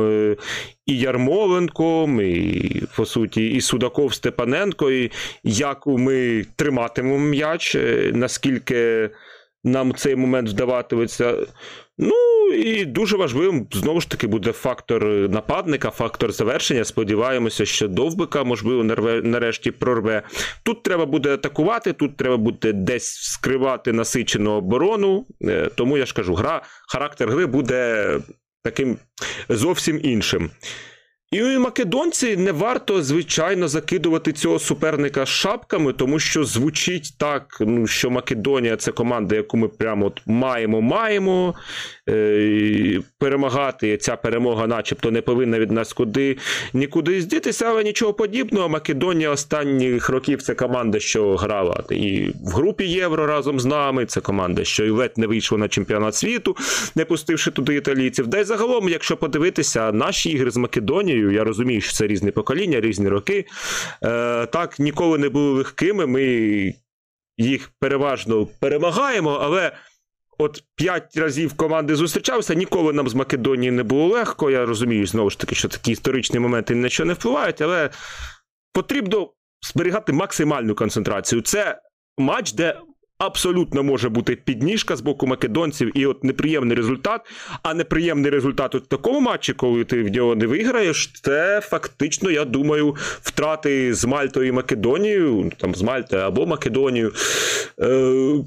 і 0.85 0.97
Ярмоленком, 0.97 2.21
і 2.21 2.83
по 2.95 3.05
суті, 3.05 3.47
і 3.47 3.61
Судаков 3.61 4.13
Степаненко, 4.13 4.91
і 4.91 5.11
як 5.43 5.87
ми 5.87 6.45
триматимемо 6.55 7.19
м'яч, 7.19 7.75
наскільки 8.13 9.09
нам 9.63 9.95
цей 9.95 10.15
момент 10.15 10.49
вдаватиметься. 10.49 11.35
Ну 11.97 12.15
і 12.55 12.85
дуже 12.85 13.17
важливим 13.17 13.67
знову 13.71 14.01
ж 14.01 14.09
таки 14.09 14.27
буде 14.27 14.51
фактор 14.51 15.05
нападника, 15.29 15.89
фактор 15.89 16.31
завершення. 16.31 16.83
Сподіваємося, 16.83 17.65
що 17.65 17.87
довбика, 17.87 18.43
можливо, 18.43 18.83
нарешті 19.23 19.71
прорве. 19.71 20.23
Тут 20.63 20.83
треба 20.83 21.05
буде 21.05 21.33
атакувати, 21.33 21.93
тут 21.93 22.17
треба 22.17 22.37
буде 22.37 22.73
десь 22.73 23.13
скривати 23.13 23.93
насичену 23.93 24.51
оборону. 24.51 25.25
Е, 25.41 25.69
тому 25.75 25.97
я 25.97 26.05
ж 26.05 26.13
кажу, 26.13 26.33
гра, 26.33 26.61
характер 26.87 27.29
гри 27.29 27.45
буде 27.45 28.17
таким 28.63 28.97
зовсім 29.49 29.99
іншим. 30.03 30.49
І 31.31 31.41
македонці 31.41 32.37
не 32.37 32.51
варто, 32.51 33.03
звичайно, 33.03 33.67
закидувати 33.67 34.31
цього 34.33 34.59
суперника 34.59 35.25
шапками, 35.25 35.93
тому 35.93 36.19
що 36.19 36.43
звучить 36.43 37.13
так, 37.17 37.57
ну, 37.59 37.87
що 37.87 38.09
Македонія 38.09 38.77
це 38.77 38.91
команда, 38.91 39.35
яку 39.35 39.57
ми 39.57 39.67
прямо 39.67 40.05
от 40.05 40.21
маємо, 40.25 40.81
маємо. 40.81 41.55
Е, 42.09 42.99
перемагати. 43.17 43.97
Ця 43.97 44.15
перемога, 44.15 44.67
начебто, 44.67 45.11
не 45.11 45.21
повинна 45.21 45.59
від 45.59 45.71
нас 45.71 45.93
куди 45.93 46.37
нікуди 46.73 47.21
здітися, 47.21 47.65
але 47.65 47.83
нічого 47.83 48.13
подібного. 48.13 48.69
Македонія 48.69 49.29
останніх 49.29 50.09
років 50.09 50.41
це 50.41 50.53
команда, 50.53 50.99
що 50.99 51.35
грала 51.35 51.83
і 51.89 52.33
в 52.43 52.55
групі 52.55 52.83
Євро 52.83 53.27
разом 53.27 53.59
з 53.59 53.65
нами. 53.65 54.05
Це 54.05 54.21
команда, 54.21 54.63
що 54.63 54.85
і 54.85 54.89
ледь 54.89 55.17
не 55.17 55.27
вийшла 55.27 55.57
на 55.57 55.67
чемпіонат 55.67 56.15
світу, 56.15 56.55
не 56.95 57.05
пустивши 57.05 57.51
туди 57.51 57.75
італійців. 57.75 58.27
Да 58.27 58.39
й 58.39 58.43
загалом, 58.43 58.89
якщо 58.89 59.17
подивитися, 59.17 59.91
наші 59.91 60.29
ігри 60.29 60.51
з 60.51 60.57
Македонією, 60.57 61.20
я 61.29 61.43
розумію, 61.43 61.81
що 61.81 61.93
це 61.93 62.07
різні 62.07 62.31
покоління, 62.31 62.79
різні 62.81 63.09
роки. 63.09 63.45
Е, 64.03 64.45
Так, 64.45 64.79
ніколи 64.79 65.17
не 65.17 65.29
були 65.29 65.51
легкими. 65.51 66.05
Ми 66.05 66.23
їх 67.37 67.71
переважно 67.79 68.47
перемагаємо, 68.59 69.31
але. 69.41 69.71
От 70.37 70.63
п'ять 70.75 71.17
разів 71.17 71.53
команди 71.53 71.95
зустрічалися, 71.95 72.53
ніколи 72.53 72.93
нам 72.93 73.09
з 73.09 73.13
Македонії 73.13 73.71
не 73.71 73.83
було 73.83 74.07
легко. 74.07 74.51
Я 74.51 74.65
розумію, 74.65 75.07
знову 75.07 75.29
ж 75.29 75.39
таки, 75.39 75.55
що 75.55 75.67
такі 75.67 75.91
історичні 75.91 76.39
моменти 76.39 76.75
на 76.75 76.89
що 76.89 77.05
не 77.05 77.13
впливають, 77.13 77.61
але 77.61 77.89
потрібно 78.73 79.33
зберігати 79.61 80.13
максимальну 80.13 80.75
концентрацію. 80.75 81.41
Це 81.41 81.81
матч, 82.17 82.53
де 82.53 82.75
абсолютно 83.21 83.83
може 83.83 84.09
бути 84.09 84.35
підніжка 84.35 84.95
з 84.95 85.01
боку 85.01 85.27
македонців, 85.27 85.97
і 85.97 86.05
от 86.05 86.23
неприємний 86.23 86.77
результат. 86.77 87.21
А 87.63 87.73
неприємний 87.73 88.31
результат 88.31 88.75
у 88.75 88.79
такому 88.79 89.19
матчі, 89.19 89.53
коли 89.53 89.83
ти 89.83 90.03
в 90.03 90.07
нього 90.07 90.35
не 90.35 90.47
виграєш, 90.47 91.11
це 91.23 91.61
фактично, 91.63 92.31
я 92.31 92.45
думаю, 92.45 92.95
втрати 93.21 93.93
з 93.93 94.05
Мальтою 94.05 94.47
і 94.47 94.51
Македонією, 94.51 95.51
там 95.57 95.75
з 95.75 95.81
Мальтою 95.81 96.23
або 96.23 96.45
Македонією. 96.45 97.13
Е- 97.81 98.43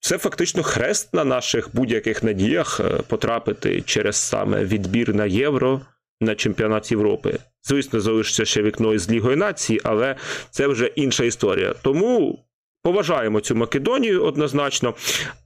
це 0.00 0.18
фактично 0.18 0.62
хрест 0.62 1.14
на 1.14 1.24
наших 1.24 1.70
будь-яких 1.72 2.22
надіях 2.22 2.80
е, 2.80 3.02
потрапити 3.08 3.82
через 3.82 4.16
саме 4.16 4.64
відбір 4.64 5.14
на 5.14 5.26
євро 5.26 5.80
на 6.20 6.34
чемпіонат 6.34 6.90
Європи. 6.90 7.38
Звісно, 7.64 8.00
залишиться 8.00 8.44
ще 8.44 8.62
вікно 8.62 8.94
із 8.94 9.10
Лігою 9.10 9.36
нації, 9.36 9.80
але 9.84 10.16
це 10.50 10.66
вже 10.66 10.86
інша 10.86 11.24
історія. 11.24 11.74
Тому. 11.82 12.45
Поважаємо 12.86 13.40
цю 13.40 13.54
Македонію 13.54 14.24
однозначно. 14.24 14.94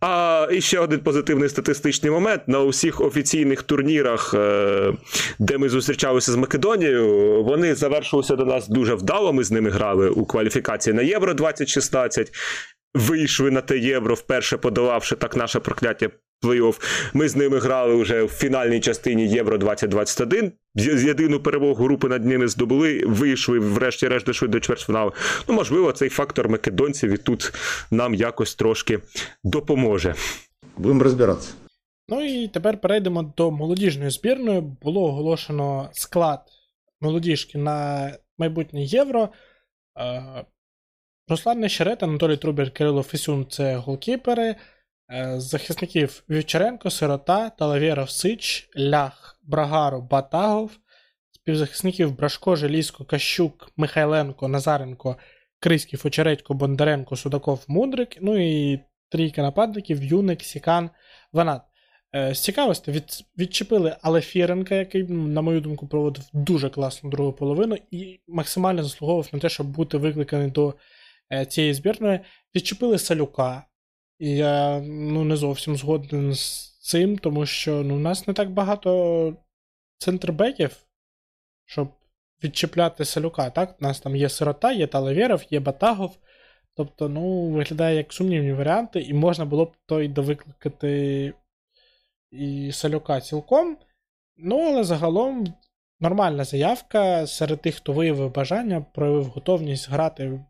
А 0.01 0.49
і 0.53 0.61
ще 0.61 0.79
один 0.79 1.01
позитивний 1.01 1.49
статистичний 1.49 2.13
момент: 2.13 2.43
на 2.47 2.61
усіх 2.61 3.01
офіційних 3.01 3.63
турнірах, 3.63 4.35
е, 4.35 4.93
де 5.39 5.59
ми 5.59 5.69
зустрічалися 5.69 6.33
з 6.33 6.37
Македонією, 6.37 7.43
вони 7.45 7.75
завершилися 7.75 8.37
до 8.37 8.45
нас 8.45 8.69
дуже 8.69 8.95
вдало. 8.95 9.33
Ми 9.33 9.45
з 9.45 9.51
ними 9.51 9.71
грали 9.71 10.09
у 10.09 10.27
кваліфікації 10.27 10.95
на 10.95 11.03
Євро 11.03 11.35
2016 11.35 12.33
вийшли 12.95 13.51
на 13.51 13.61
те 13.61 13.79
євро, 13.79 14.15
вперше 14.15 14.57
подолавши 14.57 15.17
так 15.17 15.37
наше 15.37 15.61
прокляття 15.61 16.09
плей-офф. 16.43 16.81
Ми 17.15 17.29
з 17.29 17.37
ними 17.37 17.59
грали 17.59 17.95
вже 17.95 18.23
в 18.23 18.29
фінальній 18.29 18.81
частині 18.81 19.29
Євро 19.29 19.59
2021. 19.59 20.53
З 20.75 21.05
єдину 21.05 21.41
перемогу 21.41 21.85
групи 21.85 22.09
над 22.09 22.25
ними 22.25 22.49
здобули, 22.49 23.03
вийшли, 23.07 23.59
врешті-решт 23.59 24.27
дійшли 24.27 24.49
до 24.49 24.61
чвертьфіналу. 24.61 25.13
Ну, 25.49 25.55
можливо, 25.55 25.93
цей 25.93 26.09
фактор 26.09 26.49
македонців 26.49 27.11
і 27.11 27.17
тут 27.17 27.53
нам 27.91 28.15
якось 28.15 28.55
трошки 28.55 28.99
допоможе. 29.45 30.15
Будемо 30.77 31.03
розбиратися. 31.03 31.53
Ну 32.09 32.25
і 32.25 32.49
тепер 32.49 32.81
перейдемо 32.81 33.35
до 33.37 33.51
молодіжної 33.51 34.11
збірної. 34.11 34.61
Було 34.61 35.05
оголошено 35.05 35.91
склад 35.93 36.41
молодіжки 37.01 37.59
на 37.59 38.11
майбутнє 38.39 38.83
євро. 38.83 39.29
Е, 39.99 40.45
Руслан 41.29 41.61
Нещерет, 41.61 42.03
Анатолій 42.03 42.37
Трубір, 42.37 42.71
Кирило 42.71 43.03
Фесюн 43.03 43.47
це 43.51 43.77
голкіпери. 43.77 44.57
Е, 45.13 45.41
захисників 45.41 46.23
Вівчаренко, 46.31 46.91
Сирота, 46.91 47.51
Талавєров 47.51 48.11
Сич, 48.11 48.71
Лях, 48.79 49.41
Брагаро, 49.43 50.01
Батагов, 50.01 50.71
співзахисників 51.33 52.17
Брашко, 52.17 52.57
Желізко, 52.57 53.05
Кащук, 53.05 53.73
Михайленко, 53.77 54.49
Назаренко, 54.49 55.17
Криський, 55.61 55.99
Фочередько, 55.99 56.55
Бондаренко, 56.55 57.17
Судаков, 57.17 57.65
Мудрик. 57.69 58.17
Ну 58.21 58.39
і 58.39 58.81
трійка 59.09 59.43
нападників 59.43 60.05
Юник, 60.05 60.43
Сікан, 60.43 60.91
Ванат. 61.33 61.63
Е, 62.15 62.35
з 62.35 62.43
цікавості 62.43 62.91
від, 62.91 63.05
відчепили 63.39 63.97
Алефіренка, 64.03 64.75
який, 64.75 65.03
на 65.09 65.43
мою 65.43 65.61
думку, 65.61 65.89
проводив 65.89 66.25
дуже 66.33 66.71
класну 66.71 67.11
другу 67.11 67.33
половину 67.33 67.77
і 67.91 68.21
максимально 68.29 68.83
заслуговував 68.83 69.29
на 69.33 69.39
те, 69.39 69.49
щоб 69.49 69.67
бути 69.67 69.99
викликаний 69.99 70.51
до 70.51 70.75
Е, 71.33 71.47
цієї 71.47 71.75
збірної 71.75 72.21
відчепили 72.55 72.99
Салюка. 72.99 73.65
І 74.21 74.37
я 74.37 74.81
ну, 74.81 75.25
не 75.25 75.37
зовсім 75.37 75.77
згоден 75.77 76.35
з 76.35 76.79
цим, 76.81 77.19
тому 77.19 77.47
що 77.47 77.83
ну, 77.83 77.97
у 77.97 77.99
нас 77.99 78.27
не 78.27 78.35
так 78.35 78.51
багато 78.51 79.37
центрбеків, 79.99 80.77
щоб 81.65 81.89
відчіпляти 82.45 83.05
Салюка. 83.05 83.51
Так? 83.51 83.77
У 83.81 83.85
нас 83.85 84.01
там 84.01 84.17
є 84.17 84.29
Сирота, 84.29 84.73
є 84.73 84.87
Талавєров, 84.87 85.45
є 85.51 85.61
Батагов. 85.61 86.19
Тобто, 86.77 87.09
ну, 87.09 87.49
виглядає 87.49 87.97
як 87.97 88.13
сумнівні 88.13 88.53
варіанти, 88.53 89.01
і 89.01 89.15
можна 89.15 89.45
було 89.45 89.65
б 89.65 89.73
той 89.87 90.09
довикликати 90.09 91.35
і 92.31 92.73
Салюка 92.73 93.21
цілком. 93.21 93.77
Ну, 94.37 94.61
але 94.61 94.85
загалом 94.85 95.55
нормальна 96.01 96.45
заявка 96.45 97.27
серед 97.27 97.63
тих, 97.63 97.75
хто 97.75 97.93
виявив 97.93 98.35
бажання, 98.35 98.87
проявив 98.95 99.25
готовність 99.25 99.91
грати 99.91 100.45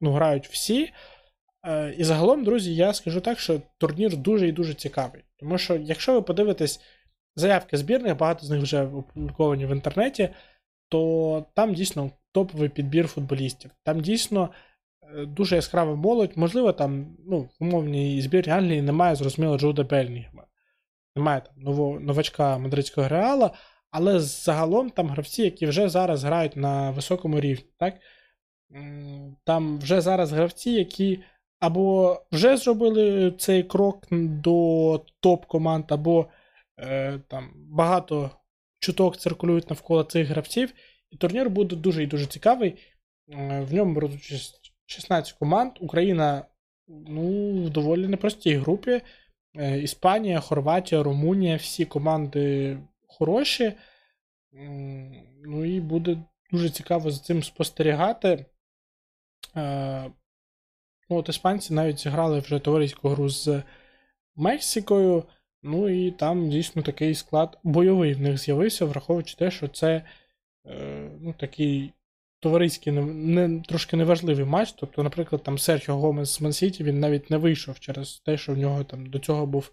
ну, 0.00 0.12
грають 0.12 0.48
всі. 0.48 0.92
Е, 1.66 1.94
і 1.98 2.04
загалом, 2.04 2.44
друзі, 2.44 2.74
я 2.74 2.92
скажу 2.92 3.20
так, 3.20 3.38
що 3.40 3.60
турнір 3.78 4.16
дуже 4.16 4.48
і 4.48 4.52
дуже 4.52 4.74
цікавий. 4.74 5.24
Тому 5.36 5.58
що, 5.58 5.76
якщо 5.76 6.12
ви 6.12 6.22
подивитесь 6.22 6.80
заявки 7.36 7.76
збірних, 7.76 8.16
багато 8.16 8.46
з 8.46 8.50
них 8.50 8.62
вже 8.62 8.82
опубліковані 8.82 9.66
в 9.66 9.70
інтернеті, 9.70 10.28
то 10.88 11.46
там 11.54 11.74
дійсно 11.74 12.10
топовий 12.32 12.68
підбір 12.68 13.06
футболістів. 13.06 13.70
Там 13.84 14.00
дійсно 14.00 14.50
е, 15.02 15.26
дуже 15.26 15.56
яскрава 15.56 15.94
молодь. 15.94 16.36
Можливо, 16.36 16.72
там 16.72 17.16
ну, 17.26 17.38
в 17.38 17.50
умовній 17.60 18.22
збірні 18.22 18.52
Англії 18.52 18.82
немає, 18.82 19.16
зрозуміло, 19.16 19.58
Джуда 19.58 19.82
Бельнінгема. 19.82 20.46
Немає 21.16 21.40
там 21.40 21.74
новачка 22.04 22.58
мадридського 22.58 23.08
реала, 23.08 23.50
але 23.90 24.20
загалом 24.20 24.90
там 24.90 25.08
гравці, 25.08 25.42
які 25.42 25.66
вже 25.66 25.88
зараз 25.88 26.24
грають 26.24 26.56
на 26.56 26.90
високому 26.90 27.40
рівні. 27.40 27.66
так? 27.78 27.94
Там 29.44 29.78
вже 29.78 30.00
зараз 30.00 30.32
гравці, 30.32 30.70
які 30.70 31.20
або 31.60 32.16
вже 32.32 32.56
зробили 32.56 33.34
цей 33.38 33.62
крок 33.62 34.06
до 34.10 35.04
топ-команд, 35.20 35.84
або 35.88 36.26
е, 36.78 37.18
там 37.28 37.50
багато 37.54 38.30
чуток 38.78 39.16
циркулюють 39.16 39.70
навколо 39.70 40.04
цих 40.04 40.28
гравців. 40.28 40.72
І 41.10 41.16
турнір 41.16 41.50
буде 41.50 41.76
дуже 41.76 42.02
і 42.02 42.06
дуже 42.06 42.26
цікавий. 42.26 42.76
Е, 43.28 43.60
в 43.60 43.74
ньому 43.74 43.94
беруть 43.94 44.32
16 44.86 45.32
команд. 45.32 45.72
Україна 45.80 46.44
ну, 46.88 47.52
в 47.64 47.70
доволі 47.70 48.08
непростій 48.08 48.56
групі. 48.56 49.00
Е, 49.56 49.78
Іспанія, 49.78 50.40
Хорватія, 50.40 51.02
Румунія, 51.02 51.56
всі 51.56 51.84
команди 51.84 52.78
хороші. 53.08 53.72
Ну 55.42 55.64
і 55.64 55.80
буде 55.80 56.18
дуже 56.50 56.70
цікаво 56.70 57.10
за 57.10 57.18
цим 57.18 57.42
спостерігати. 57.42 58.44
Ну, 61.10 61.16
от 61.16 61.28
іспанці 61.28 61.74
навіть 61.74 61.98
зіграли 61.98 62.38
вже 62.38 62.58
товариську 62.58 63.08
гру 63.08 63.28
з 63.28 63.62
Мексикою. 64.36 65.24
Ну 65.62 65.88
і 65.88 66.10
там 66.10 66.48
дійсно 66.48 66.82
такий 66.82 67.14
склад 67.14 67.58
бойовий 67.62 68.14
в 68.14 68.20
них 68.20 68.38
з'явився, 68.38 68.84
враховуючи 68.84 69.36
те, 69.36 69.50
що 69.50 69.68
це 69.68 70.02
е, 70.66 71.10
ну, 71.20 71.34
такий 71.38 71.92
товариський, 72.40 72.92
не, 72.92 73.02
не, 73.02 73.62
трошки 73.62 73.96
неважливий 73.96 74.44
матч. 74.44 74.72
Тобто, 74.72 75.02
наприклад, 75.02 75.42
там 75.42 75.58
Серхіо 75.58 75.96
Гомес 75.96 76.30
з 76.30 76.40
Мансіті 76.40 76.84
він 76.84 77.00
навіть 77.00 77.30
не 77.30 77.36
вийшов 77.36 77.80
через 77.80 78.18
те, 78.18 78.38
що 78.38 78.52
в 78.54 78.58
нього 78.58 78.84
там 78.84 79.06
до 79.06 79.18
цього 79.18 79.46
був 79.46 79.72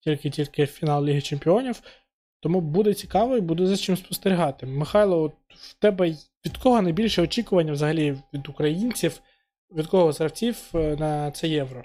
тільки-тільки 0.00 0.66
фінал 0.66 1.04
Ліги 1.04 1.20
Чемпіонів. 1.20 1.82
Тому 2.40 2.60
буде 2.60 2.94
цікаво 2.94 3.36
і 3.36 3.40
буде 3.40 3.66
за 3.66 3.76
чим 3.76 3.96
спостерігати. 3.96 4.66
Михайло, 4.66 5.22
от 5.22 5.32
в 5.48 5.74
тебе 5.74 6.16
від 6.46 6.56
кого 6.56 6.82
найбільше 6.82 7.22
очікування 7.22 7.72
взагалі 7.72 8.16
від 8.34 8.48
українців, 8.48 9.20
від 9.76 9.86
кого 9.86 10.12
з 10.12 10.18
гравців 10.18 10.56
е, 10.74 10.96
на 10.98 11.30
це 11.30 11.48
євро? 11.48 11.82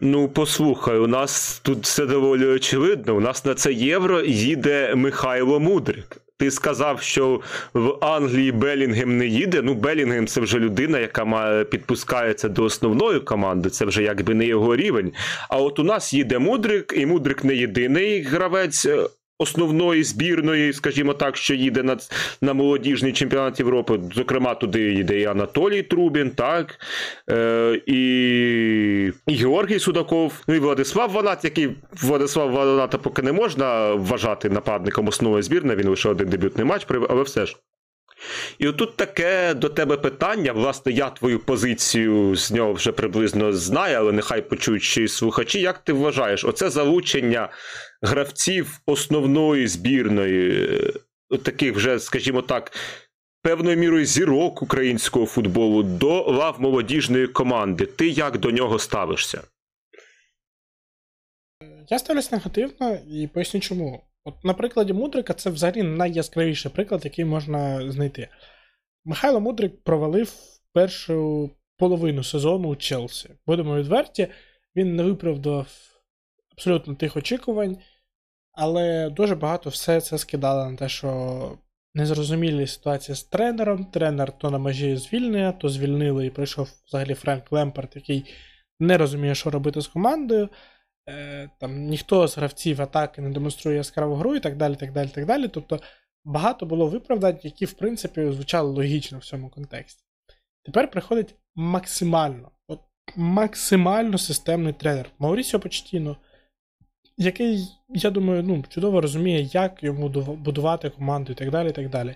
Ну, 0.00 0.28
послухай, 0.28 0.98
у 0.98 1.06
нас 1.06 1.60
тут 1.64 1.82
все 1.84 2.06
доволі 2.06 2.46
очевидно. 2.46 3.16
У 3.16 3.20
нас 3.20 3.44
на 3.44 3.54
це 3.54 3.72
євро 3.72 4.20
їде 4.20 4.94
Михайло 4.94 5.60
Мудрик. 5.60 6.16
Ти 6.38 6.50
сказав, 6.50 7.02
що 7.02 7.40
в 7.74 8.04
Англії 8.04 8.52
Белінгем 8.52 9.18
не 9.18 9.26
їде. 9.26 9.62
Ну, 9.62 9.74
Белінгем 9.74 10.26
це 10.26 10.40
вже 10.40 10.58
людина, 10.58 10.98
яка 10.98 11.64
підпускається 11.70 12.48
до 12.48 12.64
основної 12.64 13.20
команди. 13.20 13.70
Це 13.70 13.84
вже 13.84 14.02
якби 14.02 14.34
не 14.34 14.46
його 14.46 14.76
рівень. 14.76 15.12
А 15.48 15.58
от 15.58 15.78
у 15.78 15.84
нас 15.84 16.14
їде 16.14 16.38
Мудрик, 16.38 16.94
і 16.96 17.06
Мудрик 17.06 17.44
не 17.44 17.54
єдиний 17.54 18.22
гравець 18.22 18.86
е, 18.86 19.06
основної 19.42 20.04
збірної, 20.04 20.72
скажімо 20.72 21.14
так, 21.14 21.36
що 21.36 21.54
їде 21.54 21.82
на 21.82 21.96
на 22.40 22.52
молодіжний 22.52 23.12
чемпіонат 23.12 23.58
Європи. 23.58 24.00
Зокрема, 24.14 24.54
туди 24.54 24.80
їде 24.80 25.20
і 25.20 25.24
Анатолій 25.24 25.82
Трубін, 25.82 26.30
так, 26.30 26.80
е, 27.30 27.80
і 27.86 28.02
і 29.26 29.34
Георгій 29.34 29.78
Судаков, 29.78 30.32
ну 30.48 30.54
і 30.54 30.58
Владислав 30.58 31.10
Ванат, 31.10 31.44
який 31.44 31.70
Владислав 32.02 32.50
Ваната 32.50 32.98
поки 32.98 33.22
не 33.22 33.32
можна 33.32 33.94
вважати 33.94 34.50
нападником 34.50 35.08
основної 35.08 35.42
збірної, 35.42 35.78
він 35.78 35.88
лише 35.88 36.08
один 36.08 36.28
дебютний 36.28 36.64
матч, 36.64 36.86
але 37.08 37.22
все 37.22 37.46
ж. 37.46 37.56
І 38.58 38.68
отут 38.68 38.96
таке 38.96 39.54
до 39.54 39.68
тебе 39.68 39.96
питання. 39.96 40.52
Власне, 40.52 40.92
я 40.92 41.10
твою 41.10 41.38
позицію 41.38 42.36
з 42.36 42.52
нього 42.52 42.72
вже 42.72 42.92
приблизно 42.92 43.52
знаю, 43.52 43.96
але 43.98 44.12
нехай 44.12 44.42
почують 44.42 44.82
ще 44.82 45.02
й 45.02 45.08
слухачі. 45.08 45.60
Як 45.60 45.78
ти 45.78 45.92
вважаєш, 45.92 46.44
оце 46.44 46.70
залучення 46.70 47.48
гравців 48.02 48.80
основної 48.86 49.66
збірної, 49.66 50.68
е, 51.30 51.38
таких 51.38 51.76
вже, 51.76 51.98
скажімо 51.98 52.42
так, 52.42 52.72
певною 53.42 53.76
мірою 53.76 54.04
зірок 54.04 54.62
українського 54.62 55.26
футболу 55.26 55.82
до 55.82 56.22
лав 56.22 56.60
молодіжної 56.60 57.26
команди. 57.26 57.86
Ти 57.86 58.08
як 58.08 58.38
до 58.38 58.50
нього 58.50 58.78
ставишся? 58.78 59.42
Я 61.90 61.98
ставлюсь 61.98 62.32
негативно 62.32 62.98
і 63.10 63.26
поясню 63.26 63.60
чому. 63.60 64.04
От 64.24 64.44
на 64.44 64.54
прикладі 64.54 64.92
Мудрика 64.92 65.34
це 65.34 65.50
взагалі 65.50 65.82
найяскравіший 65.82 66.72
приклад, 66.72 67.04
який 67.04 67.24
можна 67.24 67.90
знайти. 67.92 68.28
Михайло 69.04 69.40
Мудрик 69.40 69.82
провалив 69.82 70.32
першу 70.72 71.50
половину 71.76 72.24
сезону 72.24 72.68
у 72.68 72.76
Челсі. 72.76 73.30
Будемо 73.46 73.76
відверті, 73.76 74.28
він 74.76 74.96
не 74.96 75.02
виправдав 75.02 75.66
абсолютно 76.52 76.94
тих 76.94 77.16
очікувань, 77.16 77.78
але 78.52 79.10
дуже 79.10 79.34
багато 79.34 79.70
все 79.70 80.00
це 80.00 80.18
скидало 80.18 80.70
на 80.70 80.76
те, 80.76 80.88
що 80.88 81.58
незрозумілі 81.94 82.66
ситуації 82.66 83.16
з 83.16 83.22
тренером. 83.22 83.84
Тренер 83.84 84.38
то 84.38 84.50
на 84.50 84.58
межі 84.58 84.96
звільнення, 84.96 85.52
то 85.52 85.68
звільнили 85.68 86.26
і 86.26 86.30
прийшов 86.30 86.68
взагалі 86.86 87.14
Френк 87.14 87.52
Лемпард, 87.52 87.92
який 87.94 88.24
не 88.80 88.98
розуміє, 88.98 89.34
що 89.34 89.50
робити 89.50 89.80
з 89.80 89.86
командою. 89.86 90.48
Е, 91.08 91.50
там 91.60 91.86
ніхто 91.86 92.28
з 92.28 92.36
гравців 92.36 92.82
атаки 92.82 93.22
не 93.22 93.30
демонструє 93.30 93.76
яскраву 93.76 94.14
гру 94.14 94.34
і 94.34 94.40
так 94.40 94.56
далі. 94.56 94.74
так 94.74 94.92
далі, 94.92 95.08
так 95.08 95.26
далі. 95.26 95.48
Тобто 95.48 95.80
багато 96.24 96.66
було 96.66 96.86
виправдань, 96.86 97.38
які, 97.42 97.64
в 97.64 97.72
принципі, 97.72 98.30
звучали 98.30 98.70
логічно 98.70 99.18
в 99.18 99.24
цьому 99.24 99.48
контексті. 99.48 100.04
Тепер 100.64 100.90
приходить 100.90 101.34
максимально, 101.54 102.50
от 102.68 102.80
максимально 103.16 104.18
системний 104.18 104.72
тренер 104.72 105.10
Маурісіо 105.18 105.60
Почтіно, 105.60 106.16
який, 107.16 107.68
я 107.88 108.10
думаю, 108.10 108.42
ну, 108.42 108.64
чудово 108.68 109.00
розуміє, 109.00 109.40
як 109.40 109.82
йому 109.82 110.08
будувати 110.36 110.90
команду 110.90 111.32
і 111.32 111.34
так 111.34 111.50
далі. 111.50 111.68
І 111.68 111.72
так 111.72 111.90
далі. 111.90 112.14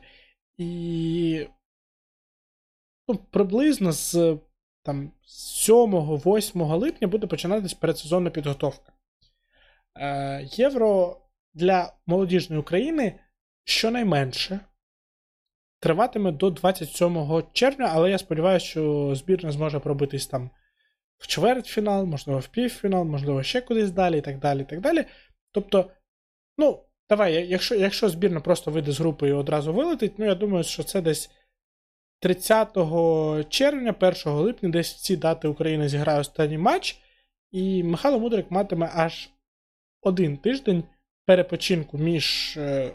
І 0.59 1.47
ну, 3.09 3.15
приблизно 3.31 3.93
з 3.93 4.39
там 4.83 5.13
7-8 5.69 6.77
липня 6.77 7.09
буде 7.09 7.27
починатись 7.27 7.75
передсезонна 7.75 8.31
підготовка. 8.31 8.93
Е, 9.99 10.49
Євро 10.51 11.21
для 11.55 11.93
молодіжної 12.07 12.61
України 12.61 13.21
щонайменше 13.65 14.61
триватиме 15.81 16.33
до 16.33 16.51
27 16.51 17.43
червня, 17.53 17.91
але 17.93 18.11
я 18.11 18.19
сподіваюся, 18.19 18.67
що 18.67 19.15
збірна 19.15 19.53
зможе 19.53 19.79
пробитись 19.79 20.27
там 20.27 20.51
в 21.19 21.27
чвертьфінал, 21.27 22.05
можливо, 22.05 22.41
в 22.41 22.49
півфінал, 22.49 23.05
можливо, 23.05 23.43
ще 23.43 23.61
кудись 23.61 23.91
далі, 23.91 24.19
і 24.19 24.21
так 24.21 24.39
далі. 24.39 24.61
і 24.61 24.65
так 24.65 24.81
далі. 24.81 25.05
Тобто, 25.53 25.91
ну, 26.59 26.81
давай, 27.11 27.49
якщо 27.49 27.75
якщо 27.75 28.09
збірна 28.09 28.41
просто 28.41 28.71
вийде 28.71 28.93
з 28.93 29.01
групи 29.01 29.29
і 29.29 29.33
одразу 29.33 29.73
вилетить, 29.73 30.19
ну 30.19 30.25
я 30.25 30.35
думаю, 30.35 30.65
що 30.65 30.83
це 30.83 31.01
десь 31.01 31.31
30 32.21 32.77
червня, 33.49 33.95
1 34.01 34.33
липня, 34.33 34.69
десь 34.69 34.95
в 34.95 34.99
ці 34.99 35.17
дати 35.17 35.49
Україна 35.49 35.89
зіграє 35.89 36.21
останній 36.21 36.59
матч, 36.59 37.01
і 37.51 37.83
Михайло 37.83 38.21
Мудрик 38.21 38.51
матиме 38.51 38.91
аж 38.95 39.31
один 40.03 40.37
тиждень 40.37 40.85
перепочинку 41.27 41.99
між 41.99 42.57
е, 42.57 42.91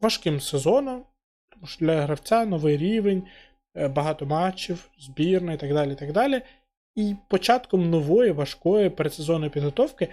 важким 0.00 0.40
сезоном, 0.40 1.04
тому 1.48 1.66
що 1.66 1.84
для 1.84 2.02
гравця 2.02 2.44
новий 2.44 2.76
рівень, 2.76 3.26
е, 3.76 3.88
багато 3.88 4.26
матчів, 4.26 4.90
збірна 4.98 5.52
і 5.52 5.58
так 5.58 5.74
далі. 5.74 5.92
І 5.92 5.96
так 5.96 6.12
далі. 6.12 6.42
І 6.94 7.14
початком 7.28 7.90
нової 7.90 8.32
важкої 8.32 8.90
передсезонної 8.90 9.50
підготовки 9.50 10.08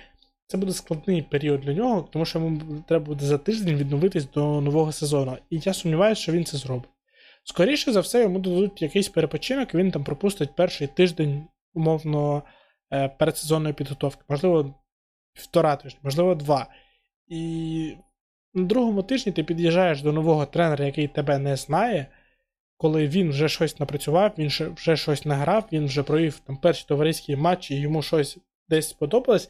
це 0.47 0.57
буде 0.57 0.73
складний 0.73 1.21
період 1.21 1.61
для 1.61 1.73
нього, 1.73 2.09
тому 2.11 2.25
що 2.25 2.39
йому 2.39 2.83
треба 2.87 3.05
буде 3.05 3.25
за 3.25 3.37
тиждень 3.37 3.75
відновитись 3.75 4.31
до 4.31 4.61
нового 4.61 4.91
сезону. 4.91 5.37
І 5.49 5.59
я 5.63 5.73
сумніваюся, 5.73 6.21
що 6.21 6.31
він 6.31 6.45
це 6.45 6.57
зробить. 6.57 6.89
Скоріше 7.43 7.91
за 7.91 7.99
все, 7.99 8.21
йому 8.21 8.39
дадуть 8.39 8.81
якийсь 8.81 9.09
перепочинок, 9.09 9.75
він 9.75 9.91
там 9.91 10.03
пропустить 10.03 10.55
перший 10.55 10.87
тиждень, 10.87 11.47
умовно, 11.73 12.43
е, 12.93 13.07
передсезонної 13.07 13.73
підготовки. 13.73 14.23
Можливо, 14.29 14.75
півтора 15.33 15.75
тижня, 15.75 15.99
можливо, 16.03 16.35
два. 16.35 16.67
І 17.27 17.93
на 18.53 18.63
другому 18.63 19.03
тижні 19.03 19.31
ти 19.31 19.43
під'їжджаєш 19.43 20.01
до 20.01 20.11
нового 20.11 20.45
тренера, 20.45 20.85
який 20.85 21.07
тебе 21.07 21.37
не 21.37 21.55
знає, 21.55 22.07
коли 22.77 23.07
він 23.07 23.29
вже 23.29 23.49
щось 23.49 23.79
напрацював, 23.79 24.33
він 24.37 24.47
вже 24.75 24.97
щось 24.97 25.25
награв, 25.25 25.67
він 25.71 25.85
вже 25.85 26.03
провів 26.03 26.39
там 26.39 26.57
перші 26.57 26.85
товариські 26.87 27.35
матчі, 27.35 27.75
і 27.75 27.79
йому 27.79 28.01
щось 28.01 28.37
десь 28.69 28.89
сподобалось. 28.89 29.49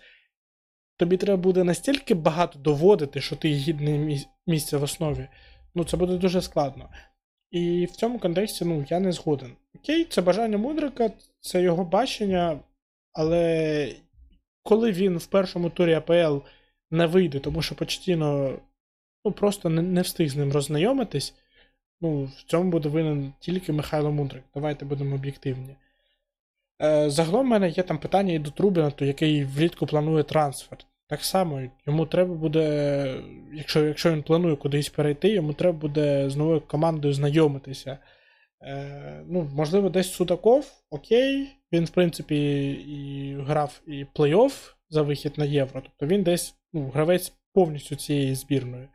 Тобі 0.97 1.17
треба 1.17 1.41
буде 1.41 1.63
настільки 1.63 2.13
багато 2.13 2.59
доводити, 2.59 3.21
що 3.21 3.36
ти 3.36 3.49
гідне 3.49 4.19
місце 4.47 4.78
в 4.78 4.84
основі. 4.84 5.28
Ну, 5.75 5.84
це 5.84 5.97
буде 5.97 6.17
дуже 6.17 6.41
складно. 6.41 6.89
І 7.51 7.86
в 7.86 7.91
цьому 7.91 8.19
контексті 8.19 8.65
ну, 8.65 8.86
я 8.89 8.99
не 8.99 9.11
згоден. 9.11 9.51
Окей, 9.75 10.05
це 10.05 10.21
бажання 10.21 10.57
мудрика, 10.57 11.11
це 11.39 11.61
його 11.61 11.86
бачення, 11.86 12.59
але 13.13 13.95
коли 14.63 14.91
він 14.91 15.17
в 15.17 15.25
першому 15.25 15.69
турі 15.69 15.93
АПЛ 15.93 16.38
не 16.91 17.05
вийде, 17.05 17.39
тому 17.39 17.61
що 17.61 17.75
Почтіно 17.75 18.59
ну, 19.25 19.32
просто 19.32 19.69
не, 19.69 19.82
не 19.82 20.01
встиг 20.01 20.30
з 20.30 20.36
ним 20.36 20.51
роззнайомитись, 20.51 21.34
ну, 22.01 22.23
в 22.23 22.43
цьому 22.43 22.71
буде 22.71 22.89
винен 22.89 23.33
тільки 23.39 23.73
Михайло 23.73 24.11
Мудрик. 24.11 24.43
Давайте 24.55 24.85
будемо 24.85 25.15
об'єктивні. 25.15 25.75
Е, 26.81 27.09
Загалом 27.09 27.45
в 27.45 27.49
мене 27.49 27.69
є 27.69 27.83
там 27.83 27.97
питання 27.97 28.33
і 28.33 28.39
до 28.39 28.51
Трубіна, 28.51 28.91
який 28.99 29.45
влітку 29.45 29.85
планує 29.85 30.23
трансфер. 30.23 30.77
Так 31.09 31.23
само, 31.23 31.61
йому 31.85 32.05
треба 32.05 32.35
буде, 32.35 33.23
якщо 33.53 33.85
якщо 33.85 34.11
він 34.11 34.23
планує 34.23 34.55
кудись 34.55 34.89
перейти, 34.89 35.29
йому 35.29 35.53
треба 35.53 35.77
буде 35.77 36.29
з 36.29 36.35
новою 36.35 36.61
командою 36.61 37.13
знайомитися. 37.13 37.97
Е, 38.61 39.23
ну, 39.27 39.49
Можливо, 39.53 39.89
десь 39.89 40.13
Судаков, 40.13 40.71
окей, 40.89 41.57
він, 41.71 41.85
в 41.85 41.89
принципі, 41.89 42.71
і 42.71 43.35
грав 43.41 43.81
і 43.87 44.05
плей-офф 44.15 44.73
за 44.89 45.01
вихід 45.01 45.33
на 45.37 45.45
євро. 45.45 45.81
Тобто 45.81 46.15
він 46.15 46.23
десь 46.23 46.55
ну, 46.73 46.89
гравець 46.89 47.33
повністю 47.53 47.95
цієї 47.95 48.35
збірної. 48.35 48.87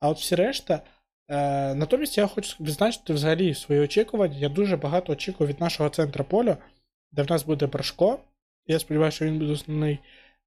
А 0.00 0.08
от 0.08 0.18
всі 0.18 0.34
решта. 0.34 0.82
Е, 1.28 1.74
Натомість 1.74 2.18
я 2.18 2.26
хочу 2.26 2.56
відзначити 2.60 3.12
взагалі 3.12 3.54
свої 3.54 3.80
очікування. 3.80 4.38
Я 4.38 4.48
дуже 4.48 4.76
багато 4.76 5.12
очікую 5.12 5.50
від 5.50 5.60
нашого 5.60 5.88
центра 5.88 6.24
поля, 6.24 6.56
де 7.12 7.22
в 7.22 7.30
нас 7.30 7.44
буде 7.44 7.66
Брашко. 7.66 8.18
Я 8.66 8.78
сподіваюся, 8.78 9.16
що 9.16 9.24
він 9.24 9.38
буде 9.38 9.52
основний. 9.52 9.98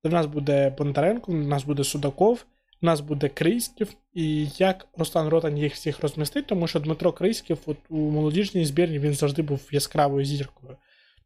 Де 0.04 0.10
в 0.10 0.14
нас 0.14 0.26
буде 0.26 0.70
Бондаренко, 0.78 1.32
у 1.32 1.36
нас 1.36 1.64
буде 1.64 1.84
Судаков, 1.84 2.46
у 2.82 2.86
нас 2.86 3.02
буде 3.02 3.30
Крийськів. 3.30 3.94
І 4.14 4.48
як 4.58 4.88
Руслан 4.98 5.28
Ротань 5.28 5.58
їх 5.58 5.74
всіх 5.74 6.00
розмістить, 6.00 6.48
тому 6.48 6.68
що 6.68 6.80
Дмитро 6.80 7.12
Крийськів 7.12 7.58
от 7.66 7.78
у 7.90 7.98
молодіжній 7.98 8.66
збірні 8.66 9.00
він 9.00 9.14
завжди 9.14 9.42
був 9.42 9.70
яскравою 9.72 10.26
зіркою. 10.26 10.78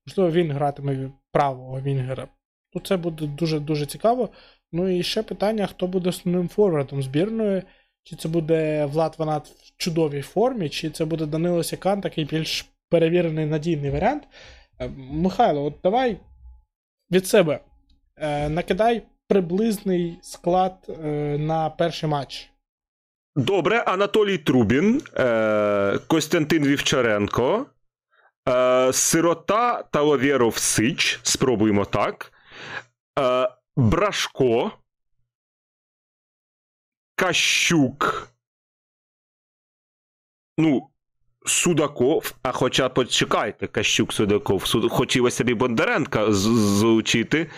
Можливо, 0.07 0.31
він 0.31 0.51
гратиме 0.51 1.11
правого 1.31 1.81
Вінгера. 1.81 2.27
Ну, 2.73 2.81
це 2.81 2.97
буде 2.97 3.27
дуже-дуже 3.27 3.85
цікаво. 3.85 4.29
Ну 4.71 4.89
і 4.89 5.03
ще 5.03 5.23
питання: 5.23 5.67
хто 5.67 5.87
буде 5.87 6.09
основним 6.09 6.47
форвардом 6.47 7.03
збірної? 7.03 7.63
Чи 8.07 8.15
це 8.15 8.29
буде 8.29 8.85
Влад 8.85 9.15
Ванат 9.17 9.47
в 9.47 9.73
чудовій 9.77 10.21
формі, 10.21 10.69
чи 10.69 10.89
це 10.89 11.05
буде 11.05 11.25
Данило 11.25 11.63
Сікан, 11.63 12.01
такий 12.01 12.25
більш 12.25 12.65
перевірений 12.89 13.45
надійний 13.45 13.91
варіант. 13.91 14.23
Е, 14.79 14.89
Михайло, 14.97 15.65
от 15.65 15.73
давай 15.83 16.17
від 17.11 17.27
себе 17.27 17.59
е, 18.17 18.49
накидай 18.49 19.01
приблизний 19.27 20.19
склад 20.21 20.73
е, 20.89 21.37
на 21.37 21.69
перший 21.69 22.09
матч. 22.09 22.49
Добре, 23.35 23.79
Анатолій 23.79 24.37
Трубін, 24.37 25.01
Костянтин 26.07 26.67
Вівчаренко, 26.67 27.65
Сирота 28.91 29.83
Таловєров 29.83 30.57
Сич. 30.57 31.19
Спробуємо 31.23 31.85
так. 31.85 32.31
Брашко. 33.75 34.71
Кащук. 37.15 38.29
Ну, 40.57 40.89
Судаков. 41.45 42.33
А 42.43 42.51
хоча 42.51 42.89
почекайте, 42.89 43.67
Кащук 43.67 44.13
Судаков. 44.13 44.67
Суд... 44.67 44.91
Хотілося 44.91 45.43
б 45.43 45.49
і 45.49 45.53
Бондаренка 45.53 46.31
залучити. 46.31 47.49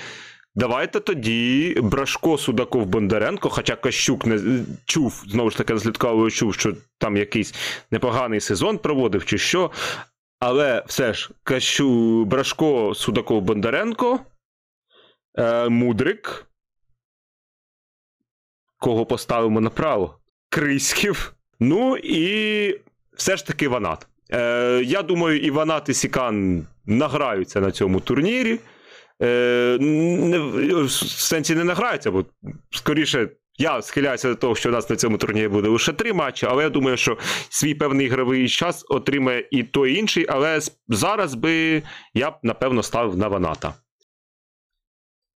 Давайте 0.56 1.00
тоді 1.00 1.76
Брашко, 1.84 2.38
Судаков, 2.38 2.86
Бондаренко, 2.86 3.50
хоча 3.50 3.76
Кащук 3.76 4.26
не 4.26 4.66
чув, 4.86 5.24
знову 5.28 5.50
ж 5.50 5.58
таки, 5.58 5.74
розслідково 5.74 6.30
чув, 6.30 6.54
що 6.54 6.74
там 6.98 7.18
якийсь 7.18 7.54
непоганий 7.92 8.40
сезон 8.40 8.78
проводив 8.78 9.26
чи 9.26 9.38
що. 9.38 9.72
Але 10.40 10.84
все 10.88 11.14
ж, 11.14 11.30
Кащу, 11.44 12.26
Брашко, 12.26 12.96
Судаков, 12.96 13.42
Бондаренко, 13.42 14.20
е, 15.38 15.70
Мудрик. 15.70 16.48
Кого 18.80 19.06
поставимо 19.06 19.62
направо? 19.62 20.20
Криськів. 20.50 21.34
Ну 21.60 21.98
і 21.98 22.80
все 23.16 23.38
ж 23.38 23.48
таки 23.48 23.68
Ванат. 23.68 24.08
Е, 24.32 24.82
Я 24.86 25.04
думаю, 25.04 25.40
і 25.40 25.52
Ванат, 25.52 25.90
і 25.90 25.94
Сікан 25.94 26.68
награються 26.86 27.62
на 27.62 27.72
цьому 27.72 28.00
турнірі. 28.00 28.60
Е, 29.24 29.78
не, 29.82 30.40
В 30.84 30.92
сенсі 30.92 31.56
не 31.56 31.64
награються, 31.64 32.12
бо 32.12 32.26
скоріше. 32.72 33.30
Я 33.60 33.82
схиляюся 33.82 34.30
до 34.30 34.36
того, 34.36 34.56
що 34.56 34.70
у 34.70 34.72
нас 34.72 34.90
на 34.90 34.96
цьому 34.96 35.18
турнірі 35.18 35.48
буде 35.48 35.70
лише 35.70 35.94
три 35.94 36.14
матчі, 36.14 36.46
але 36.50 36.64
я 36.64 36.70
думаю, 36.70 36.98
що 36.98 37.18
свій 37.50 37.76
певний 37.76 38.06
ігровий 38.08 38.50
час 38.50 38.86
отримає 38.90 39.48
і 39.52 39.64
той 39.64 39.94
і 39.94 39.98
інший, 39.98 40.26
але 40.30 40.60
зараз 40.88 41.36
би 41.36 41.84
я 42.14 42.32
б 42.32 42.34
напевно 42.44 42.84
ставив 42.84 43.18
на 43.18 43.28
Ваната. 43.28 43.74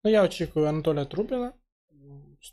Ну, 0.04 0.10
я 0.10 0.24
очікую 0.24 0.66
Анатолія 0.66 1.04
Трубіна 1.04 1.52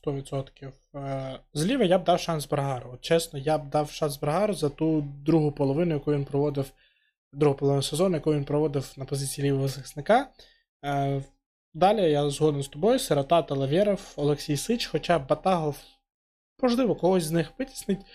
100%. 0.05 0.71
Е, 0.95 1.39
зліва 1.53 1.83
я 1.83 1.99
б 1.99 2.03
дав 2.03 2.19
шанс 2.19 2.47
Брагару. 2.47 2.89
От 2.93 3.01
чесно, 3.01 3.39
я 3.39 3.57
б 3.57 3.69
дав 3.69 3.91
шанс 3.91 4.17
Брагару 4.17 4.53
за 4.53 4.69
ту 4.69 5.01
другу 5.01 5.51
половину, 5.51 5.93
яку 5.93 6.13
він 6.13 6.25
проводив, 6.25 6.71
другу 7.33 7.55
половину 7.55 7.83
сезону, 7.83 8.15
яку 8.15 8.33
він 8.33 8.45
проводив 8.45 8.93
на 8.97 9.05
позиції 9.05 9.47
лівого 9.47 9.67
захисника. 9.67 10.27
Е, 10.85 11.21
далі 11.73 12.11
я 12.11 12.29
згоден 12.29 12.63
з 12.63 12.67
тобою, 12.67 12.99
Сирота 12.99 13.41
Талавєров, 13.41 14.13
Олексій 14.15 14.57
Сич, 14.57 14.85
хоча 14.85 15.19
Батагов, 15.19 15.77
можливо, 16.61 16.95
когось 16.95 17.23
з 17.23 17.31
них 17.31 17.51
витіснить. 17.59 18.05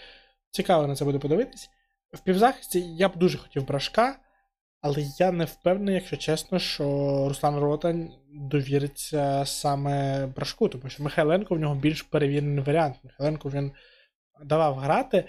Цікаво 0.51 0.87
на 0.87 0.97
це 0.97 1.05
буде 1.05 1.19
подивитись. 1.19 1.71
В 2.13 2.21
півзахисті 2.21 2.81
я 2.97 3.09
б 3.09 3.17
дуже 3.17 3.39
хотів 3.39 3.67
брашка, 3.67 4.19
але 4.81 5.03
я 5.19 5.33
не 5.33 5.45
впевнений, 5.45 5.95
якщо 5.95 6.17
чесно, 6.17 6.59
що 6.59 6.85
Руслан 7.29 7.57
Ротань 7.57 8.11
довіриться 8.33 9.43
саме 9.47 10.27
брашку, 10.27 10.69
тому 10.69 10.89
що 10.89 11.03
Михайленко 11.03 11.55
в 11.55 11.59
нього 11.59 11.75
більш 11.75 12.03
перевірений 12.03 12.65
варіант. 12.65 12.97
Михайленко 13.05 13.51
він 13.51 13.73
давав 14.45 14.75
грати. 14.75 15.25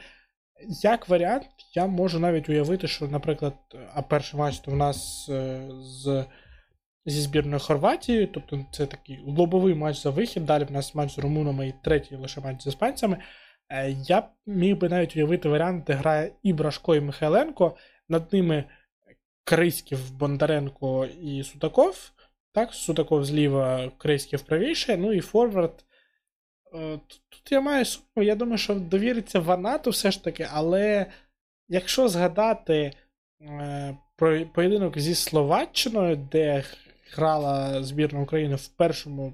Як 0.83 1.09
варіант, 1.09 1.45
я 1.73 1.87
можу 1.87 2.19
навіть 2.19 2.49
уявити, 2.49 2.87
що, 2.87 3.07
наприклад, 3.07 3.53
а 3.93 4.01
перший 4.01 4.39
матч 4.39 4.59
то 4.59 4.71
в 4.71 4.75
нас 4.75 5.29
е, 5.29 5.69
з 5.81 6.25
зі 7.05 7.21
збірною 7.21 7.59
Хорватією, 7.59 8.27
тобто 8.27 8.65
це 8.71 8.85
такий 8.85 9.19
лобовий 9.25 9.75
матч 9.75 10.03
за 10.03 10.09
вихід. 10.09 10.45
Далі 10.45 10.63
в 10.63 10.71
нас 10.71 10.95
матч 10.95 11.15
з 11.15 11.19
румунами 11.19 11.67
і 11.67 11.73
третій 11.83 12.15
лише 12.15 12.41
матч 12.41 12.63
з 12.63 12.67
іспанцями. 12.67 13.17
Е, 13.69 13.91
я 13.91 14.21
б 14.21 14.25
міг 14.45 14.77
би 14.77 14.89
навіть 14.89 15.15
уявити 15.15 15.49
варіант, 15.49 15.83
де 15.83 15.93
грає 15.93 16.31
і 16.43 16.53
Брашко, 16.53 16.95
і 16.95 17.01
Михайленко. 17.01 17.75
Над 18.09 18.33
ними 18.33 18.63
Криськів, 19.43 20.11
Бондаренко 20.11 21.05
і 21.05 21.43
Судаков. 21.43 22.11
Так, 22.51 22.73
Судаков 22.73 23.25
зліва, 23.25 23.91
Криськів 23.97 24.41
правіше, 24.41 24.97
ну 24.97 25.13
і 25.13 25.21
Форвард. 25.21 25.85
Е, 26.73 26.99
тут 27.29 27.51
я 27.51 27.61
маю 27.61 27.85
сумнів, 27.85 28.27
я 28.27 28.35
думаю, 28.35 28.57
що 28.57 28.75
довіриться 28.75 29.39
Ванату 29.39 29.89
все 29.89 30.11
ж 30.11 30.23
таки, 30.23 30.47
але 30.51 31.05
якщо 31.67 32.07
згадати 32.07 32.93
е, 33.41 33.97
про 34.15 34.45
поєдинок 34.45 34.99
зі 34.99 35.15
Словаччиною, 35.15 36.15
де 36.15 36.63
грала 37.11 37.83
збірна 37.83 38.21
України 38.21 38.55
в 38.55 38.67
першому 38.67 39.33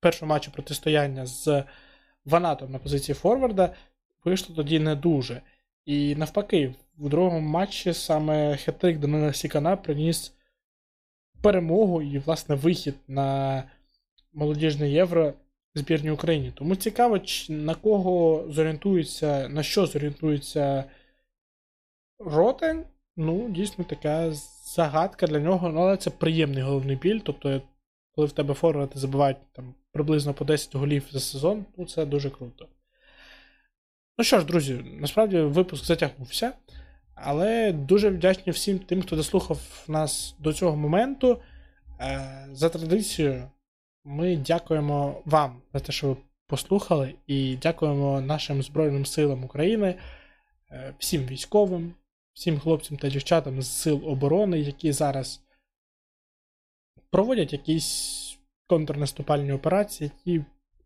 першому 0.00 0.30
матчі 0.30 0.50
протистояння 0.50 1.26
з 1.26 1.64
Ванатом 2.24 2.72
на 2.72 2.78
позиції 2.78 3.14
Форварда, 3.14 3.74
вийшло 4.24 4.56
тоді 4.56 4.78
не 4.78 4.94
дуже. 4.94 5.42
І 5.84 6.14
навпаки, 6.14 6.74
в 6.98 7.08
другому 7.08 7.40
матчі 7.40 7.92
саме 7.92 8.56
хетрик 8.56 8.98
Данила 8.98 9.32
Сікана 9.32 9.76
приніс 9.76 10.32
перемогу 11.42 12.02
і, 12.02 12.18
власне, 12.18 12.54
вихід 12.54 12.94
на 13.08 13.62
молодіжне 14.32 14.90
євро 14.90 15.34
збірній 15.74 16.10
Україні. 16.10 16.52
Тому 16.54 16.76
цікаво, 16.76 17.20
на 17.48 17.74
кого 17.74 18.44
зорієнтується, 18.48 19.48
на 19.48 19.62
що 19.62 19.86
зорієнтується 19.86 20.84
Ротень. 22.18 22.84
Ну, 23.16 23.50
дійсно 23.50 23.84
така 23.84 24.32
загадка 24.76 25.26
для 25.26 25.40
нього, 25.40 25.68
ну, 25.68 25.80
але 25.80 25.96
це 25.96 26.10
приємний 26.10 26.62
головний 26.62 26.96
біль. 26.96 27.20
Тобто, 27.24 27.62
коли 28.14 28.26
в 28.26 28.32
тебе 28.32 28.54
форварди 28.54 28.98
забивають 28.98 29.52
там 29.52 29.74
приблизно 29.92 30.34
по 30.34 30.44
10 30.44 30.74
голів 30.74 31.08
за 31.10 31.20
сезон, 31.20 31.64
ну 31.76 31.86
це 31.86 32.06
дуже 32.06 32.30
круто. 32.30 32.68
Ну 34.20 34.24
що 34.24 34.40
ж, 34.40 34.46
друзі, 34.46 34.84
насправді 34.84 35.40
випуск 35.40 35.84
затягнувся. 35.84 36.52
Але 37.14 37.72
дуже 37.72 38.10
вдячні 38.10 38.52
всім 38.52 38.78
тим, 38.78 39.02
хто 39.02 39.16
дослухав 39.16 39.84
нас 39.88 40.36
до 40.38 40.52
цього 40.52 40.76
моменту. 40.76 41.40
Е, 42.00 42.46
за 42.52 42.68
традицією, 42.68 43.50
ми 44.04 44.36
дякуємо 44.36 45.22
вам 45.24 45.62
за 45.74 45.80
те, 45.80 45.92
що 45.92 46.08
ви 46.08 46.16
послухали, 46.46 47.14
і 47.26 47.56
дякуємо 47.56 48.20
нашим 48.20 48.62
Збройним 48.62 49.06
силам 49.06 49.44
України, 49.44 49.94
е, 50.70 50.94
всім 50.98 51.26
військовим, 51.26 51.94
всім 52.32 52.58
хлопцям 52.58 52.96
та 52.96 53.08
дівчатам 53.08 53.62
з 53.62 53.68
Сил 53.72 54.02
оборони, 54.08 54.58
які 54.58 54.92
зараз 54.92 55.40
проводять 57.10 57.52
якісь 57.52 58.38
контрнаступальні 58.66 59.52
операції, 59.52 60.10
які 60.26 60.44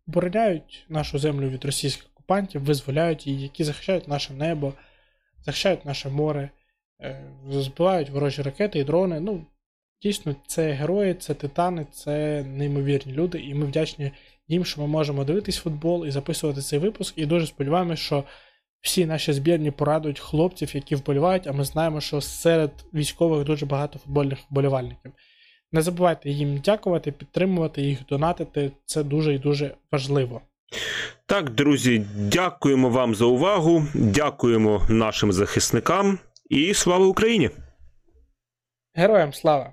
обороняють 0.08 0.86
нашу 0.88 1.18
землю 1.18 1.48
від 1.48 1.64
російських 1.64 2.13
окупантів, 2.24 2.64
визволяють 2.64 3.26
її, 3.26 3.42
які 3.42 3.64
захищають 3.64 4.08
наше 4.08 4.32
небо, 4.32 4.72
захищають 5.44 5.84
наше 5.84 6.08
море, 6.08 6.50
е, 7.00 7.24
збивають 7.50 8.10
ворожі 8.10 8.42
ракети 8.42 8.78
і 8.78 8.84
дрони. 8.84 9.20
Ну, 9.20 9.46
Дійсно, 10.02 10.36
це 10.46 10.72
герої, 10.72 11.14
це 11.14 11.34
титани, 11.34 11.86
це 11.92 12.44
неймовірні 12.44 13.12
люди, 13.12 13.38
і 13.38 13.54
ми 13.54 13.66
вдячні 13.66 14.12
їм, 14.48 14.64
що 14.64 14.80
ми 14.80 14.86
можемо 14.86 15.24
дивитись 15.24 15.56
футбол 15.56 16.06
і 16.06 16.10
записувати 16.10 16.60
цей 16.60 16.78
випуск. 16.78 17.18
І 17.18 17.26
дуже 17.26 17.46
сподіваємося, 17.46 18.02
що 18.02 18.24
всі 18.80 19.06
наші 19.06 19.32
збірні 19.32 19.70
порадують 19.70 20.20
хлопців, 20.20 20.74
які 20.74 20.94
вболівають, 20.94 21.46
а 21.46 21.52
ми 21.52 21.64
знаємо, 21.64 22.00
що 22.00 22.20
серед 22.20 22.70
військових 22.94 23.44
дуже 23.44 23.66
багато 23.66 23.98
футбольних 23.98 24.38
вболівальників. 24.50 25.12
Не 25.72 25.82
забувайте 25.82 26.30
їм 26.30 26.58
дякувати, 26.58 27.12
підтримувати 27.12 27.82
їх, 27.82 28.06
донатити. 28.08 28.70
Це 28.84 29.04
дуже 29.04 29.34
і 29.34 29.38
дуже 29.38 29.74
важливо. 29.92 30.40
Так, 31.26 31.50
друзі, 31.50 32.06
дякуємо 32.16 32.88
вам 32.88 33.14
за 33.14 33.24
увагу. 33.24 33.86
Дякуємо 33.94 34.86
нашим 34.88 35.32
захисникам 35.32 36.18
і 36.50 36.74
слава 36.74 37.06
Україні! 37.06 37.50
Героям 38.94 39.32
слава! 39.32 39.72